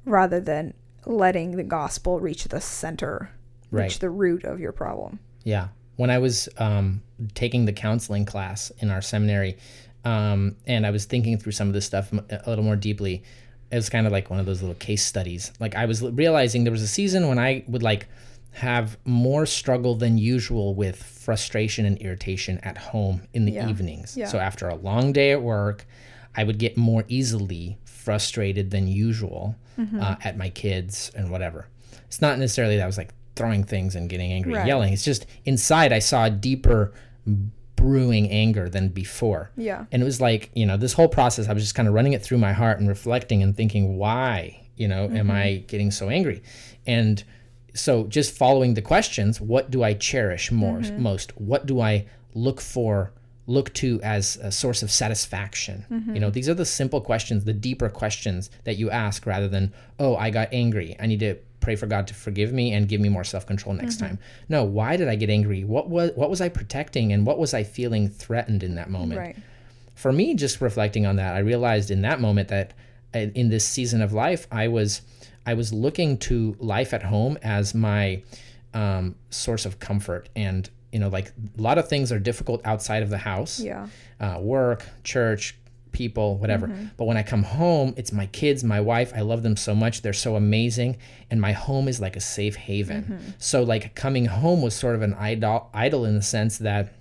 rather 0.05 0.39
than 0.39 0.73
letting 1.05 1.55
the 1.55 1.63
gospel 1.63 2.19
reach 2.19 2.43
the 2.45 2.59
center, 2.59 3.31
reach 3.71 3.99
the 3.99 4.09
root 4.09 4.43
of 4.43 4.59
your 4.59 4.71
problem. 4.71 5.19
Yeah. 5.43 5.69
When 5.95 6.09
I 6.09 6.19
was 6.19 6.47
um, 6.57 7.01
taking 7.33 7.65
the 7.65 7.73
counseling 7.73 8.25
class 8.25 8.71
in 8.79 8.89
our 8.89 9.01
seminary, 9.01 9.57
um, 10.05 10.55
and 10.65 10.85
I 10.85 10.91
was 10.91 11.05
thinking 11.05 11.38
through 11.38 11.51
some 11.51 11.67
of 11.67 11.73
this 11.73 11.85
stuff 11.85 12.12
a 12.13 12.43
little 12.47 12.63
more 12.63 12.77
deeply, 12.77 13.23
it 13.71 13.75
was 13.75 13.89
kind 13.89 14.05
of 14.05 14.12
like 14.12 14.29
one 14.29 14.39
of 14.39 14.45
those 14.45 14.62
little 14.62 14.75
case 14.75 15.05
studies. 15.05 15.51
Like 15.60 15.75
I 15.75 15.86
was 15.86 16.01
realizing 16.01 16.63
there 16.63 16.71
was 16.71 16.82
a 16.82 16.88
season 16.88 17.27
when 17.27 17.38
I 17.39 17.63
would 17.67 17.84
like 17.84 18.08
have 18.51 18.97
more 19.05 19.45
struggle 19.45 19.95
than 19.95 20.17
usual 20.17 20.73
with 20.73 21.01
frustration 21.01 21.86
and 21.86 21.97
irritation 21.99 22.58
at 22.63 22.77
home 22.77 23.21
in 23.34 23.45
the 23.45 23.51
Yeah. 23.53 23.69
evenings. 23.69 24.17
Yeah. 24.17 24.27
So 24.27 24.39
after 24.39 24.67
a 24.67 24.75
long 24.75 25.13
day 25.13 25.32
at 25.32 25.41
work, 25.43 25.86
I 26.36 26.43
would 26.43 26.58
get 26.58 26.75
more 26.77 27.03
easily 27.08 27.77
frustrated 27.86 28.71
than 28.71 28.88
usual 28.88 29.55
Mm-hmm. 29.77 30.01
uh, 30.01 30.15
at 30.25 30.36
my 30.36 30.49
kids 30.49 31.10
and 31.15 31.29
whatever. 31.32 31.67
It's 32.08 32.19
not 32.21 32.38
necessarily 32.38 32.75
that 32.77 32.84
I 32.84 32.86
was 32.88 32.97
like 32.97 33.13
throwing 33.38 33.63
things 33.63 33.95
and 33.95 34.10
getting 34.10 34.34
angry, 34.34 34.55
and 34.55 34.67
yelling. 34.67 34.91
It's 34.91 35.05
just 35.05 35.25
inside 35.45 35.93
I 35.93 35.99
saw 35.99 36.25
a 36.25 36.29
deeper 36.29 36.91
brewing 37.79 38.29
anger 38.29 38.67
than 38.67 38.89
before. 38.89 39.51
Yeah. 39.55 39.85
And 39.89 40.01
it 40.01 40.05
was 40.05 40.19
like, 40.19 40.51
you 40.53 40.65
know, 40.65 40.75
this 40.75 40.91
whole 40.91 41.07
process, 41.07 41.47
I 41.47 41.53
was 41.53 41.63
just 41.63 41.75
kind 41.75 41.87
of 41.87 41.93
running 41.93 42.11
it 42.11 42.21
through 42.21 42.39
my 42.39 42.51
heart 42.51 42.77
and 42.77 42.89
reflecting 42.89 43.41
and 43.41 43.55
thinking, 43.55 43.95
why, 43.95 44.67
you 44.75 44.85
know, 44.89 45.05
am 45.05 45.11
mm-hmm. 45.11 45.31
I 45.31 45.63
getting 45.65 45.89
so 45.89 46.09
angry? 46.09 46.43
And 46.85 47.23
so 47.73 48.05
just 48.07 48.35
following 48.35 48.73
the 48.73 48.81
questions, 48.81 49.39
what 49.39 49.71
do 49.71 49.81
I 49.81 49.93
cherish 49.93 50.51
more, 50.51 50.79
mm-hmm. 50.79 51.01
most? 51.01 51.31
What 51.39 51.65
do 51.65 51.79
I 51.79 52.05
look 52.33 52.59
for, 52.59 53.13
look 53.47 53.73
to 53.75 54.01
as 54.03 54.35
a 54.41 54.51
source 54.51 54.83
of 54.83 54.91
satisfaction? 54.91 55.85
You 55.89 56.19
know, 56.19 56.27
mm-hmm. 56.27 56.33
these 56.33 56.49
are 56.49 56.53
the 56.53 56.65
simple 56.65 56.99
questions, 56.99 57.45
the 57.45 57.53
deeper 57.53 57.87
questions 57.87 58.49
that 58.65 58.75
you 58.75 58.89
ask 58.89 59.25
rather 59.25 59.47
than, 59.47 59.73
oh, 59.99 60.17
I 60.17 60.31
got 60.31 60.49
angry. 60.51 60.97
I 60.99 61.05
need 61.05 61.21
to 61.21 61.37
pray 61.60 61.76
for 61.76 61.88
God 61.88 62.08
to 62.08 62.13
forgive 62.13 62.54
me 62.54 62.72
and 62.74 62.88
give 62.88 63.02
me 63.02 63.10
more 63.10 63.24
self-control 63.24 63.76
next 63.76 63.98
time. 63.98 64.17
No, 64.48 64.63
why 64.63 64.95
did 64.98 65.08
I 65.10 65.15
get 65.15 65.30
angry? 65.30 65.63
What 65.63 65.89
was 65.89 66.12
what 66.15 66.30
was 66.30 66.41
I 66.41 66.50
protecting 66.50 67.12
and 67.13 67.26
what 67.26 67.38
was 67.38 67.54
I 67.54 67.63
feeling 67.63 68.08
threatened 68.10 68.63
in 68.63 68.76
that 68.76 68.89
moment? 68.89 69.19
Right. 69.19 69.36
for 69.95 70.12
me, 70.13 70.34
just 70.36 70.62
reflecting 70.62 71.06
on 71.06 71.17
that, 71.17 71.36
I 71.36 71.39
realized 71.39 71.91
in 71.91 72.02
that 72.04 72.22
moment 72.22 72.48
that 72.50 72.74
uh, 73.13 73.19
in 73.36 73.50
this 73.50 73.67
season 73.67 74.02
of 74.02 74.13
life, 74.13 74.48
I 74.52 74.67
was 74.69 75.02
I 75.45 75.54
was 75.56 75.74
looking 75.74 76.17
to 76.19 76.56
life 76.60 76.93
at 76.93 77.04
home 77.04 77.38
as 77.43 77.74
my 77.76 78.22
um, 78.74 79.15
source 79.30 79.65
of 79.65 79.80
comfort, 79.80 80.30
and 80.36 80.69
you 80.93 81.00
know, 81.00 81.10
like 81.10 81.34
a 81.58 81.62
lot 81.62 81.78
of 81.78 81.88
things 81.89 82.12
are 82.12 82.19
difficult 82.19 82.62
outside 82.65 83.04
of 83.04 83.10
the 83.10 83.17
house, 83.17 83.60
Yeah. 83.60 83.88
uh, 84.19 84.39
work, 84.39 84.84
church, 85.04 85.56
people, 85.91 86.38
whatever. 86.38 86.67
Mm-hmm. 86.67 86.88
But 86.97 87.06
when 87.06 87.17
I 87.17 87.23
come 87.23 87.43
home, 87.43 87.93
it's 87.97 88.12
my 88.12 88.28
kids, 88.28 88.63
my 88.63 88.80
wife. 88.80 89.12
I 89.15 89.21
love 89.21 89.43
them 89.43 89.56
so 89.56 89.75
much; 89.75 90.02
they're 90.02 90.13
so 90.13 90.36
amazing, 90.36 90.97
and 91.30 91.41
my 91.41 91.52
home 91.52 91.88
is 91.88 91.99
like 91.99 92.15
a 92.15 92.21
safe 92.21 92.56
haven. 92.56 93.04
Mm-hmm. 93.04 93.30
So, 93.38 93.63
like 93.63 93.95
coming 93.95 94.25
home 94.25 94.62
was 94.62 94.73
sort 94.75 94.95
of 94.95 95.02
an 95.02 95.13
idol, 95.15 95.69
idol 95.73 96.06
in 96.06 96.15
the 96.15 96.21
sense 96.21 96.58
that 96.60 96.93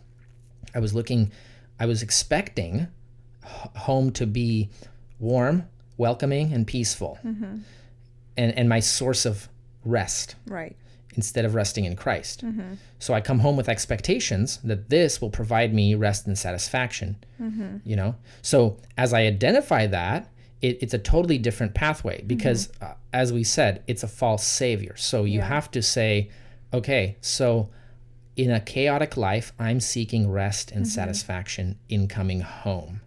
I 0.75 0.81
was 0.81 0.95
looking, 0.95 1.33
I 1.79 1.87
was 1.87 2.03
expecting 2.03 2.89
h- 3.45 3.71
home 3.77 4.11
to 4.13 4.27
be 4.27 4.71
warm, 5.19 5.69
welcoming, 5.97 6.53
and 6.53 6.67
peaceful, 6.67 7.19
mm-hmm. 7.25 7.59
and 8.37 8.59
and 8.59 8.69
my 8.69 8.81
source 8.81 9.27
of 9.27 9.49
rest 9.85 10.35
Right. 10.47 10.77
Instead 11.15 11.45
of 11.45 11.55
resting 11.55 11.85
in 11.85 11.97
Christ. 11.97 12.45
Mm-hmm. 12.45 12.75
So 12.99 13.15
I 13.15 13.21
come 13.21 13.41
home 13.41 13.57
with 13.57 13.69
expectations 13.69 14.59
that 14.65 14.89
this 14.91 15.21
will 15.21 15.31
provide 15.31 15.73
me 15.75 15.95
rest 15.95 16.27
and 16.27 16.39
satisfaction. 16.39 17.17
Mm-hmm. 17.41 17.77
You 17.85 17.97
know, 17.97 18.15
so 18.43 18.79
as 18.97 19.13
I 19.13 19.23
identify 19.23 19.87
that. 19.87 20.31
It, 20.61 20.83
it's 20.83 20.93
a 20.93 20.99
totally 20.99 21.39
different 21.39 21.73
pathway 21.75 22.19
mm-hmm. 22.19 22.27
because, 22.27 22.69
uh, 22.83 22.95
as 23.13 23.33
we 23.33 23.45
said, 23.45 23.85
it's 23.87 24.03
a 24.03 24.09
false 24.09 24.45
savior. 24.45 24.97
So 24.97 25.23
you 25.23 25.39
Yeah. 25.39 25.47
have 25.47 25.71
to 25.71 25.81
say, 25.83 26.31
okay, 26.75 27.17
so 27.21 27.71
in 28.35 28.51
a 28.51 28.59
chaotic 28.59 29.17
life, 29.17 29.53
I'm 29.61 29.79
seeking 29.79 30.29
rest 30.29 30.73
and 30.73 30.85
satisfaction 30.89 31.79
in 31.89 32.09
coming 32.09 32.41
home. 32.41 33.03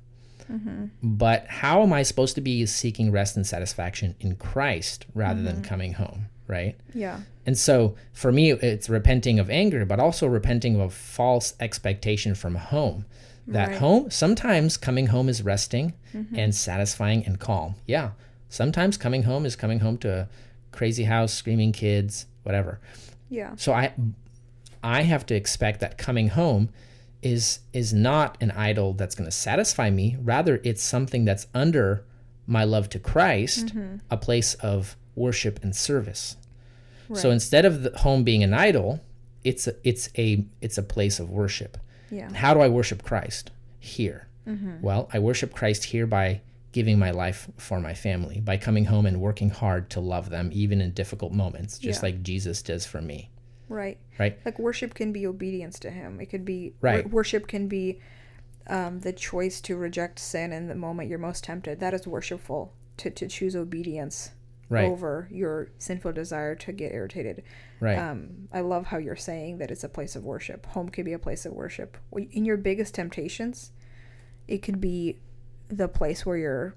But 1.04 1.46
how 1.48 1.82
am 1.84 1.92
I 1.92 2.04
supposed 2.04 2.36
to 2.36 2.42
be 2.42 2.66
seeking 2.66 3.12
rest 3.12 3.36
and 3.36 3.46
satisfaction 3.46 4.16
in 4.22 4.36
Christ 4.38 5.06
rather 5.14 5.42
than 5.42 5.62
coming 5.62 5.94
home, 5.94 6.28
right? 6.52 6.76
Yeah. 6.94 7.22
And 7.46 7.58
so 7.58 7.96
for 8.14 8.32
me, 8.32 8.52
it's 8.52 8.90
repenting 8.90 9.40
of 9.40 9.50
anger, 9.50 9.86
but 9.86 10.00
also 10.00 10.28
repenting 10.28 10.80
of 10.80 10.94
false 10.94 11.56
expectation 11.60 12.36
from 12.36 12.56
home. 12.56 13.06
That 13.48 13.70
Right. 13.70 13.78
home, 13.80 14.12
sometimes 14.12 14.78
coming 14.78 15.08
home 15.08 15.28
is 15.28 15.42
resting 15.42 15.94
mm-hmm. 16.14 16.38
and 16.38 16.54
satisfying 16.54 17.26
and 17.26 17.40
calm. 17.40 17.76
Yeah. 17.88 18.12
Sometimes 18.50 18.98
coming 18.98 19.24
home 19.24 19.46
is 19.46 19.56
coming 19.56 19.80
home 19.80 19.98
to 20.00 20.12
a 20.12 20.28
crazy 20.72 21.06
house, 21.06 21.34
screaming 21.34 21.72
kids, 21.72 22.28
whatever. 22.44 22.80
Yeah. 23.30 23.56
So 23.56 23.74
I 23.74 23.94
I 24.84 25.04
have 25.04 25.26
to 25.28 25.36
expect 25.36 25.80
that 25.80 25.98
coming 25.98 26.30
home 26.30 26.70
is 27.22 27.60
is 27.74 27.94
not 27.94 28.38
an 28.42 28.52
idol 28.52 28.94
that's 28.94 29.16
going 29.16 29.30
to 29.30 29.36
satisfy 29.36 29.90
me. 29.90 30.18
Rather, 30.22 30.62
it's 30.64 30.84
something 30.84 31.26
that's 31.26 31.48
under 31.54 32.04
my 32.48 32.64
love 32.64 32.90
to 32.90 33.00
Christ, 33.00 33.68
mm-hmm. 33.68 33.98
a 34.10 34.18
place 34.18 34.54
of 34.56 34.98
worship 35.16 35.60
and 35.64 35.76
service. 35.76 36.36
So 37.15 37.32
instead 37.32 37.65
of 37.65 37.84
the 37.84 37.97
home 37.97 38.24
being 38.24 38.43
an 38.43 38.54
idol, 38.54 39.02
it's 39.43 39.67
a, 39.67 39.76
it's 39.84 40.10
a 40.17 40.45
it's 40.62 40.78
a 40.78 40.84
place 40.84 41.19
of 41.19 41.30
worship. 41.30 41.78
Yeah. 42.10 42.32
How 42.34 42.54
do 42.54 42.60
I 42.62 42.67
worship 42.69 43.04
Christ? 43.04 43.52
Here. 43.80 44.28
Well, 44.82 45.10
I 45.13 45.19
worship 45.19 45.54
Christ 45.54 45.86
here 45.86 46.06
by 46.06 46.41
giving 46.74 47.00
my 47.00 47.12
life 47.12 47.50
for 47.58 47.80
my 47.80 47.93
family, 47.93 48.41
by 48.41 48.58
coming 48.58 48.86
home 48.86 49.06
and 49.06 49.21
working 49.21 49.50
hard 49.50 49.89
to 49.91 50.00
love 50.02 50.30
them 50.30 50.50
even 50.54 50.82
in 50.82 50.91
difficult 50.91 51.32
moments, 51.32 51.78
just 51.80 52.00
Yeah. 52.02 52.08
like 52.08 52.24
Jesus 52.24 52.62
does 52.62 52.86
for 52.86 53.02
me. 53.02 53.30
Right. 53.69 53.97
Right? 54.19 54.38
Like 54.45 54.60
worship 54.60 54.93
can 54.93 55.13
be 55.13 55.26
obedience 55.26 55.80
to 55.80 55.89
Him. 55.89 56.19
It 56.19 56.26
could 56.28 56.43
be 56.43 56.74
Right. 56.82 57.06
wor- 57.06 57.12
worship 57.19 57.47
can 57.47 57.67
be 57.67 58.00
um, 58.67 59.00
the 59.02 59.13
choice 59.13 59.60
to 59.62 59.76
reject 59.78 60.19
sin 60.19 60.52
in 60.54 60.67
the 60.67 60.76
moment 60.76 61.10
you're 61.10 61.17
most 61.19 61.43
tempted. 61.45 61.80
That 61.80 61.93
is 61.93 62.06
worshipful. 62.06 62.74
To 62.97 63.10
to 63.10 63.28
choose 63.28 63.56
obedience 63.56 64.32
Right. 64.71 64.86
over 64.89 65.27
your 65.29 65.67
sinful 65.79 66.13
desire 66.13 66.55
to 66.55 66.71
get 66.71 66.93
irritated. 66.93 67.43
Right. 67.79 67.97
Um, 67.97 68.47
I 68.53 68.62
love 68.62 68.86
how 68.88 68.97
you're 68.97 69.15
saying 69.17 69.57
that 69.57 69.69
it's 69.69 69.84
a 69.84 69.89
place 69.89 70.15
of 70.15 70.23
worship. 70.25 70.65
Home 70.67 70.88
can 70.89 71.03
be 71.03 71.13
a 71.13 71.19
place 71.19 71.45
of 71.45 71.51
worship. 71.53 71.97
In 72.31 72.45
your 72.45 72.57
biggest 72.57 72.95
temptations, 72.95 73.71
it 74.47 74.60
could 74.60 74.79
be 74.79 75.19
the 75.67 75.88
place 75.88 76.25
where 76.25 76.38
you're 76.38 76.75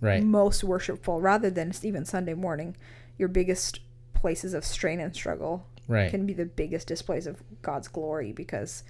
right. 0.00 0.22
most 0.22 0.64
worshipful, 0.64 1.20
rather 1.20 1.50
than 1.50 1.72
even 1.82 2.04
Sunday 2.04 2.34
morning. 2.34 2.76
Your 3.18 3.28
biggest 3.28 3.80
places 4.14 4.54
of 4.54 4.64
strain 4.64 4.98
and 5.00 5.14
struggle 5.14 5.66
Right. 5.88 6.10
can 6.10 6.26
be 6.26 6.32
the 6.32 6.46
biggest 6.46 6.88
displays 6.88 7.26
of 7.26 7.42
God's 7.62 7.88
glory 7.88 8.32
because 8.32 8.82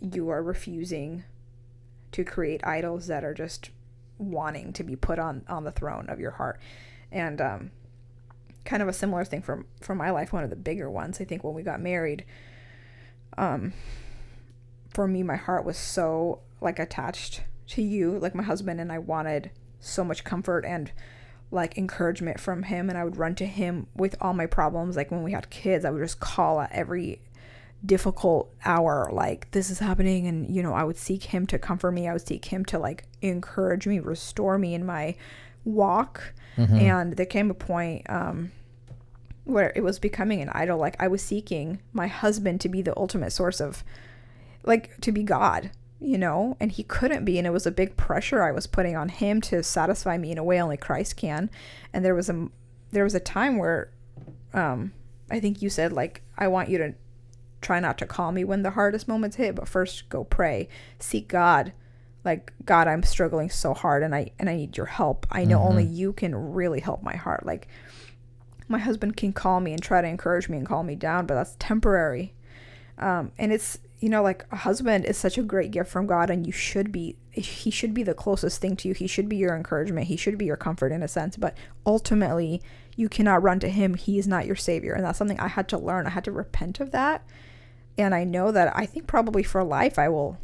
you 0.00 0.28
are 0.28 0.42
refusing 0.42 1.24
to 2.12 2.24
create 2.24 2.64
idols 2.66 3.06
that 3.08 3.24
are 3.24 3.34
just 3.34 3.70
wanting 4.18 4.72
to 4.72 4.84
be 4.84 4.96
put 4.96 5.18
on 5.18 5.44
on 5.48 5.64
the 5.64 5.72
throne 5.72 6.06
of 6.08 6.20
your 6.20 6.32
heart. 6.32 6.60
And 7.10 7.40
um 7.40 7.70
kind 8.64 8.82
of 8.82 8.88
a 8.88 8.92
similar 8.92 9.24
thing 9.24 9.42
from 9.42 9.66
from 9.80 9.98
my 9.98 10.10
life 10.10 10.32
one 10.32 10.44
of 10.44 10.50
the 10.50 10.56
bigger 10.56 10.90
ones. 10.90 11.20
I 11.20 11.24
think 11.24 11.44
when 11.44 11.54
we 11.54 11.62
got 11.62 11.80
married 11.80 12.24
um 13.36 13.72
for 14.90 15.06
me 15.06 15.22
my 15.22 15.36
heart 15.36 15.64
was 15.64 15.76
so 15.76 16.40
like 16.60 16.78
attached 16.78 17.42
to 17.68 17.82
you. 17.82 18.18
Like 18.18 18.34
my 18.34 18.42
husband 18.42 18.80
and 18.80 18.92
i 18.92 18.98
wanted 18.98 19.50
so 19.80 20.02
much 20.02 20.24
comfort 20.24 20.64
and 20.64 20.92
like 21.50 21.78
encouragement 21.78 22.40
from 22.40 22.64
him 22.64 22.88
and 22.88 22.98
I 22.98 23.04
would 23.04 23.16
run 23.16 23.34
to 23.36 23.46
him 23.46 23.86
with 23.94 24.16
all 24.20 24.32
my 24.32 24.46
problems. 24.46 24.96
Like 24.96 25.10
when 25.10 25.22
we 25.22 25.32
had 25.32 25.50
kids 25.50 25.84
I 25.84 25.90
would 25.90 26.02
just 26.02 26.20
call 26.20 26.60
at 26.60 26.72
every 26.72 27.20
difficult 27.84 28.50
hour 28.64 29.10
like 29.12 29.50
this 29.50 29.68
is 29.68 29.78
happening 29.78 30.26
and 30.26 30.54
you 30.54 30.62
know 30.62 30.72
I 30.72 30.84
would 30.84 30.96
seek 30.96 31.24
him 31.24 31.46
to 31.48 31.58
comfort 31.58 31.92
me 31.92 32.08
I 32.08 32.12
would 32.14 32.26
seek 32.26 32.46
him 32.46 32.64
to 32.66 32.78
like 32.78 33.04
encourage 33.20 33.86
me 33.86 33.98
restore 33.98 34.58
me 34.58 34.74
in 34.74 34.86
my 34.86 35.16
walk. 35.64 36.34
And 36.78 37.16
there 37.16 37.26
came 37.26 37.50
a 37.50 37.54
point 37.54 38.08
um 38.08 38.52
where 39.44 39.72
it 39.76 39.82
was 39.82 39.98
becoming 39.98 40.40
an 40.40 40.48
idol 40.50 40.78
like 40.78 40.96
I 40.98 41.08
was 41.08 41.22
seeking 41.22 41.80
my 41.92 42.06
husband 42.06 42.60
to 42.62 42.68
be 42.68 42.80
the 42.80 42.96
ultimate 42.96 43.32
source 43.32 43.60
of 43.60 43.84
like 44.64 44.98
to 45.02 45.12
be 45.12 45.22
God 45.22 45.70
you 46.04 46.18
know, 46.18 46.56
and 46.60 46.70
he 46.70 46.82
couldn't 46.82 47.24
be, 47.24 47.38
and 47.38 47.46
it 47.46 47.50
was 47.50 47.66
a 47.66 47.70
big 47.70 47.96
pressure 47.96 48.42
I 48.42 48.52
was 48.52 48.66
putting 48.66 48.94
on 48.94 49.08
him 49.08 49.40
to 49.42 49.62
satisfy 49.62 50.18
me 50.18 50.32
in 50.32 50.38
a 50.38 50.44
way 50.44 50.60
only 50.60 50.76
Christ 50.76 51.16
can. 51.16 51.50
And 51.92 52.04
there 52.04 52.14
was 52.14 52.28
a 52.28 52.48
there 52.92 53.04
was 53.04 53.14
a 53.14 53.20
time 53.20 53.58
where, 53.58 53.90
um, 54.52 54.92
I 55.30 55.40
think 55.40 55.62
you 55.62 55.70
said 55.70 55.92
like 55.92 56.22
I 56.36 56.48
want 56.48 56.68
you 56.68 56.78
to 56.78 56.94
try 57.64 57.80
not 57.80 57.98
to 57.98 58.06
call 58.06 58.30
me 58.30 58.44
when 58.44 58.62
the 58.62 58.70
hardest 58.70 59.08
moments 59.08 59.36
hit, 59.36 59.54
but 59.54 59.68
first 59.68 60.08
go 60.08 60.24
pray, 60.24 60.68
seek 60.98 61.26
God, 61.26 61.72
like 62.24 62.52
God, 62.64 62.88
I'm 62.88 63.02
struggling 63.02 63.50
so 63.50 63.74
hard 63.74 64.02
and 64.02 64.14
I 64.14 64.30
and 64.38 64.48
I 64.48 64.56
need 64.56 64.76
your 64.76 64.86
help. 64.86 65.26
I 65.30 65.44
know 65.44 65.60
only 65.60 65.84
you 65.84 66.12
can 66.12 66.34
really 66.34 66.80
help 66.80 67.02
my 67.02 67.16
heart. 67.16 67.44
Like 67.44 67.68
my 68.68 68.78
husband 68.78 69.16
can 69.16 69.32
call 69.32 69.60
me 69.60 69.72
and 69.72 69.82
try 69.82 70.00
to 70.00 70.08
encourage 70.08 70.48
me 70.48 70.56
and 70.56 70.66
calm 70.66 70.86
me 70.86 70.94
down, 70.94 71.26
but 71.26 71.34
that's 71.34 71.56
temporary. 71.58 72.34
Um, 72.98 73.32
and 73.38 73.52
it's 73.52 73.78
you 74.00 74.08
know 74.08 74.22
like 74.22 74.46
a 74.50 74.56
husband 74.56 75.04
is 75.04 75.16
such 75.16 75.36
a 75.36 75.42
great 75.42 75.70
gift 75.70 75.90
from 75.90 76.06
God, 76.06 76.30
and 76.30 76.46
you 76.46 76.52
should 76.52 76.92
be 76.92 77.16
he 77.30 77.70
should 77.70 77.92
be 77.92 78.02
the 78.02 78.14
closest 78.14 78.60
thing 78.60 78.76
to 78.76 78.88
you. 78.88 78.94
He 78.94 79.06
should 79.06 79.28
be 79.28 79.36
your 79.36 79.56
encouragement. 79.56 80.06
He 80.06 80.16
should 80.16 80.38
be 80.38 80.46
your 80.46 80.56
comfort 80.56 80.92
in 80.92 81.02
a 81.02 81.08
sense. 81.08 81.36
But 81.36 81.56
ultimately, 81.84 82.62
you 82.96 83.08
cannot 83.08 83.42
run 83.42 83.60
to 83.60 83.68
him. 83.68 83.94
He 83.94 84.18
is 84.18 84.28
not 84.28 84.46
your 84.46 84.56
savior, 84.56 84.94
and 84.94 85.04
that's 85.04 85.18
something 85.18 85.40
I 85.40 85.48
had 85.48 85.68
to 85.68 85.78
learn. 85.78 86.06
I 86.06 86.10
had 86.10 86.24
to 86.24 86.32
repent 86.32 86.80
of 86.80 86.92
that, 86.92 87.26
and 87.96 88.14
I 88.14 88.24
know 88.24 88.50
that 88.52 88.72
I 88.76 88.86
think 88.86 89.06
probably 89.06 89.42
for 89.42 89.62
life 89.62 89.98
I 89.98 90.08
will 90.08 90.38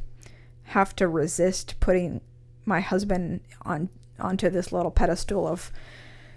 have 0.64 0.94
to 0.96 1.08
resist 1.08 1.74
putting 1.80 2.20
my 2.64 2.80
husband 2.80 3.40
on 3.62 3.88
onto 4.18 4.50
this 4.50 4.70
little 4.70 4.90
pedestal 4.90 5.46
of 5.46 5.72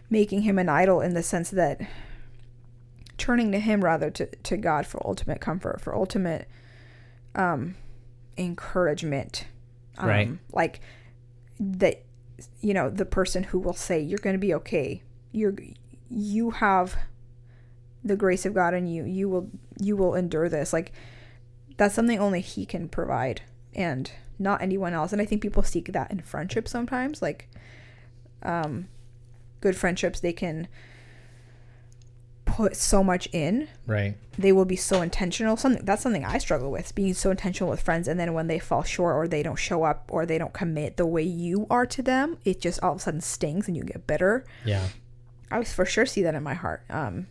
making 0.09 0.43
him 0.43 0.57
an 0.57 0.70
idol 0.70 1.01
in 1.01 1.14
the 1.14 1.24
sense 1.24 1.49
that 1.49 1.82
turning 3.18 3.51
to 3.51 3.59
him 3.59 3.84
rather 3.84 4.09
to, 4.09 4.26
to 4.26 4.57
God 4.57 4.88
for 4.88 5.05
ultimate 5.05 5.41
comfort, 5.41 5.82
for 5.82 5.95
ultimate 5.95 6.47
um, 7.36 7.76
encouragement. 8.38 9.47
Um, 9.97 10.09
Right. 10.09 10.32
Like 10.51 10.82
that, 11.59 12.03
you 12.61 12.74
know, 12.74 12.89
the 12.89 13.05
person 13.05 13.43
who 13.43 13.59
will 13.59 13.74
say, 13.74 13.99
you're 13.99 14.20
going 14.20 14.36
to 14.36 14.39
be 14.39 14.53
okay. 14.55 15.01
You're, 15.32 15.55
you 16.09 16.51
have 16.51 16.95
the 18.04 18.16
grace 18.16 18.45
of 18.45 18.54
God 18.54 18.74
in 18.74 18.88
you. 18.88 19.04
You 19.06 19.30
will, 19.30 19.49
you 19.80 19.95
will 19.95 20.16
endure 20.16 20.49
this. 20.49 20.74
Like 20.74 20.91
that's 21.78 21.95
something 21.95 22.20
only 22.20 22.41
he 22.41 22.66
can 22.66 22.88
provide 22.89 23.41
and 23.74 24.12
not 24.39 24.62
anyone 24.62 24.93
else. 24.93 25.12
And 25.14 25.22
I 25.22 25.26
think 25.26 25.41
people 25.41 25.64
seek 25.64 25.91
that 25.93 26.12
in 26.12 26.20
friendship 26.22 26.68
sometimes. 26.68 27.22
Like, 27.22 27.49
um, 28.43 28.88
good 29.62 29.76
friendships, 29.78 30.20
they 30.20 30.34
can 30.34 30.68
put 32.45 32.76
so 32.76 33.04
much 33.04 33.28
in 33.32 33.68
Right. 33.88 34.16
they 34.38 34.51
will 34.51 34.66
be 34.66 34.76
so 34.76 35.01
intentional 35.01 35.58
something 35.58 35.84
that's 35.86 36.04
something 36.04 36.24
i 36.26 36.38
struggle 36.38 36.70
with 36.70 36.93
being 36.93 37.14
so 37.16 37.32
intentional 37.32 37.70
with 37.72 37.82
friends 37.82 38.08
and 38.08 38.20
then 38.20 38.34
when 38.34 38.45
they 38.47 38.60
fall 38.60 38.84
short 38.84 39.16
or 39.16 39.28
they 39.28 39.41
don't 39.41 39.56
show 39.56 39.84
up 39.84 40.08
or 40.12 40.26
they 40.26 40.38
don't 40.38 40.54
commit 40.54 40.97
the 40.97 41.06
way 41.06 41.24
you 41.24 41.66
are 41.72 41.86
to 41.88 42.04
them 42.04 42.38
it 42.45 42.62
just 42.62 42.84
all 42.84 42.91
of 42.91 42.97
a 42.97 42.99
sudden 43.01 43.22
stings 43.22 43.68
and 43.68 43.76
you 43.76 43.84
get 43.84 44.06
bitter 44.06 44.45
Yeah. 44.66 44.86
i 45.49 45.58
was 45.58 45.74
for 45.74 45.84
sure 45.86 46.06
see 46.06 46.22
that 46.22 46.36
in 46.36 46.43
my 46.43 46.54
heart 46.54 46.84
um 46.91 47.26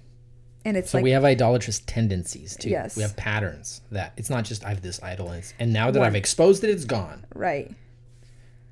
and 0.65 0.77
it's 0.77 0.91
So 0.91 0.99
like 0.99 1.05
we 1.05 1.11
have 1.11 1.25
idolatrous 1.25 1.81
tendencies 1.87 2.57
too. 2.57 2.71
Yes. 2.71 2.97
We 2.97 3.03
have 3.03 3.17
patterns 3.17 3.81
that 3.91 4.13
it's 4.17 4.31
not 4.31 4.45
just 4.45 4.65
I 4.65 4.69
have 4.71 4.83
this 4.83 5.03
idol 5.03 5.31
and, 5.31 5.43
and 5.59 5.73
now 5.73 5.91
that 5.91 5.99
One- 5.99 6.07
I've 6.09 6.15
exposed 6.17 6.63
it, 6.65 6.71
it's 6.71 6.85
gone. 6.85 7.25
right 7.35 7.71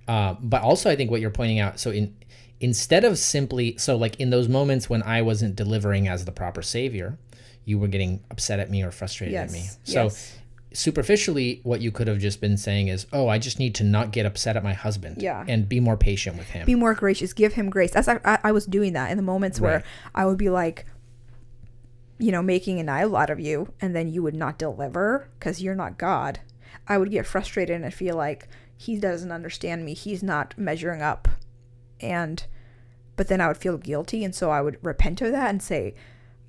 Uh, 0.09 0.35
but 0.41 0.63
also, 0.63 0.91
I 0.91 0.97
think 0.97 1.11
what 1.11 1.21
you're 1.21 1.31
pointing 1.31 1.61
out. 1.61 1.79
So 1.79 1.91
in 1.91 2.15
instead 2.61 3.05
of 3.05 3.17
simply 3.19 3.77
so 3.79 3.97
like 3.97 4.19
in 4.21 4.31
those 4.31 4.49
moments 4.49 4.91
when 4.91 5.03
I 5.03 5.23
wasn't 5.23 5.57
delivering 5.57 6.09
as 6.09 6.25
the 6.25 6.33
proper 6.33 6.63
savior, 6.63 7.19
you 7.65 7.79
were 7.79 7.89
getting 7.89 8.23
upset 8.31 8.59
at 8.61 8.71
me 8.71 8.83
or 8.83 8.91
frustrated 8.91 9.35
at 9.37 9.51
me. 9.53 9.61
yes 9.61 9.79
So 9.85 10.03
yes. 10.05 10.37
superficially, 10.73 11.61
what 11.63 11.81
you 11.81 11.91
could 11.93 12.07
have 12.09 12.19
just 12.19 12.41
been 12.41 12.57
saying 12.57 12.89
is, 12.89 13.07
"Oh, 13.13 13.29
I 13.29 13.39
just 13.39 13.59
need 13.59 13.75
to 13.77 13.85
not 13.85 14.11
get 14.13 14.27
upset 14.27 14.57
at 14.57 14.65
my 14.65 14.73
husband, 14.73 15.23
Yeah. 15.23 15.45
and 15.47 15.69
be 15.69 15.81
more 15.81 15.97
patient 15.97 16.37
with 16.39 16.49
him." 16.51 16.67
be 16.67 16.75
more 16.75 16.95
gracious 16.95 17.33
give 17.33 17.55
him 17.55 17.71
grace 17.71 17.93
that's 17.93 18.09
I, 18.09 18.39
I 18.43 18.53
was 18.53 18.67
doing 18.67 18.93
that 18.95 19.11
in 19.11 19.17
the 19.17 19.23
moments 19.23 19.61
where 19.61 19.83
i 20.15 20.25
would 20.27 20.39
be 20.39 20.49
like 20.51 20.87
you 22.21 22.31
know 22.31 22.43
making 22.43 22.79
an 22.79 22.89
idol 22.89 23.17
out 23.17 23.31
of 23.31 23.41
you 23.41 23.73
and 23.81 23.97
then 23.97 24.09
you 24.09 24.23
would 24.23 24.35
not 24.35 24.59
deliver 24.59 25.29
because 25.39 25.61
you're 25.63 25.75
not 25.75 25.99
god 25.99 26.39
i 26.87 26.97
would 26.99 27.11
get 27.11 27.27
frustrated 27.27 27.81
and 27.83 27.93
feel 27.95 28.15
like 28.17 28.47
he 28.77 28.99
doesn't 28.99 29.33
understand 29.33 29.85
me 29.85 29.95
he's 29.95 30.23
not 30.23 30.53
measuring 30.59 31.03
up 31.03 31.27
and 32.01 32.45
but 33.17 33.29
then 33.29 33.41
i 33.41 33.49
would 33.49 33.57
feel 33.57 33.77
guilty 33.79 34.23
and 34.25 34.35
so 34.35 34.51
i 34.51 34.61
would 34.61 34.79
repent 34.83 35.21
of 35.23 35.33
that 35.33 35.51
and 35.51 35.63
say 35.63 35.95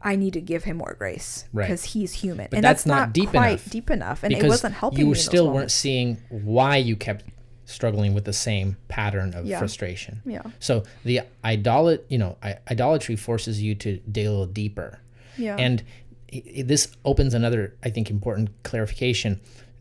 i 0.02 0.16
need 0.16 0.34
to 0.34 0.42
give 0.42 0.64
him 0.66 0.78
more 0.78 0.96
grace 0.98 1.46
Right. 1.54 1.66
because 1.66 1.84
he's 1.86 2.14
human 2.14 2.48
But 2.50 2.58
and 2.58 2.64
that's 2.64 2.84
that's, 2.84 2.88
not 2.88 3.00
not, 3.08 3.14
deep 3.14 3.30
quite 3.30 3.48
enough. 3.50 3.70
deep 3.70 3.90
enough 3.90 4.24
and 4.24 4.30
because 4.30 4.44
it 4.46 4.50
wasn't 4.50 4.76
helping 4.76 5.00
you 5.00 5.06
those 5.08 5.24
still 5.24 5.46
weren't 5.46 5.54
moments. 5.56 5.74
seeing 5.74 6.18
why 6.30 6.78
you 6.78 6.96
kept 6.96 7.26
struggling 7.66 8.14
with 8.14 8.26
the 8.26 8.34
same 8.34 8.76
pattern 8.90 9.34
of 9.34 9.46
Yeah. 9.46 9.60
frustration. 9.60 10.22
yeah 10.26 10.42
So 10.60 10.84
the 11.06 11.22
idolat, 11.46 12.02
you 12.10 12.18
know, 12.18 12.36
I- 12.44 12.58
idolatry 12.70 13.16
forces 13.16 13.62
you 13.62 13.76
to 13.76 13.98
dig 14.12 14.26
a 14.26 14.30
little 14.30 14.46
deeper. 14.46 15.00
Yeah 15.38 15.56
And 15.58 15.84
this 16.66 16.96
opens 17.04 17.34
another, 17.34 17.76
I 17.84 17.90
think, 17.90 18.10
important 18.10 18.50
clarification. 18.64 19.40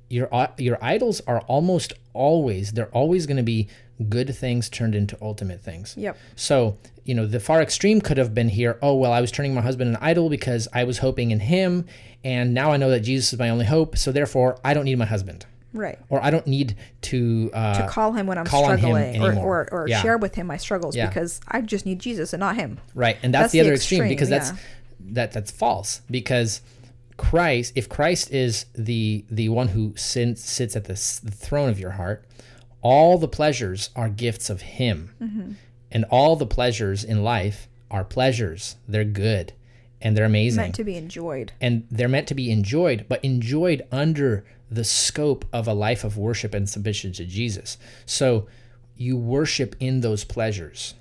Your 0.09 0.29
your 0.59 0.77
idols 0.83 1.21
are 1.29 1.41
almost 1.43 1.93
always 2.13 2.73
they're 2.73 2.89
always 2.93 3.27
going 3.27 3.37
to 3.37 3.45
be 3.45 3.69
good 4.09 4.35
things 4.35 4.69
turned 4.69 4.95
into 4.95 5.17
ultimate 5.23 5.61
things. 5.61 5.95
yep 5.97 6.17
So 6.35 6.77
you 7.05 7.15
know 7.15 7.27
the 7.27 7.39
far 7.39 7.63
extreme 7.63 8.01
could 8.01 8.19
have 8.19 8.35
been 8.35 8.49
here. 8.49 8.79
Oh 8.83 8.95
well, 8.97 9.13
I 9.13 9.21
was 9.21 9.31
turning 9.31 9.55
my 9.55 9.61
husband 9.61 9.91
an 9.91 9.99
idol 10.01 10.29
because 10.29 10.67
I 10.73 10.83
was 10.85 10.99
hoping 10.99 11.31
in 11.31 11.39
him, 11.39 11.87
and 12.25 12.53
now 12.53 12.73
I 12.73 12.77
know 12.77 12.91
that 12.91 13.01
Jesus 13.01 13.33
is 13.33 13.39
my 13.39 13.51
only 13.51 13.67
hope. 13.67 13.97
So 13.97 14.11
therefore, 14.11 14.59
I 14.65 14.75
don't 14.75 14.85
need 14.85 14.99
my 14.99 15.07
husband, 15.07 15.47
right 15.73 15.99
or 16.09 16.21
I 16.21 16.31
don't 16.33 16.47
need 16.49 16.75
to. 17.03 17.51
Uh, 17.55 17.81
to 17.83 17.87
call 17.89 18.11
him 18.13 18.27
when 18.27 18.37
I'm 18.39 18.47
call 18.47 18.65
on 18.65 18.79
him 18.79 18.79
struggling 18.91 19.23
or, 19.23 19.39
or, 19.39 19.69
or 19.71 19.89
Yeah. 19.89 20.03
share 20.03 20.19
with 20.19 20.35
him 20.35 20.49
my 20.49 20.57
struggles 20.57 20.97
Yeah. 20.97 21.07
because 21.07 21.41
I 21.47 21.61
just 21.61 21.87
need 21.87 22.01
Jesus 22.01 22.33
and 22.33 22.41
not 22.41 22.57
him. 22.57 22.81
Right, 22.95 23.17
and 23.23 23.33
that's, 23.33 23.43
That's 23.45 23.53
the 23.53 23.59
the 23.61 23.67
other 23.67 23.75
extreme, 23.75 24.01
extreme, 24.03 24.09
because 24.17 24.29
that's 24.29 24.51
yeah. 24.51 24.57
That 25.15 25.33
that's 25.33 25.51
false 25.51 26.01
because 26.11 26.61
Christ, 27.17 27.73
if 27.77 27.89
Christ 27.89 28.31
is 28.33 28.67
the 28.75 29.25
the 29.31 29.49
one 29.51 29.69
who 29.69 29.93
sits 29.97 30.43
sits 30.45 30.75
at 30.77 30.85
the, 30.85 30.93
s- 30.95 31.19
the 31.19 31.31
throne 31.31 31.69
of 31.69 31.79
your 31.79 31.91
heart, 31.93 32.25
all 32.83 33.19
the 33.19 33.29
pleasures 33.29 33.91
are 33.95 34.09
gifts 34.09 34.49
of 34.51 34.63
Him, 34.63 35.11
Mm-hmm. 35.21 35.53
and 35.91 36.05
all 36.11 36.37
the 36.37 36.47
pleasures 36.47 37.05
in 37.05 37.23
life 37.23 37.69
are 37.91 38.05
pleasures. 38.05 38.77
They're 38.89 39.05
good, 39.05 39.53
and 40.01 40.17
they're 40.17 40.25
amazing, 40.25 40.63
Meant 40.63 40.75
to 40.77 40.85
be 40.85 40.97
enjoyed. 40.97 41.53
and 41.61 41.87
they're 41.91 42.09
meant 42.09 42.29
to 42.29 42.35
be 42.35 42.51
enjoyed, 42.51 43.05
but 43.09 43.23
enjoyed 43.25 43.83
under 43.93 44.45
the 44.71 44.85
scope 44.85 45.45
of 45.53 45.67
a 45.69 45.75
life 45.75 46.05
of 46.05 46.17
worship 46.17 46.55
and 46.55 46.69
submission 46.69 47.13
to 47.13 47.25
Jesus. 47.27 47.77
So 48.07 48.47
you 48.97 49.17
worship 49.19 49.75
in 49.81 50.01
those 50.01 50.25
pleasures. 50.25 50.95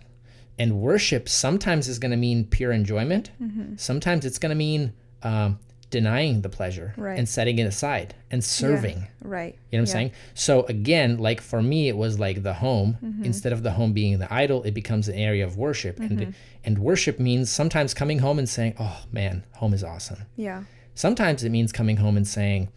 And 0.60 0.80
worship 0.82 1.28
sometimes 1.30 1.88
is 1.88 1.97
going 1.99 2.12
to 2.12 2.18
mean 2.18 2.45
pure 2.45 2.72
enjoyment. 2.72 3.32
Mm-hmm. 3.41 3.78
Sometimes 3.78 4.26
it's 4.26 4.38
going 4.38 4.49
to 4.51 4.55
mean 4.55 4.91
um, 5.24 5.57
denying 5.89 6.41
the 6.41 6.49
pleasure 6.49 6.93
Right. 6.97 7.18
and 7.18 7.28
setting 7.28 7.57
it 7.60 7.64
aside 7.64 8.14
and 8.30 8.43
serving. 8.43 9.07
Right. 9.24 9.55
You 9.72 9.78
know 9.78 9.84
what 9.84 9.89
I'm 9.89 9.93
saying? 9.93 10.12
So 10.34 10.64
again, 10.64 11.18
like 11.18 11.39
for 11.41 11.62
me, 11.64 11.88
it 11.88 11.95
was 11.97 12.20
like 12.20 12.43
the 12.43 12.53
home. 12.53 12.97
Mm-hmm. 13.03 13.24
Instead 13.24 13.53
of 13.53 13.64
the 13.64 13.72
home 13.72 13.93
being 13.93 14.20
the 14.20 14.32
idol, 14.34 14.62
it 14.64 14.74
becomes 14.74 15.07
an 15.07 15.16
area 15.16 15.45
of 15.45 15.57
worship. 15.57 15.97
Mm-hmm. 15.97 16.20
And 16.20 16.36
and 16.66 16.78
worship 16.80 17.20
means 17.20 17.49
sometimes 17.49 17.93
coming 17.93 18.20
home 18.20 18.38
and 18.38 18.47
saying, 18.49 18.76
"Oh 18.80 19.03
man, 19.14 19.45
home 19.53 19.74
is 19.74 19.84
awesome." 19.84 20.20
Yeah. 20.36 20.64
Sometimes 20.93 21.43
it 21.45 21.49
means 21.51 21.72
coming 21.72 21.95
home 21.97 22.18
and 22.18 22.28
saying, 22.28 22.68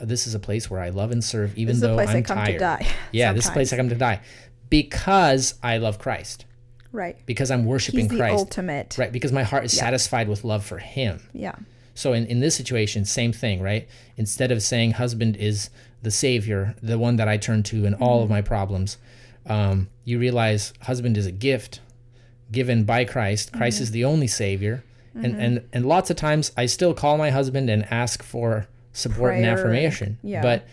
"This 0.00 0.26
is 0.26 0.34
a 0.34 0.38
place 0.40 0.70
where 0.70 0.80
I 0.80 0.88
love 0.88 1.10
and 1.12 1.22
serve, 1.22 1.56
even 1.58 1.68
This 1.74 1.76
is 1.76 1.82
a 1.82 1.86
though 1.88 1.94
place 1.96 2.08
I'm 2.08 2.16
I 2.16 2.22
come 2.22 2.36
tired." 2.38 2.52
to 2.54 2.58
die. 2.58 2.86
Yeah, 3.12 3.34
this 3.34 3.44
is 3.44 3.50
a 3.50 3.52
place 3.52 3.70
I 3.72 3.76
come 3.76 3.90
to 3.90 3.94
die, 3.94 4.20
because 4.70 5.54
I 5.62 5.76
love 5.76 5.98
Christ, 5.98 6.46
Right. 6.92 7.16
because 7.26 7.50
I'm 7.50 7.64
worshiping 7.64 8.00
He's 8.00 8.10
the 8.10 8.16
Christ, 8.16 8.38
ultimate. 8.38 8.96
right? 8.98 9.10
Because 9.10 9.32
my 9.32 9.42
heart 9.42 9.64
is 9.64 9.76
satisfied 9.76 10.28
with 10.28 10.44
love 10.44 10.64
for 10.64 10.78
Him. 10.78 11.20
Yeah. 11.32 11.54
So 11.94 12.12
in, 12.12 12.26
in 12.26 12.40
this 12.40 12.54
situation, 12.54 13.04
same 13.04 13.32
thing, 13.32 13.60
right? 13.60 13.88
Instead 14.16 14.52
of 14.52 14.62
saying 14.62 14.92
husband 14.92 15.36
is 15.36 15.70
the 16.02 16.10
savior, 16.10 16.74
the 16.82 16.98
one 16.98 17.16
that 17.16 17.28
I 17.28 17.36
turn 17.36 17.62
to 17.64 17.84
in 17.84 17.94
all 17.94 18.18
of 18.18 18.24
mm-hmm. 18.24 18.34
my 18.34 18.42
problems, 18.42 18.98
um, 19.46 19.88
you 20.04 20.18
realize 20.18 20.72
husband 20.82 21.16
is 21.16 21.26
a 21.26 21.32
gift 21.32 21.80
given 22.50 22.84
by 22.84 23.04
Christ. 23.04 23.52
Christ 23.52 23.80
is 23.80 23.88
mm-hmm. 23.88 23.94
the 23.94 24.04
only 24.04 24.26
savior. 24.26 24.84
And, 25.14 25.24
mm-hmm. 25.26 25.40
and 25.40 25.68
and 25.74 25.86
lots 25.86 26.08
of 26.08 26.16
times 26.16 26.52
I 26.56 26.66
still 26.66 26.94
call 26.94 27.18
my 27.18 27.30
husband 27.30 27.68
and 27.68 27.84
ask 27.92 28.22
for 28.22 28.66
support 28.92 29.34
and 29.34 29.42
Prayer 29.42 29.52
and- 29.52 29.60
affirmation. 29.60 30.18
yeah. 30.22 30.40
But 30.40 30.66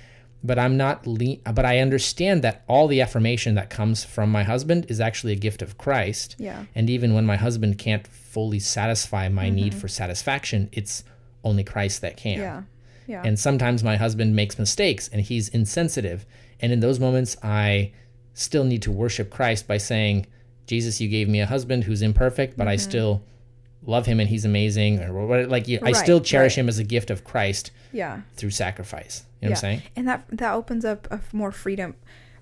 but 0.44 0.58
I'm 0.58 0.78
not 0.78 1.06
le- 1.06 1.38
but 1.54 1.66
I 1.66 1.80
understand 1.80 2.42
that 2.44 2.64
all 2.68 2.88
the 2.88 3.02
affirmation 3.02 3.56
that 3.56 3.70
comes 3.70 4.04
from 4.04 4.32
my 4.32 4.44
husband 4.44 4.86
is 4.90 5.00
actually 5.02 5.34
a 5.34 5.38
gift 5.38 5.62
of 5.62 5.78
Christ. 5.78 6.36
Yeah. 6.40 6.66
And 6.76 6.90
even 6.90 7.14
when 7.14 7.26
my 7.26 7.36
husband 7.36 7.78
can't 7.78 8.08
fully 8.08 8.60
satisfy 8.60 9.28
my 9.30 9.50
need 9.50 9.72
Mm-hmm. 9.72 9.80
for 9.82 9.88
satisfaction, 9.88 10.70
it's 10.72 11.04
only 11.44 11.64
Christ 11.64 12.02
that 12.02 12.16
can. 12.18 12.40
Yeah. 12.40 12.62
Yeah. 13.08 13.24
And 13.26 13.40
sometimes 13.40 13.84
my 13.84 13.96
husband 13.98 14.36
makes 14.36 14.60
mistakes 14.60 15.10
and 15.12 15.22
he's 15.22 15.50
insensitive. 15.50 16.26
And 16.62 16.72
in 16.72 16.80
those 16.80 17.00
moments, 17.00 17.36
I 17.44 17.92
still 18.34 18.64
need 18.64 18.82
to 18.84 18.92
worship 18.92 19.30
Christ 19.32 19.68
by 19.68 19.78
saying, 19.78 20.28
Jesus, 20.68 21.02
you 21.02 21.08
gave 21.10 21.28
me 21.28 21.42
a 21.42 21.46
husband 21.48 21.84
who's 21.86 22.02
imperfect, 22.04 22.56
but 22.56 22.68
I 22.68 22.76
still 22.76 23.24
love 23.86 24.06
him 24.06 24.20
and 24.20 24.30
he's 24.30 24.46
amazing. 24.46 25.00
Or 25.02 25.26
what, 25.26 25.50
like, 25.50 25.68
you, 25.68 25.80
I 25.82 25.92
Mm-hmm. 25.92 26.04
Still 26.04 26.22
cherish 26.22 26.54
right. 26.58 26.64
him 26.64 26.70
as 26.70 26.80
a 26.80 26.84
gift 26.84 27.10
of 27.10 27.24
Christ 27.24 27.72
yeah. 27.92 28.22
through 28.34 28.52
sacrifice. 28.52 29.24
You 29.42 29.48
know 29.48 29.52
what 29.52 29.58
I'm 29.58 29.62
saying? 29.62 29.82
And 29.96 30.08
that 30.08 30.26
that 30.32 30.54
opens 30.54 30.84
up 30.86 31.08
a 31.12 31.22
more 31.32 31.52
freedom, 31.52 31.96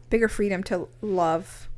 bigger 0.09 0.27
freedom 0.27 0.63
to 0.63 0.87
love, 1.01 1.69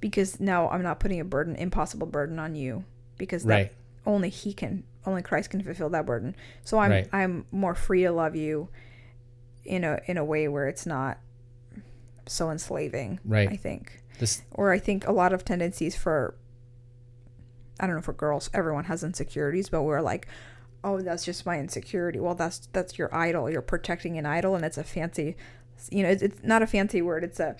because 0.00 0.38
now 0.38 0.68
I'm 0.68 0.82
not 0.82 1.00
putting 1.00 1.18
a 1.20 1.24
burden, 1.24 1.56
impossible 1.56 2.06
burden 2.06 2.38
on 2.38 2.54
you, 2.54 2.84
because 3.16 3.44
that 3.44 3.54
Right. 3.54 3.72
only 4.04 4.28
He 4.28 4.52
can, 4.52 4.84
only 5.06 5.22
Christ 5.22 5.50
can 5.50 5.62
fulfill 5.62 5.88
that 5.90 6.04
burden. 6.04 6.36
So 6.62 6.78
I'm 6.78 6.90
Right. 6.90 7.08
I'm 7.12 7.46
more 7.50 7.74
free 7.74 8.02
to 8.02 8.12
love 8.12 8.36
you, 8.36 8.68
in 9.64 9.82
a 9.82 10.00
in 10.06 10.18
a 10.18 10.24
way 10.24 10.46
where 10.46 10.68
it's 10.68 10.84
not 10.84 11.18
so 12.26 12.50
enslaving. 12.50 13.18
Right. 13.24 13.48
I 13.48 13.56
think. 13.56 14.02
This 14.18 14.42
Or 14.52 14.72
I 14.72 14.78
think 14.78 15.06
a 15.06 15.12
lot 15.12 15.32
of 15.32 15.44
tendencies 15.44 15.96
for 15.96 16.34
I 17.80 17.86
don't 17.86 17.96
know 17.96 18.00
if 18.00 18.04
for 18.04 18.12
girls, 18.12 18.50
everyone 18.54 18.84
has 18.84 19.02
insecurities, 19.02 19.68
but 19.68 19.82
we're 19.82 20.00
like, 20.00 20.28
oh, 20.84 21.00
that's 21.00 21.24
just 21.24 21.46
my 21.46 21.58
insecurity. 21.58 22.20
Well, 22.20 22.34
that's 22.34 22.68
that's 22.72 22.98
your 22.98 23.14
idol. 23.14 23.50
You're 23.50 23.62
protecting 23.62 24.18
an 24.18 24.26
idol, 24.26 24.54
and 24.54 24.64
it's 24.64 24.78
a 24.78 24.84
fancy, 24.84 25.36
you 25.90 26.02
know, 26.02 26.10
it's, 26.10 26.22
it's 26.22 26.42
not 26.42 26.62
a 26.62 26.66
fancy 26.66 27.02
word. 27.02 27.24
It's 27.24 27.40
a 27.40 27.56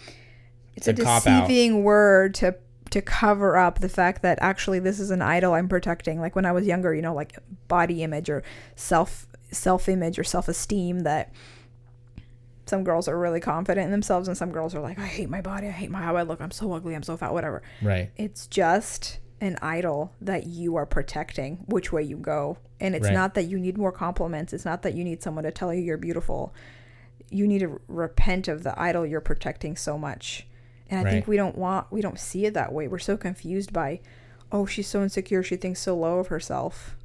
it's, 0.77 0.87
It's 0.87 1.01
a, 1.01 1.03
a 1.03 1.05
deceiving 1.05 1.83
word 1.85 2.35
to 2.37 2.57
to 2.91 3.03
cover 3.03 3.57
up 3.57 3.81
the 3.81 3.89
fact 3.89 4.23
that 4.23 4.39
actually 4.41 4.79
this 4.79 5.01
is 5.01 5.11
an 5.11 5.23
idol 5.23 5.55
I'm 5.55 5.69
protecting. 5.69 6.21
Like 6.21 6.37
when 6.37 6.47
I 6.47 6.53
was 6.53 6.67
younger, 6.67 6.95
you 6.95 7.03
know, 7.03 7.15
like 7.15 7.37
body 7.67 8.03
image 8.03 8.31
or 8.31 8.43
self 8.77 9.27
self 9.51 9.89
image 9.89 10.19
or 10.19 10.25
self 10.25 10.49
esteem 10.49 11.01
that 11.01 11.33
some 12.67 12.85
girls 12.85 13.09
are 13.09 13.19
really 13.19 13.41
confident 13.41 13.87
in 13.87 13.91
themselves 13.91 14.27
and 14.27 14.37
some 14.37 14.51
girls 14.51 14.75
are 14.75 14.81
like 14.81 14.99
i 14.99 15.07
hate 15.07 15.29
my 15.29 15.43
body 15.43 15.67
i 15.67 15.71
hate 15.71 15.91
my 15.91 16.01
how 16.01 16.17
i 16.17 16.23
look 16.23 16.41
i'm 16.41 16.51
so 16.51 16.73
ugly 16.73 16.95
i'm 16.95 17.03
so 17.03 17.15
fat 17.15 17.33
whatever 17.33 17.63
right. 17.83 18.11
it's 18.17 18.47
just 18.47 19.19
an 19.41 19.59
idol 19.63 20.13
that 20.21 20.47
you 20.47 20.77
are 20.77 20.87
protecting 20.87 21.57
which 21.67 21.93
way 21.93 22.03
you 22.03 22.17
go 22.17 22.57
and 22.81 22.95
it's 22.95 23.05
Right. 23.07 23.13
not 23.15 23.35
that 23.35 23.45
you 23.45 23.59
need 23.59 23.77
more 23.77 23.93
compliments 23.93 24.53
it's 24.53 24.65
not 24.65 24.83
that 24.83 24.95
you 24.95 25.05
need 25.05 25.23
someone 25.23 25.45
to 25.45 25.51
tell 25.51 25.73
you 25.75 25.83
you're 25.83 25.97
beautiful 25.99 26.55
you 27.31 27.47
need 27.47 27.59
to 27.61 27.81
repent 27.89 28.49
of 28.49 28.63
the 28.63 28.79
idol 28.81 29.05
you're 29.05 29.21
protecting 29.21 29.77
so 29.77 29.99
much 29.99 30.47
and 30.89 31.07
i 31.07 31.11
think 31.11 31.27
we 31.27 31.37
don't 31.37 31.57
want 31.59 31.91
we 31.91 32.01
don't 32.01 32.19
see 32.21 32.47
it 32.47 32.55
that 32.55 32.73
way 32.73 32.87
we're 32.89 32.99
so 32.99 33.17
confused 33.17 33.73
by 33.73 34.01
oh 34.53 34.65
she's 34.67 34.87
so 34.89 35.03
insecure 35.03 35.43
she 35.43 35.57
thinks 35.57 35.81
so 35.81 35.97
low 35.97 36.19
of 36.21 36.29
herself 36.29 36.97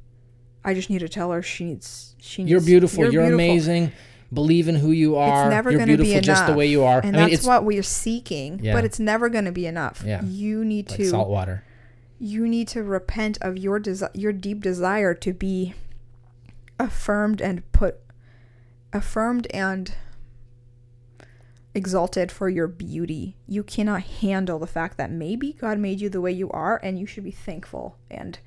i 0.64 0.72
just 0.72 0.88
need 0.88 1.00
to 1.00 1.08
tell 1.08 1.32
her 1.32 1.42
she 1.42 1.64
needs 1.64 2.14
she 2.18 2.42
needs 2.42 2.50
You're 2.52 2.60
beautiful. 2.60 3.02
You're, 3.04 3.10
beautiful. 3.12 3.34
amazing. 3.34 3.92
Believe 4.32 4.68
in 4.68 4.76
who 4.76 4.92
you 4.92 5.16
are. 5.16 5.46
It's 5.46 5.50
never 5.50 5.70
You're 5.72 5.78
going 5.78 5.88
to 5.88 5.96
beautiful 5.96 6.20
be 6.20 6.24
just 6.24 6.46
the 6.46 6.52
way 6.52 6.66
you 6.66 6.84
are. 6.84 7.00
and 7.00 7.16
I 7.16 7.20
mean, 7.22 7.30
that's 7.30 7.32
it's 7.40 7.46
what 7.46 7.64
we're 7.64 7.82
seeking. 7.82 8.60
Yeah. 8.62 8.74
But 8.74 8.84
it's 8.84 9.00
never 9.00 9.28
going 9.28 9.46
to 9.46 9.50
be 9.52 9.66
enough. 9.66 10.04
Yeah. 10.06 10.22
You 10.22 10.64
need 10.64 10.88
like 10.88 10.98
to 10.98 11.08
salt 11.08 11.28
water. 11.28 11.64
You 12.22 12.46
need 12.46 12.68
to 12.68 12.82
repent 12.82 13.38
of 13.40 13.56
your 13.56 13.80
desi- 13.80 14.10
your 14.14 14.32
deep 14.32 14.60
desire 14.60 15.14
to 15.14 15.32
be 15.32 15.72
affirmed 16.78 17.40
and 17.40 17.62
put 17.72 17.96
affirmed 18.92 19.46
and 19.54 19.94
exalted 21.74 22.30
for 22.32 22.48
your 22.48 22.66
beauty. 22.68 23.36
You 23.46 23.62
cannot 23.62 24.02
handle 24.02 24.58
the 24.58 24.66
fact 24.66 24.96
that 24.98 25.10
maybe 25.10 25.52
God 25.54 25.78
made 25.78 26.00
you 26.00 26.08
the 26.08 26.20
way 26.20 26.32
you 26.32 26.50
are 26.50 26.80
and 26.82 26.98
you 26.98 27.06
should 27.06 27.24
be 27.24 27.30
thankful 27.30 27.96
and 28.10 28.38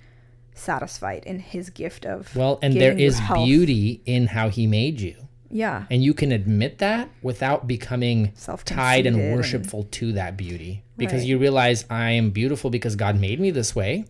satisfied 0.53 1.23
in 1.25 1.39
his 1.39 1.69
gift 1.69 2.05
of 2.05 2.35
Well, 2.35 2.59
and 2.61 2.73
there 2.79 2.91
is 2.97 3.17
health. 3.19 3.45
beauty 3.45 4.01
in 4.05 4.27
how 4.27 4.49
he 4.49 4.67
made 4.67 4.99
you. 5.01 5.15
Yeah. 5.55 5.85
And 5.91 6.03
you 6.03 6.13
can 6.15 6.31
admit 6.31 6.79
that 6.79 7.09
without 7.21 7.67
becoming 7.67 8.33
tied 8.65 9.05
and 9.05 9.15
and- 9.17 9.33
worshipful 9.35 9.83
to 9.91 10.11
that 10.13 10.35
beauty. 10.35 10.83
Because 10.97 11.21
Right. 11.21 11.27
you 11.29 11.37
realize 11.37 11.85
I 11.89 12.11
am 12.11 12.31
beautiful 12.31 12.69
because 12.69 12.95
God 12.95 13.19
made 13.19 13.39
me 13.39 13.51
this 13.51 13.75
way, 13.75 14.05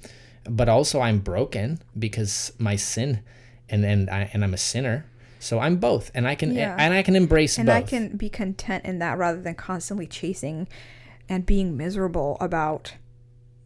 but 0.50 0.70
also 0.70 1.02
I'm 1.02 1.20
broken 1.20 1.80
because 1.98 2.54
my 2.58 2.76
sin 2.78 3.20
and 3.70 3.86
and 3.86 4.10
I 4.10 4.30
and 4.34 4.44
I'm 4.44 4.54
a 4.54 4.58
sinner. 4.58 5.06
So 5.40 5.60
I'm 5.60 5.78
both 5.78 6.12
and 6.16 6.26
I 6.28 6.36
can 6.36 6.56
Yeah. 6.56 6.76
and 6.80 6.94
I 6.94 7.02
can 7.04 7.16
embrace 7.16 7.58
both. 7.58 7.60
and 7.60 7.68
both. 7.68 7.76
I 7.76 7.82
can 7.82 8.18
be 8.18 8.30
content 8.30 8.86
in 8.86 9.00
that 9.00 9.18
rather 9.18 9.42
than 9.42 9.56
constantly 9.56 10.08
chasing 10.08 10.68
and 11.28 11.46
being 11.46 11.76
miserable 11.78 12.38
about 12.40 12.94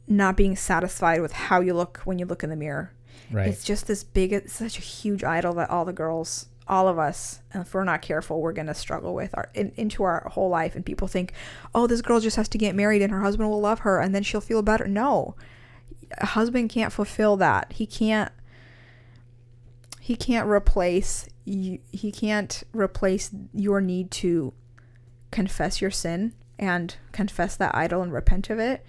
not 0.08 0.36
being 0.38 0.56
satisfied 0.56 1.22
with 1.22 1.34
how 1.34 1.60
you 1.62 1.74
look 1.74 2.00
when 2.06 2.18
you 2.18 2.26
look 2.26 2.44
in 2.44 2.50
the 2.50 2.56
mirror. 2.56 2.92
right. 3.32 3.48
It's 3.50 3.64
just 3.64 3.88
this 3.88 4.04
big, 4.04 4.32
it's 4.32 4.54
such 4.54 4.78
a 4.78 4.82
huge 4.82 5.24
idol 5.24 5.54
that 5.56 5.70
all 5.70 5.84
the 5.86 5.92
girls, 5.94 6.48
all 6.68 6.88
of 6.88 7.00
us, 7.00 7.42
if 7.54 7.74
we're 7.74 7.84
not 7.84 8.02
careful, 8.02 8.42
we're 8.42 8.54
gonna 8.54 8.74
struggle 8.74 9.14
with 9.14 9.36
our 9.36 9.50
in, 9.54 9.72
into 9.76 10.04
our 10.04 10.30
whole 10.34 10.50
life. 10.50 10.76
And 10.76 10.86
people 10.86 11.08
think, 11.08 11.34
oh, 11.74 11.88
this 11.88 12.02
girl 12.02 12.20
just 12.20 12.36
has 12.36 12.50
to 12.50 12.58
get 12.58 12.76
married 12.76 13.02
and 13.02 13.12
her 13.12 13.22
husband 13.22 13.50
will 13.50 13.62
love 13.62 13.80
her 13.80 14.00
and 14.00 14.14
then 14.14 14.24
she'll 14.24 14.42
feel 14.42 14.62
better. 14.62 14.88
No, 14.88 15.36
a 16.18 16.28
husband 16.28 16.70
can't 16.70 16.94
fulfill 16.94 17.38
that. 17.38 17.74
He 17.74 17.86
can't. 17.86 18.32
He 20.00 20.16
can't 20.16 20.48
replace 20.48 21.28
you. 21.46 21.80
He 21.92 22.12
can't 22.12 22.64
replace 22.74 23.32
your 23.54 23.82
need 23.82 24.12
to 24.12 24.54
confess 25.32 25.82
your 25.82 25.92
sin 25.92 26.34
and 26.58 26.96
confess 27.12 27.56
that 27.58 27.76
idol 27.76 28.02
and 28.02 28.14
repent 28.14 28.50
of 28.50 28.60
it 28.60 28.86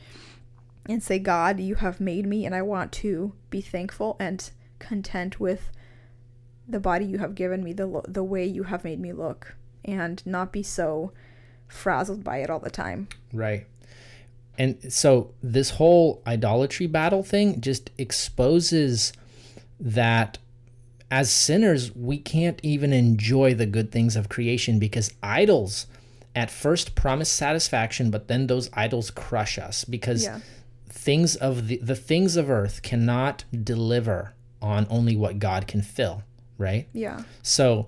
and 0.87 1.03
say, 1.03 1.19
God, 1.19 1.61
you 1.61 1.77
have 1.77 2.01
made 2.01 2.27
me, 2.27 2.47
and 2.47 2.55
I 2.55 2.63
want 2.63 2.93
to 2.93 3.35
be 3.51 3.61
thankful 3.61 4.17
and 4.19 4.51
content 4.79 5.39
with 5.39 5.71
the 6.69 6.81
body 6.81 7.05
you 7.05 7.19
have 7.19 7.35
given 7.35 7.65
me, 7.65 7.73
the 7.73 7.87
lo- 7.87 8.05
the 8.07 8.23
way 8.25 8.45
you 8.45 8.65
have 8.65 8.85
made 8.85 9.01
me 9.01 9.13
look, 9.13 9.55
and 9.85 10.25
not 10.27 10.53
be 10.53 10.63
so 10.63 11.13
frazzled 11.67 12.23
by 12.23 12.39
it 12.39 12.51
all 12.51 12.61
the 12.61 12.71
time. 12.71 13.09
Right. 13.33 13.67
And 14.59 14.93
so 14.93 15.33
this 15.43 15.71
whole 15.71 16.23
idolatry 16.27 16.87
battle 16.87 17.23
thing 17.23 17.61
just 17.61 17.91
exposes 17.97 19.13
that 19.81 20.39
as 21.11 21.31
sinners, 21.31 21.95
we 21.95 22.19
can't 22.19 22.61
even 22.63 22.93
enjoy 22.93 23.55
the 23.55 23.67
good 23.67 23.91
things 23.93 24.17
of 24.17 24.29
creation 24.29 24.79
because 24.79 25.13
idols 25.23 25.87
at 26.35 26.51
first 26.51 26.95
promise 26.95 27.31
satisfaction, 27.31 28.11
but 28.11 28.29
then 28.29 28.47
those 28.47 28.69
idols 28.75 29.11
crush 29.11 29.59
us 29.59 29.85
because 29.85 30.25
Yeah. 30.25 30.41
things 30.89 31.37
of 31.37 31.69
the, 31.69 31.79
the 31.79 31.95
things 31.97 32.37
of 32.37 32.51
earth 32.51 32.83
cannot 32.83 33.45
deliver 33.65 34.35
on 34.61 34.87
only 34.91 35.17
what 35.17 35.39
God 35.39 35.67
can 35.67 35.83
fill, 35.83 36.25
right? 36.59 36.87
Yeah. 36.93 37.23
So 37.43 37.87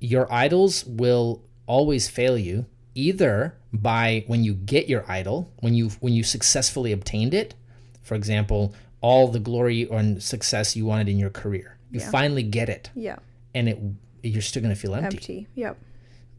your 0.00 0.32
idols 0.32 0.84
will 0.86 1.42
always 1.66 2.08
fail 2.08 2.38
you 2.38 2.66
either 2.94 3.54
by 3.72 4.24
when 4.26 4.44
you 4.44 4.54
get 4.54 4.88
your 4.88 5.04
idol, 5.10 5.50
when 5.60 5.74
you 5.74 5.90
when 6.00 6.12
you 6.12 6.22
successfully 6.22 6.92
obtained 6.92 7.34
it, 7.34 7.54
for 8.02 8.14
example, 8.14 8.74
all 9.00 9.28
the 9.28 9.38
glory 9.40 9.88
and 9.90 10.22
success 10.22 10.76
you 10.76 10.84
wanted 10.86 11.08
in 11.08 11.18
your 11.18 11.30
career. 11.30 11.76
You 11.90 12.00
Yeah. 12.00 12.10
finally 12.10 12.42
get 12.42 12.68
it 12.68 12.90
Yeah. 12.94 13.16
and 13.54 13.68
it 13.68 13.78
you're 14.22 14.42
still 14.42 14.62
going 14.62 14.72
to 14.74 14.80
feel 14.80 14.94
empty. 14.94 15.16
Empty. 15.16 15.46
Yep. 15.56 15.76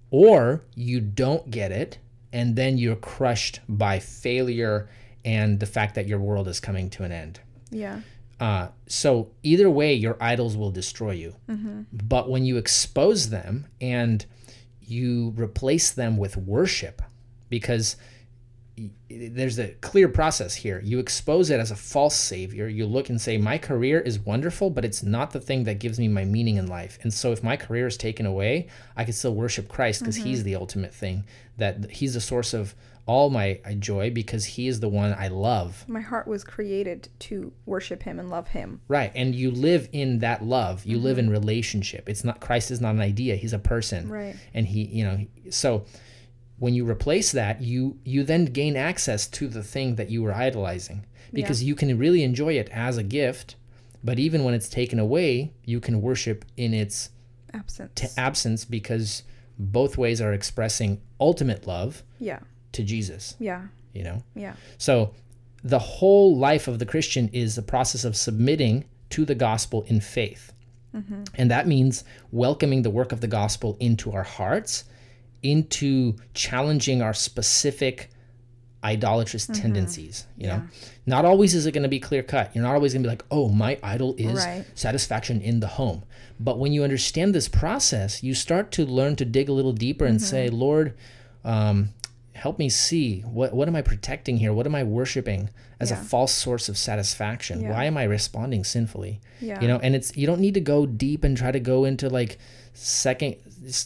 Or 0.10 0.64
you 0.76 1.02
don't 1.02 1.50
get 1.52 1.72
it 1.72 1.98
and 2.32 2.56
then 2.56 2.78
you're 2.78 2.96
crushed 2.96 3.60
by 3.68 4.00
failure 4.00 4.88
and 5.26 5.60
the 5.60 5.66
fact 5.66 5.96
that 5.96 6.08
your 6.08 6.20
world 6.20 6.48
is 6.48 6.60
coming 6.60 6.90
to 6.92 7.04
an 7.04 7.12
end. 7.12 7.40
Yeah. 7.72 8.02
Uh, 8.44 8.68
so 8.88 9.32
either 9.42 9.70
way, 9.70 9.94
your 9.94 10.18
idols 10.20 10.58
will 10.58 10.70
destroy 10.70 11.12
you. 11.12 11.34
But 11.94 12.30
when 12.30 12.44
you 12.44 12.58
expose 12.58 13.30
them 13.30 13.68
and 13.80 14.26
you 14.82 15.34
replace 15.38 15.92
them 15.92 16.18
with 16.18 16.36
worship, 16.36 17.02
because 17.48 17.96
there's 19.10 19.60
a 19.60 19.70
clear 19.76 20.10
process 20.10 20.56
here. 20.56 20.82
You 20.84 21.00
expose 21.00 21.52
it 21.52 21.60
as 21.62 21.72
a 21.72 21.76
false 21.78 22.16
savior. 22.16 22.68
You 22.68 22.86
look 22.86 23.08
and 23.10 23.22
say, 23.22 23.38
My 23.38 23.58
career 23.58 24.02
is 24.02 24.20
wonderful, 24.20 24.70
but 24.72 24.84
it's 24.84 25.04
not 25.04 25.32
the 25.32 25.40
thing 25.40 25.64
that 25.64 25.80
gives 25.80 25.98
me 25.98 26.10
my 26.10 26.26
meaning 26.26 26.58
in 26.58 26.68
life. 26.68 27.00
And 27.04 27.14
so 27.14 27.32
if 27.32 27.44
my 27.44 27.56
career 27.56 27.88
is 27.88 27.96
taken 27.96 28.26
away, 28.26 28.68
I 28.98 29.06
can 29.06 29.14
still 29.14 29.36
worship 29.36 29.70
Christ 29.70 30.02
because 30.02 30.18
he's 30.18 30.44
the 30.44 30.56
ultimate 30.56 30.94
thing, 30.94 31.24
that 31.58 31.92
he's 31.92 32.16
the 32.16 32.22
source 32.22 32.54
of 32.54 32.76
all 33.06 33.30
my 33.30 33.60
uh, 33.66 33.74
joy 33.74 34.10
because 34.10 34.46
he 34.46 34.68
is 34.68 34.80
the 34.80 34.88
one 34.88 35.14
I 35.18 35.28
love. 35.28 35.88
My 35.88 36.02
heart 36.02 36.28
was 36.28 36.44
created 36.44 37.10
to 37.20 37.52
worship 37.66 38.04
him 38.04 38.20
and 38.20 38.30
love 38.30 38.48
him. 38.50 38.82
Right. 38.88 39.12
And 39.14 39.36
you 39.36 39.52
live 39.52 39.90
in 39.92 40.20
that 40.20 40.44
love. 40.44 40.86
You 40.86 40.98
live 40.98 41.18
in 41.18 41.30
relationship. 41.30 42.08
It's 42.08 42.24
not 42.24 42.40
Christ 42.40 42.72
is 42.72 42.80
not 42.80 42.96
an 42.96 43.02
idea. 43.02 43.36
He's 43.36 43.54
a 43.54 43.60
person. 43.60 44.10
Right. 44.10 44.36
And 44.54 44.66
he, 44.66 44.86
you 44.86 45.04
know, 45.04 45.26
so 45.50 45.86
when 46.60 46.74
you 46.74 46.90
replace 46.90 47.32
that, 47.34 47.62
you 47.62 47.98
you 48.06 48.24
then 48.24 48.46
gain 48.46 48.78
access 48.78 49.28
to 49.28 49.48
the 49.48 49.64
thing 49.64 49.96
that 49.96 50.10
you 50.10 50.24
were 50.24 50.34
idolizing 50.34 51.06
because 51.34 51.64
you 51.64 51.76
can 51.76 51.98
really 51.98 52.24
enjoy 52.24 52.54
it 52.54 52.70
as 52.72 52.98
a 52.98 53.04
gift, 53.04 53.56
but 54.04 54.20
even 54.20 54.44
when 54.44 54.54
it's 54.54 54.70
taken 54.70 55.00
away, 55.00 55.52
you 55.66 55.80
can 55.80 56.00
worship 56.02 56.46
in 56.56 56.74
its 56.74 57.10
Absence. 57.54 57.92
t- 57.96 58.08
absence 58.18 58.66
because 58.66 59.24
both 59.58 59.98
ways 59.98 60.22
are 60.22 60.32
expressing 60.34 61.02
ultimate 61.20 61.68
love 61.68 62.04
yeah. 62.20 62.40
To 62.74 62.84
Jesus, 62.84 63.36
Yeah. 63.40 63.64
you 63.94 64.04
know. 64.04 64.24
Yeah. 64.36 64.54
So 64.78 65.14
the 65.64 65.80
whole 65.80 66.38
life 66.38 66.68
of 66.68 66.80
the 66.80 66.86
Christian 66.86 67.30
is 67.32 67.56
the 67.56 67.62
process 67.62 68.04
of 68.04 68.16
submitting 68.16 68.86
to 69.12 69.26
the 69.26 69.36
gospel 69.36 69.84
in 69.84 70.02
faith. 70.02 70.52
Mm-hmm. 70.96 71.24
And 71.36 71.50
that 71.50 71.68
means 71.68 72.04
welcoming 72.32 72.82
the 72.82 72.90
work 72.90 73.12
of 73.12 73.22
the 73.22 73.28
gospel 73.28 73.78
into 73.80 74.12
our 74.12 74.24
hearts, 74.24 74.84
into 75.42 76.16
challenging 76.34 77.02
our 77.02 77.14
specific 77.14 78.10
idolatrous 78.84 79.48
mm-hmm. 79.48 79.62
tendencies. 79.62 80.28
You 80.38 80.48
know, 80.48 80.64
not 81.06 81.26
always 81.26 81.56
is 81.56 81.66
it 81.66 81.72
going 81.72 81.84
to 81.84 81.90
be 81.90 82.00
clear 82.00 82.22
cut. 82.22 82.54
You're 82.54 82.64
not 82.64 82.76
always 82.76 82.94
going 82.94 83.04
to 83.04 83.08
be 83.08 83.12
like, 83.12 83.26
oh, 83.32 83.50
my 83.50 83.80
idol 83.82 84.14
is 84.18 84.46
Right. 84.46 84.66
satisfaction 84.76 85.42
in 85.42 85.62
the 85.62 85.68
home. 85.68 86.04
But 86.40 86.60
when 86.60 86.74
you 86.74 86.84
understand 86.84 87.34
this 87.34 87.48
process, 87.48 88.22
you 88.24 88.34
start 88.34 88.72
to 88.72 88.86
learn 88.86 89.16
to 89.18 89.26
dig 89.26 89.48
a 89.50 89.54
little 89.54 89.72
deeper 89.72 90.06
and 90.06 90.18
mm-hmm. 90.18 90.26
say, 90.26 90.50
Lord, 90.50 90.96
um, 91.46 91.90
help 92.36 92.58
me 92.60 92.68
see 92.70 93.22
what 93.22 93.54
what 93.54 93.68
am 93.68 93.76
I 93.76 93.82
protecting 93.82 94.38
here? 94.38 94.52
What 94.54 94.66
am 94.66 94.76
I 94.76 94.84
worshiping 94.84 95.50
as 95.80 95.92
Yeah. 95.92 96.00
a 96.00 96.04
false 96.04 96.34
source 96.34 96.68
of 96.70 96.78
satisfaction? 96.78 97.62
Yeah. 97.62 97.72
Why 97.72 97.86
am 97.86 97.98
I 97.98 98.04
responding 98.04 98.64
sinfully? 98.64 99.22
Yeah. 99.40 99.62
You 99.62 99.68
know, 99.68 99.80
and 99.80 99.96
it's 99.96 100.16
you 100.18 100.26
don't 100.26 100.42
need 100.42 100.54
to 100.56 100.62
go 100.62 100.86
deep 100.86 101.24
and 101.24 101.38
try 101.38 101.52
to 101.52 101.60
go 101.60 101.86
into 101.86 102.10
like 102.10 102.38
second 102.74 103.36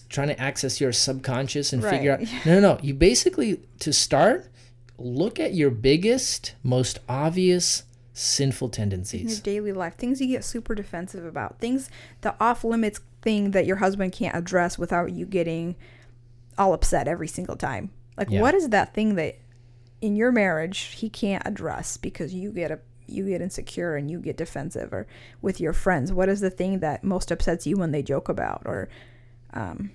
trying 0.10 0.30
to 0.30 0.40
access 0.40 0.80
your 0.80 0.92
subconscious 0.94 1.74
and 1.74 1.84
figure 1.84 2.14
out 2.14 2.20
Right. 2.20 2.30
no 2.46 2.60
no 2.60 2.74
no 2.76 2.80
you 2.82 2.94
basically 2.94 3.60
to 3.80 3.92
start 3.94 4.48
look 4.98 5.40
at 5.40 5.54
your 5.54 5.70
biggest 5.70 6.56
most 6.64 7.00
obvious 7.10 7.84
sinful 8.14 8.70
tendencies 8.70 9.22
in 9.22 9.28
your 9.28 9.38
daily 9.42 9.72
life, 9.74 9.96
things 9.96 10.20
you 10.20 10.28
get 10.28 10.44
super 10.44 10.74
defensive 10.74 11.24
about, 11.24 11.60
things 11.60 11.90
the 12.22 12.34
off 12.40 12.64
limits 12.64 13.00
thing 13.22 13.52
that 13.52 13.68
your 13.68 13.76
husband 13.76 14.12
can't 14.14 14.36
address 14.36 14.80
without 14.80 15.12
you 15.12 15.26
getting 15.26 15.76
all 16.58 16.74
upset 16.74 17.08
every 17.08 17.28
single 17.28 17.56
time. 17.56 17.92
Like, 18.18 18.30
Yeah. 18.30 18.42
what 18.42 18.56
is 18.56 18.70
that 18.70 18.94
thing 18.94 19.16
that 19.16 19.36
in 20.02 20.16
your 20.16 20.32
marriage 20.32 20.80
he 20.96 21.10
can't 21.10 21.42
address 21.46 21.98
because 21.98 22.34
you 22.34 22.52
get 22.52 22.72
a 22.72 22.80
you 23.10 23.26
get 23.28 23.42
insecure 23.42 23.96
and 23.96 24.12
you 24.12 24.20
get 24.20 24.36
defensive, 24.36 24.92
or 24.92 25.08
with 25.42 25.62
your 25.62 25.72
friends, 25.72 26.12
what 26.12 26.28
is 26.28 26.42
the 26.42 26.50
thing 26.50 26.80
that 26.80 27.04
most 27.06 27.32
upsets 27.32 27.66
you 27.66 27.78
when 27.78 27.92
they 27.92 28.04
joke 28.04 28.28
about, 28.28 28.62
or 28.66 28.90
um, 29.54 29.92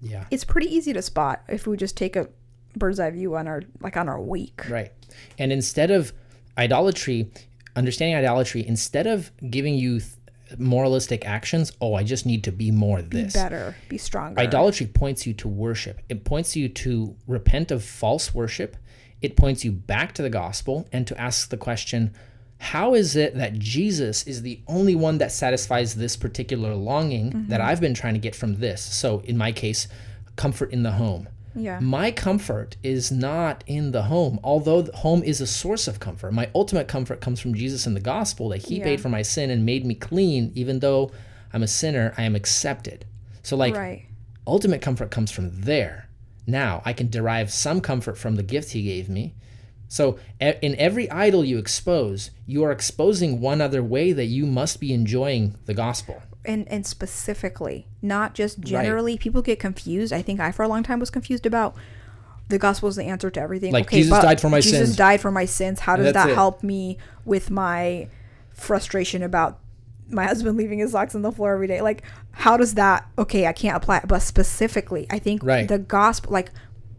yeah 0.00 0.24
it's 0.30 0.44
pretty 0.44 0.72
easy 0.72 0.92
to 0.92 1.02
spot 1.02 1.42
if 1.48 1.66
we 1.66 1.76
just 1.76 1.96
take 1.96 2.14
a 2.16 2.28
bird's 2.76 2.98
eye 3.00 3.10
view 3.10 3.34
on 3.36 3.46
our 3.48 3.62
like 3.80 3.96
on 3.96 4.08
our 4.08 4.20
week. 4.20 4.62
Right. 4.70 4.92
And 5.38 5.52
instead 5.52 5.90
of 5.90 6.12
idolatry, 6.56 7.30
understanding 7.76 8.14
idolatry, 8.16 8.66
instead 8.66 9.06
of 9.06 9.30
giving 9.50 9.74
you 9.74 9.98
th- 10.00 10.12
moralistic 10.58 11.26
actions, 11.26 11.72
oh, 11.80 11.94
I 11.94 12.02
just 12.02 12.26
need 12.26 12.44
to 12.44 12.52
be 12.52 12.70
more 12.70 13.02
Be 13.02 13.22
this. 13.22 13.32
better, 13.32 13.76
be 13.88 13.98
stronger. 13.98 14.40
Idolatry 14.40 14.86
points 14.86 15.26
you 15.26 15.34
to 15.34 15.48
worship. 15.48 16.00
It 16.08 16.24
points 16.24 16.56
you 16.56 16.68
to 16.68 17.16
repent 17.26 17.70
of 17.70 17.84
false 17.84 18.34
worship. 18.34 18.76
It 19.20 19.36
points 19.36 19.64
you 19.64 19.72
back 19.72 20.14
to 20.14 20.22
the 20.22 20.30
gospel 20.30 20.88
and 20.92 21.06
to 21.06 21.20
ask 21.20 21.48
the 21.48 21.56
question, 21.56 22.14
how 22.58 22.94
is 22.94 23.16
it 23.16 23.36
that 23.36 23.58
Jesus 23.58 24.24
is 24.24 24.42
the 24.42 24.60
only 24.68 24.94
one 24.94 25.18
that 25.18 25.32
satisfies 25.32 25.96
this 25.96 26.16
particular 26.16 26.76
longing 26.76 27.32
mm-hmm. 27.32 27.48
that 27.48 27.60
I've 27.60 27.80
been 27.80 27.94
trying 27.94 28.14
to 28.14 28.20
get 28.20 28.36
from 28.36 28.60
this? 28.60 28.80
So, 28.80 29.20
in 29.24 29.36
my 29.36 29.50
case, 29.50 29.88
comfort 30.36 30.72
in 30.72 30.84
the 30.84 30.92
home. 30.92 31.28
Yeah. 31.54 31.78
My 31.80 32.10
comfort 32.10 32.76
is 32.82 33.10
not 33.12 33.62
in 33.66 33.92
the 33.92 34.02
home, 34.02 34.38
although 34.42 34.82
the 34.82 34.96
home 34.96 35.22
is 35.22 35.40
a 35.40 35.46
source 35.46 35.86
of 35.88 36.00
comfort. 36.00 36.32
My 36.32 36.50
ultimate 36.54 36.88
comfort 36.88 37.20
comes 37.20 37.40
from 37.40 37.54
Jesus 37.54 37.86
and 37.86 37.94
the 37.96 38.00
gospel 38.00 38.48
that 38.50 38.66
he 38.66 38.78
Yeah. 38.78 38.84
paid 38.84 39.00
for 39.00 39.08
my 39.08 39.22
sin 39.22 39.50
and 39.50 39.64
made 39.66 39.84
me 39.84 39.94
clean. 39.94 40.52
Even 40.54 40.80
though 40.80 41.10
I'm 41.52 41.62
a 41.62 41.68
sinner, 41.68 42.14
I 42.16 42.22
am 42.24 42.34
accepted. 42.34 43.04
So, 43.42 43.56
like, 43.56 43.74
right. 43.76 44.06
ultimate 44.46 44.80
comfort 44.80 45.10
comes 45.10 45.30
from 45.30 45.62
there. 45.62 46.08
Now, 46.46 46.82
I 46.84 46.92
can 46.92 47.08
derive 47.08 47.52
some 47.52 47.80
comfort 47.80 48.16
from 48.18 48.36
the 48.36 48.42
gift 48.42 48.72
he 48.72 48.82
gave 48.82 49.08
me. 49.08 49.34
So, 49.88 50.18
in 50.40 50.74
every 50.76 51.10
idol 51.10 51.44
you 51.44 51.58
expose, 51.58 52.30
you 52.46 52.64
are 52.64 52.72
exposing 52.72 53.40
one 53.40 53.60
other 53.60 53.82
way 53.82 54.12
that 54.12 54.24
you 54.24 54.46
must 54.46 54.80
be 54.80 54.92
enjoying 54.92 55.56
the 55.66 55.74
gospel. 55.74 56.22
And 56.44 56.66
and 56.68 56.86
specifically, 56.86 57.86
not 58.00 58.34
just 58.34 58.60
generally. 58.60 59.16
People 59.16 59.42
get 59.42 59.58
confused. 59.58 60.12
I 60.12 60.22
think 60.22 60.40
I 60.40 60.52
for 60.52 60.62
a 60.62 60.68
long 60.68 60.82
time 60.82 60.98
was 61.00 61.10
confused 61.10 61.46
about 61.46 61.76
the 62.48 62.58
gospel 62.58 62.88
is 62.88 62.96
the 62.96 63.04
answer 63.04 63.30
to 63.30 63.40
everything. 63.40 63.72
Like, 63.72 63.90
Jesus 63.90 64.18
died 64.20 64.40
for 64.40 64.50
my 64.50 64.60
Jesus 64.60 64.78
sins. 64.78 64.88
Jesus 64.90 64.96
died 64.96 65.20
for 65.20 65.30
my 65.30 65.44
sins. 65.44 65.80
How 65.80 65.96
does 65.96 66.12
that 66.12 66.30
it. 66.30 66.34
help 66.34 66.62
me 66.62 66.98
with 67.24 67.50
my 67.50 68.08
frustration 68.52 69.22
about 69.22 69.58
my 70.08 70.24
husband 70.26 70.56
leaving 70.56 70.78
his 70.78 70.92
socks 70.92 71.14
on 71.14 71.22
the 71.22 71.32
floor 71.32 71.54
every 71.54 71.66
day? 71.66 71.80
Like, 71.80 72.02
how 72.32 72.56
does 72.56 72.74
that? 72.74 73.06
Okay, 73.18 73.46
I 73.46 73.52
can't 73.52 73.76
apply 73.76 73.98
it, 73.98 74.08
but 74.08 74.20
specifically, 74.20 75.06
I 75.10 75.18
think 75.18 75.42
Right. 75.42 75.66
the 75.66 75.78
gospel, 75.78 76.32
like 76.32 76.50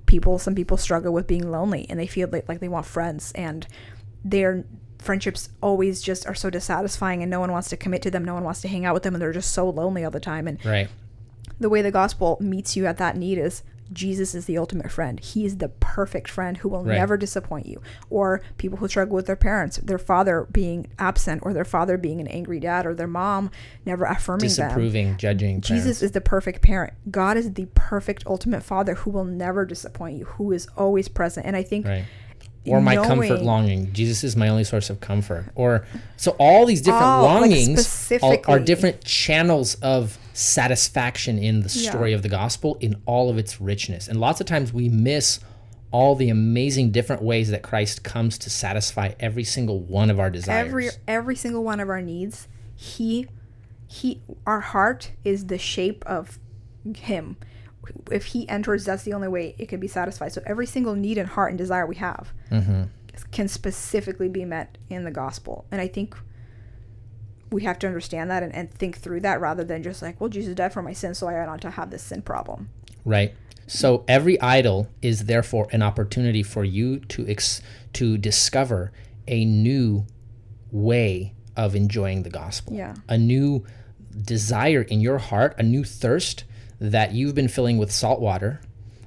people, 0.05 0.39
some 0.39 0.55
people 0.55 0.77
struggle 0.77 1.13
with 1.13 1.27
being 1.27 1.49
lonely 1.49 1.85
and 1.89 1.99
they 1.99 2.07
feel 2.07 2.29
like, 2.31 2.49
like 2.49 2.59
they 2.59 2.67
want 2.67 2.85
friends 2.85 3.31
and 3.35 3.67
their 4.23 4.65
friendships 5.03 5.49
always 5.61 6.01
just 6.01 6.25
are 6.27 6.35
so 6.35 6.49
dissatisfying 6.49 7.21
and 7.21 7.29
no 7.29 7.39
one 7.39 7.51
wants 7.51 7.69
to 7.69 7.77
commit 7.77 8.01
to 8.01 8.09
them 8.11 8.23
no 8.25 8.33
one 8.33 8.43
wants 8.43 8.61
to 8.61 8.67
hang 8.67 8.85
out 8.85 8.93
with 8.93 9.03
them 9.03 9.13
and 9.15 9.21
they're 9.21 9.31
just 9.33 9.51
so 9.53 9.69
lonely 9.69 10.03
all 10.03 10.11
the 10.11 10.19
time 10.19 10.47
and 10.47 10.63
Right. 10.65 10.87
the 11.59 11.69
way 11.69 11.81
the 11.81 11.91
gospel 11.91 12.37
meets 12.39 12.75
you 12.75 12.85
at 12.85 12.97
that 12.97 13.15
need 13.17 13.37
is 13.37 13.63
Jesus 13.91 14.33
is 14.33 14.45
the 14.45 14.57
ultimate 14.57 14.89
friend. 14.89 15.19
He 15.19 15.45
is 15.45 15.57
the 15.57 15.67
perfect 15.67 16.27
friend 16.27 16.57
who 16.57 16.69
will 16.69 16.83
Right. 16.83 16.95
never 16.97 17.15
disappoint 17.15 17.67
you. 17.67 17.79
Or 18.09 18.41
people 18.57 18.79
who 18.79 18.87
struggle 18.87 19.13
with 19.13 19.27
their 19.27 19.35
parents, 19.35 19.77
their 19.77 19.99
father 19.99 20.47
being 20.51 20.87
absent, 20.97 21.41
or 21.43 21.53
their 21.53 21.65
father 21.65 21.97
being 21.97 22.19
an 22.19 22.25
angry 22.27 22.59
dad, 22.59 22.87
or 22.87 22.95
their 22.95 23.07
mom 23.07 23.51
never 23.85 24.05
affirming 24.05 24.39
them. 24.39 24.47
Disapproving, 24.69 25.17
judging. 25.17 25.61
Jesus 25.61 25.83
parents. 25.83 26.01
is 26.01 26.11
the 26.13 26.21
perfect 26.21 26.61
parent. 26.63 26.93
God 27.11 27.37
is 27.37 27.53
the 27.53 27.67
perfect 27.75 28.23
ultimate 28.25 28.63
father 28.63 28.95
who 28.95 29.11
will 29.11 29.25
never 29.25 29.63
disappoint 29.63 30.17
you, 30.17 30.25
who 30.25 30.51
is 30.53 30.67
always 30.75 31.07
present. 31.07 31.45
And 31.45 31.55
I 31.55 31.61
think 31.61 31.85
Right. 31.85 32.05
Or 32.65 32.79
my 32.81 32.95
comfort 32.95 33.41
longing. 33.41 33.91
Jesus 33.93 34.23
is 34.23 34.35
my 34.37 34.47
only 34.47 34.63
source 34.63 34.89
of 34.89 34.99
comfort. 35.01 35.45
Or 35.55 35.85
so 36.17 36.31
all 36.39 36.65
these 36.65 36.81
different 36.81 37.03
Oh, 37.05 37.21
like 37.23 37.41
longings 37.41 38.11
are, 38.23 38.37
are 38.47 38.59
different 38.59 39.03
channels 39.03 39.75
of 39.75 40.17
satisfaction 40.33 41.37
in 41.37 41.61
the 41.61 41.69
Yeah. 41.77 41.89
story 41.91 42.13
of 42.13 42.21
the 42.21 42.29
gospel 42.29 42.77
in 42.79 42.95
all 43.05 43.29
of 43.29 43.37
its 43.37 43.59
richness. 43.59 44.07
And 44.07 44.19
lots 44.19 44.39
of 44.39 44.47
times 44.47 44.71
we 44.71 44.87
miss 44.89 45.39
all 45.91 46.15
the 46.15 46.29
amazing 46.29 46.91
different 46.91 47.21
ways 47.21 47.51
that 47.51 47.61
Christ 47.61 48.03
comes 48.03 48.37
to 48.39 48.49
satisfy 48.49 49.11
every 49.19 49.43
single 49.43 49.79
one 49.79 50.09
of 50.09 50.19
our 50.19 50.29
desires. 50.29 50.67
every 50.67 50.89
every 51.07 51.35
single 51.35 51.63
one 51.63 51.79
of 51.79 51.89
our 51.89 52.01
needs 52.01 52.47
he 52.75 53.27
he 53.87 54.19
our 54.47 54.61
heart 54.61 55.11
is 55.23 55.47
the 55.47 55.57
shape 55.59 56.03
of 56.07 56.39
him 56.95 57.35
if 58.11 58.25
he 58.27 58.47
enters 58.49 58.85
that's 58.85 59.03
the 59.03 59.13
only 59.13 59.27
way 59.27 59.55
it 59.57 59.67
can 59.67 59.79
be 59.79 59.87
satisfied 59.87 60.31
so 60.31 60.41
every 60.45 60.65
single 60.65 60.95
need 60.95 61.17
and 61.17 61.29
heart 61.29 61.49
and 61.51 61.57
desire 61.57 61.85
we 61.85 61.95
have 61.95 62.31
Mhm. 62.51 62.87
can 63.31 63.47
specifically 63.47 64.29
be 64.29 64.45
met 64.45 64.77
in 64.89 65.03
the 65.03 65.11
gospel 65.11 65.65
and 65.71 65.79
i 65.81 65.87
think 65.87 66.15
we 67.51 67.63
have 67.63 67.77
to 67.79 67.87
understand 67.87 68.31
that 68.31 68.41
and, 68.41 68.53
and 68.55 68.71
think 68.73 68.97
through 68.97 69.19
that 69.21 69.39
rather 69.39 69.63
than 69.63 69.83
just 69.83 70.01
like 70.01 70.19
well 70.19 70.29
jesus 70.29 70.55
died 70.55 70.73
for 70.73 70.81
my 70.81 70.93
sins 70.93 71.17
so 71.17 71.27
i 71.27 71.39
ought 71.39 71.45
not 71.47 71.61
to 71.61 71.69
have 71.71 71.89
this 71.91 72.03
sin 72.03 72.21
problem 72.21 72.69
Right. 73.05 73.33
So 73.67 74.05
every 74.07 74.39
idol 74.39 74.87
is 75.01 75.25
therefore 75.25 75.67
an 75.73 75.81
opportunity 75.81 76.41
for 76.41 76.63
you 76.63 76.99
to 76.99 77.27
ex- 77.27 77.61
to 77.93 78.17
discover 78.17 78.93
a 79.27 79.43
new 79.43 80.05
way 80.71 81.33
of 81.57 81.75
enjoying 81.75 82.23
the 82.23 82.29
gospel. 82.29 82.73
Yeah. 82.75 82.95
A 83.09 83.17
new 83.17 83.65
desire 84.21 84.83
in 84.83 85.01
your 85.01 85.17
heart, 85.17 85.53
a 85.57 85.63
new 85.63 85.83
thirst 85.83 86.45
that 86.91 87.13
you've 87.13 87.33
been 87.33 87.47
filling 87.47 87.77
with 87.77 87.91
salt 87.91 88.19
water 88.19 88.59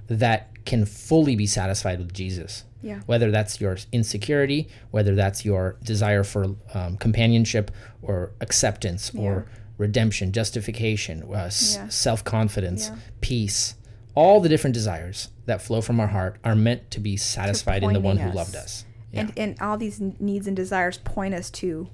that 0.08 0.50
can 0.64 0.86
fully 0.86 1.36
be 1.36 1.46
satisfied 1.46 1.98
with 1.98 2.12
Jesus. 2.12 2.64
Yeah. 2.82 3.00
Whether 3.06 3.30
that's 3.30 3.60
your 3.60 3.76
insecurity, 3.92 4.68
whether 4.90 5.14
that's 5.14 5.44
your 5.44 5.76
desire 5.84 6.24
for 6.24 6.56
um, 6.72 6.96
companionship 6.96 7.70
or 8.02 8.32
acceptance 8.40 9.12
or 9.14 9.46
redemption, 9.76 10.32
justification, 10.32 11.22
uh, 11.30 11.34
s- 11.46 11.78
self 11.90 12.24
confidence, 12.24 12.88
Yeah. 12.88 12.96
peace, 13.20 13.74
all 14.14 14.40
the 14.40 14.48
different 14.48 14.74
desires 14.74 15.28
that 15.44 15.60
flow 15.60 15.80
from 15.82 16.00
our 16.00 16.06
heart 16.06 16.38
are 16.44 16.54
meant 16.56 16.90
to 16.92 17.00
be 17.00 17.16
satisfied 17.16 17.82
in 17.82 17.92
the 17.92 18.00
one 18.00 18.16
pointing 18.16 18.32
who 18.32 18.36
loved 18.38 18.56
us. 18.56 18.84
Yeah. 19.12 19.20
and 19.20 19.32
and 19.36 19.60
all 19.60 19.76
these 19.76 20.00
needs 20.18 20.46
and 20.46 20.56
desires 20.56 20.98
point 20.98 21.34
us 21.34 21.50
to 21.50 21.88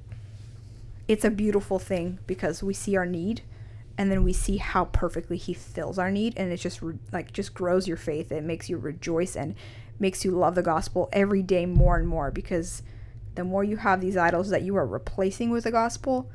it's 1.09 1.25
a 1.25 1.31
beautiful 1.31 1.79
thing 1.79 2.19
because 2.27 2.63
we 2.63 2.73
see 2.75 2.97
our 2.97 3.05
need 3.07 3.43
and 4.03 4.11
then 4.11 4.25
we 4.25 4.33
see 4.33 4.57
how 4.57 4.87
perfectly 4.87 5.37
he 5.37 5.55
fills 5.55 5.97
our 5.97 6.11
need 6.11 6.35
and 6.37 6.51
it 6.53 6.57
just 6.57 6.83
re- 6.83 6.99
like 7.13 7.33
just 7.33 7.55
grows 7.55 7.87
your 7.87 7.97
faith 7.97 8.33
it 8.33 8.43
makes 8.43 8.69
you 8.69 8.77
rejoice 8.77 9.37
and 9.37 9.55
makes 10.01 10.25
you 10.25 10.33
love 10.33 10.57
the 10.57 10.63
gospel 10.63 11.09
every 11.13 11.41
day 11.41 11.65
more 11.67 11.97
and 11.99 12.09
more 12.09 12.33
because 12.33 12.83
the 13.37 13.45
more 13.45 13.63
you 13.63 13.77
have 13.77 14.01
these 14.01 14.17
idols 14.17 14.51
that 14.51 14.63
you 14.63 14.75
are 14.77 14.85
replacing 14.87 15.51
with 15.51 15.63
the 15.63 15.71
gospel 15.71 16.29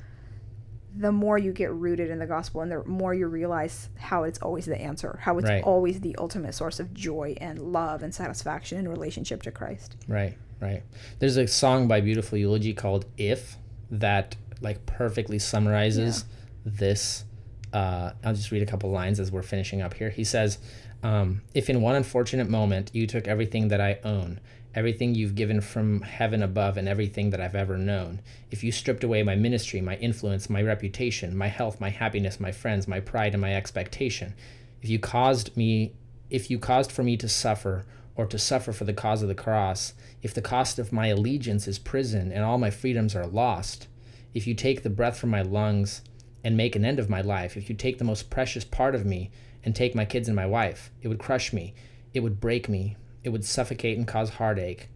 the 0.95 1.11
more 1.11 1.37
you 1.37 1.51
get 1.51 1.71
rooted 1.73 2.09
in 2.09 2.19
the 2.19 2.25
gospel 2.25 2.61
and 2.61 2.71
the 2.71 2.81
more 2.85 3.13
you 3.13 3.27
realize 3.27 3.89
how 3.97 4.23
it's 4.23 4.39
always 4.39 4.65
the 4.65 4.79
answer 4.79 5.19
how 5.23 5.37
it's 5.37 5.49
Right. 5.49 5.61
always 5.63 5.99
the 5.99 6.15
ultimate 6.17 6.53
source 6.53 6.79
of 6.79 6.93
joy 6.93 7.35
and 7.41 7.59
love 7.59 8.01
and 8.01 8.15
satisfaction 8.15 8.77
in 8.77 8.87
relationship 8.87 9.43
to 9.43 9.51
christ 9.51 9.97
Right, 10.07 10.37
right. 10.61 10.83
There's 11.19 11.35
a 11.35 11.47
song 11.47 11.89
by 11.89 11.99
Beautiful 11.99 12.37
Eulogy 12.37 12.73
called 12.73 13.03
"If" 13.17 13.57
that 13.91 14.37
like 14.61 14.85
perfectly 14.85 15.37
summarizes 15.37 16.23
this. 16.65 17.25
Uh, 17.73 18.11
I'll 18.23 18.33
just 18.33 18.51
read 18.51 18.63
a 18.63 18.65
couple 18.65 18.89
lines 18.91 19.19
as 19.19 19.31
we're 19.31 19.43
finishing 19.43 19.81
up 19.81 19.93
here. 19.93 20.09
He 20.09 20.23
says, 20.23 20.57
um, 21.03 21.41
"If 21.53 21.69
in 21.69 21.81
one 21.81 21.95
unfortunate 21.95 22.49
moment 22.49 22.91
you 22.93 23.07
took 23.07 23.27
everything 23.27 23.67
that 23.67 23.81
I 23.81 23.99
own, 24.03 24.39
everything 24.73 25.15
you've 25.15 25.35
given 25.35 25.61
from 25.61 26.01
heaven 26.01 26.43
above, 26.43 26.77
and 26.77 26.87
everything 26.87 27.31
that 27.31 27.41
I've 27.41 27.55
ever 27.55 27.77
known, 27.77 28.21
if 28.51 28.63
you 28.63 28.71
stripped 28.71 29.03
away 29.03 29.23
my 29.23 29.35
ministry, 29.35 29.81
my 29.81 29.97
influence, 29.97 30.49
my 30.49 30.61
reputation, 30.61 31.35
my 31.35 31.47
health, 31.47 31.79
my 31.79 31.89
happiness, 31.89 32.39
my 32.39 32.51
friends, 32.51 32.87
my 32.87 32.99
pride, 32.99 33.33
and 33.33 33.41
my 33.41 33.53
expectation, 33.53 34.33
if 34.81 34.89
you 34.89 34.99
caused 34.99 35.55
me 35.57 35.93
if 36.29 36.51
you 36.51 36.59
caused 36.59 36.91
for 36.91 37.03
me 37.03 37.17
to 37.17 37.29
suffer 37.29 37.85
or 38.15 38.25
to 38.25 38.37
suffer 38.37 38.73
for 38.73 38.83
the 38.83 38.93
cause 38.93 39.21
of 39.21 39.27
the 39.27 39.35
cross, 39.35 39.93
if 40.21 40.33
the 40.33 40.41
cost 40.41 40.79
of 40.79 40.91
my 40.91 41.07
allegiance 41.07 41.67
is 41.67 41.79
prison 41.79 42.31
and 42.31 42.43
all 42.43 42.57
my 42.57 42.69
freedoms 42.69 43.15
are 43.15 43.27
lost, 43.27 43.87
if 44.33 44.47
you 44.47 44.53
take 44.53 44.83
the 44.83 44.89
breath 44.89 45.17
from 45.17 45.29
my 45.29 45.41
lungs 45.41 46.01
and 46.47 46.55
make 46.55 46.77
an 46.77 46.85
end 46.85 46.97
of 46.97 47.09
my 47.09 47.19
life, 47.19 47.57
if 47.57 47.67
you 47.67 47.75
take 47.75 47.97
the 47.97 48.05
most 48.05 48.29
precious 48.29 48.63
part 48.63 48.95
of 48.95 49.05
me 49.05 49.29
and 49.65 49.75
take 49.75 49.93
my 49.93 50.05
kids 50.05 50.29
and 50.29 50.35
my 50.35 50.45
wife, 50.45 50.91
it 51.01 51.09
would 51.09 51.19
crush 51.19 51.51
me, 51.51 51.73
it 52.13 52.21
would 52.21 52.39
break 52.39 52.69
me, 52.69 52.95
it 53.21 53.27
would 53.27 53.43
suffocate 53.43 53.97
and 53.97 54.07
cause 54.07 54.29
heartache. 54.29 54.87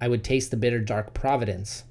I 0.00 0.08
would 0.08 0.24
taste 0.24 0.50
the 0.50 0.56
bitter, 0.56 0.80
dark 0.80 1.14
providence, 1.14 1.84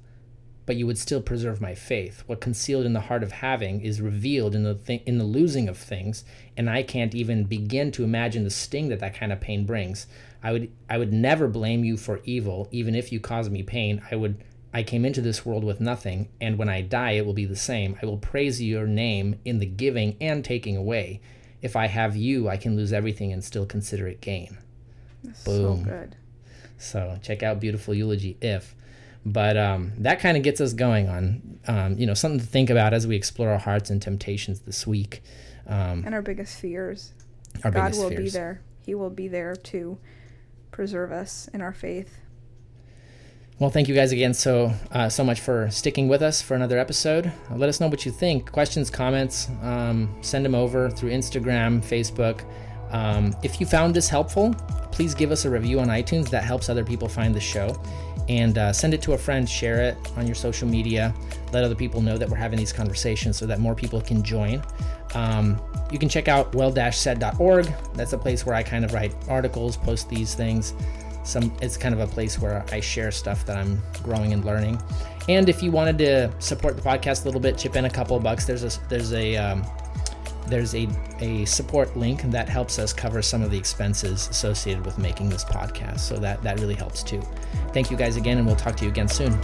but 0.66 0.76
you 0.76 0.86
would 0.86 0.98
still 0.98 1.22
preserve 1.22 1.62
my 1.62 1.74
faith. 1.74 2.24
What 2.26 2.42
concealed 2.42 2.84
in 2.84 2.92
the 2.92 3.00
heart 3.00 3.22
of 3.22 3.32
having 3.32 3.80
is 3.80 4.02
revealed 4.02 4.54
in 4.54 4.64
the 4.64 4.74
th- 4.74 5.02
in 5.06 5.16
the 5.16 5.24
losing 5.24 5.66
of 5.66 5.78
things, 5.78 6.22
and 6.54 6.68
I 6.68 6.82
can't 6.82 7.14
even 7.14 7.44
begin 7.44 7.92
to 7.92 8.04
imagine 8.04 8.44
the 8.44 8.50
sting 8.50 8.90
that 8.90 9.00
that 9.00 9.14
kind 9.14 9.32
of 9.32 9.40
pain 9.40 9.64
brings. 9.64 10.08
I 10.42 10.52
would 10.52 10.70
I 10.90 10.98
would 10.98 11.14
never 11.14 11.48
blame 11.48 11.84
you 11.84 11.96
for 11.96 12.20
evil, 12.24 12.68
even 12.70 12.94
if 12.94 13.12
you 13.12 13.18
caused 13.18 13.50
me 13.50 13.62
pain. 13.62 14.02
I 14.10 14.16
would 14.16 14.44
I 14.72 14.82
came 14.84 15.04
into 15.04 15.20
this 15.20 15.44
world 15.44 15.64
with 15.64 15.80
nothing, 15.80 16.28
and 16.40 16.56
when 16.56 16.68
I 16.68 16.80
die, 16.82 17.12
it 17.12 17.26
will 17.26 17.34
be 17.34 17.44
the 17.44 17.56
same. 17.56 17.96
I 18.02 18.06
will 18.06 18.18
praise 18.18 18.62
your 18.62 18.86
name 18.86 19.40
in 19.44 19.58
the 19.58 19.66
giving 19.66 20.16
and 20.20 20.44
taking 20.44 20.76
away. 20.76 21.20
If 21.60 21.74
I 21.76 21.86
have 21.88 22.14
you, 22.16 22.48
I 22.48 22.56
can 22.56 22.76
lose 22.76 22.92
everything 22.92 23.32
and 23.32 23.42
still 23.44 23.66
consider 23.66 24.06
it 24.06 24.20
gain. 24.20 24.58
That's 25.24 25.42
Boom. 25.44 25.84
So 25.84 25.90
good. 25.90 26.16
So 26.78 27.18
check 27.22 27.42
out 27.42 27.60
Beautiful 27.60 27.94
Eulogy 27.94 28.36
if. 28.40 28.74
But 29.26 29.56
um, 29.58 29.92
that 29.98 30.20
kind 30.20 30.36
of 30.38 30.42
gets 30.42 30.60
us 30.62 30.72
going 30.72 31.08
on, 31.08 31.58
um, 31.66 31.98
you 31.98 32.06
know, 32.06 32.14
something 32.14 32.40
to 32.40 32.46
think 32.46 32.70
about 32.70 32.94
as 32.94 33.06
we 33.06 33.16
explore 33.16 33.50
our 33.50 33.58
hearts 33.58 33.90
and 33.90 34.00
temptations 34.00 34.60
this 34.60 34.86
week. 34.86 35.22
Um, 35.66 36.04
And 36.06 36.14
our 36.14 36.22
biggest 36.22 36.58
fears. 36.58 37.12
our 37.64 37.70
God 37.70 37.82
biggest 37.86 38.00
will 38.00 38.08
fears. 38.08 38.22
be 38.22 38.30
there. 38.30 38.62
He 38.86 38.94
will 38.94 39.10
be 39.10 39.28
there 39.28 39.54
to 39.56 39.98
preserve 40.70 41.12
us 41.12 41.48
in 41.52 41.60
our 41.60 41.72
faith. 41.74 42.20
Well, 43.60 43.68
thank 43.68 43.88
you 43.88 43.94
guys 43.94 44.10
again 44.10 44.32
so 44.32 44.72
uh, 44.90 45.10
so 45.10 45.22
much 45.22 45.40
for 45.40 45.70
sticking 45.70 46.08
with 46.08 46.22
us 46.22 46.40
for 46.40 46.54
another 46.54 46.78
episode. 46.78 47.30
Uh, 47.50 47.56
let 47.56 47.68
us 47.68 47.78
know 47.78 47.88
what 47.88 48.06
you 48.06 48.10
think. 48.10 48.50
Questions, 48.50 48.88
comments, 48.88 49.50
um, 49.60 50.08
send 50.22 50.46
them 50.46 50.54
over 50.54 50.88
through 50.88 51.10
Instagram, 51.10 51.84
Facebook. 51.84 52.42
Um, 52.90 53.36
if 53.42 53.60
you 53.60 53.66
found 53.66 53.92
this 53.92 54.08
helpful, 54.08 54.54
please 54.92 55.14
give 55.14 55.30
us 55.30 55.44
a 55.44 55.50
review 55.50 55.78
on 55.78 55.88
iTunes. 55.88 56.30
That 56.30 56.42
helps 56.42 56.70
other 56.70 56.82
people 56.82 57.06
find 57.06 57.34
the 57.34 57.40
show. 57.40 57.78
And 58.30 58.56
uh, 58.56 58.72
send 58.72 58.94
it 58.94 59.02
to 59.02 59.12
a 59.12 59.18
friend, 59.18 59.46
share 59.46 59.82
it 59.82 59.98
on 60.16 60.24
your 60.24 60.36
social 60.36 60.66
media. 60.66 61.14
Let 61.52 61.62
other 61.62 61.74
people 61.74 62.00
know 62.00 62.16
that 62.16 62.30
we're 62.30 62.38
having 62.38 62.58
these 62.58 62.72
conversations 62.72 63.36
so 63.36 63.44
that 63.44 63.58
more 63.58 63.74
people 63.74 64.00
can 64.00 64.22
join. 64.22 64.62
Um, 65.14 65.60
you 65.92 65.98
can 65.98 66.08
check 66.08 66.28
out 66.28 66.54
well-said.org. 66.54 67.74
That's 67.92 68.14
a 68.14 68.18
place 68.18 68.46
where 68.46 68.54
I 68.54 68.62
kind 68.62 68.86
of 68.86 68.94
write 68.94 69.14
articles, 69.28 69.76
post 69.76 70.08
these 70.08 70.34
things 70.34 70.72
some 71.22 71.52
it's 71.60 71.76
kind 71.76 71.94
of 71.94 72.00
a 72.00 72.06
place 72.06 72.38
where 72.38 72.64
I 72.72 72.80
share 72.80 73.10
stuff 73.10 73.44
that 73.46 73.56
I'm 73.56 73.80
growing 74.02 74.32
and 74.32 74.44
learning. 74.44 74.80
And 75.28 75.48
if 75.48 75.62
you 75.62 75.70
wanted 75.70 75.98
to 75.98 76.32
support 76.38 76.76
the 76.76 76.82
podcast 76.82 77.22
a 77.22 77.24
little 77.26 77.40
bit, 77.40 77.58
chip 77.58 77.76
in 77.76 77.84
a 77.84 77.90
couple 77.90 78.16
of 78.16 78.22
bucks. 78.22 78.46
There's 78.46 78.64
a 78.64 78.88
there's 78.88 79.12
a 79.12 79.36
um, 79.36 79.64
there's 80.46 80.74
a, 80.74 80.88
a 81.20 81.44
support 81.44 81.96
link 81.96 82.22
that 82.22 82.48
helps 82.48 82.78
us 82.78 82.92
cover 82.92 83.22
some 83.22 83.42
of 83.42 83.50
the 83.50 83.58
expenses 83.58 84.28
associated 84.28 84.84
with 84.84 84.98
making 84.98 85.28
this 85.28 85.44
podcast. 85.44 86.00
So 86.00 86.16
that 86.16 86.42
that 86.42 86.58
really 86.60 86.74
helps 86.74 87.02
too. 87.02 87.22
Thank 87.72 87.90
you 87.90 87.96
guys 87.96 88.16
again, 88.16 88.38
and 88.38 88.46
we'll 88.46 88.56
talk 88.56 88.76
to 88.76 88.84
you 88.84 88.90
again 88.90 89.08
soon. 89.08 89.38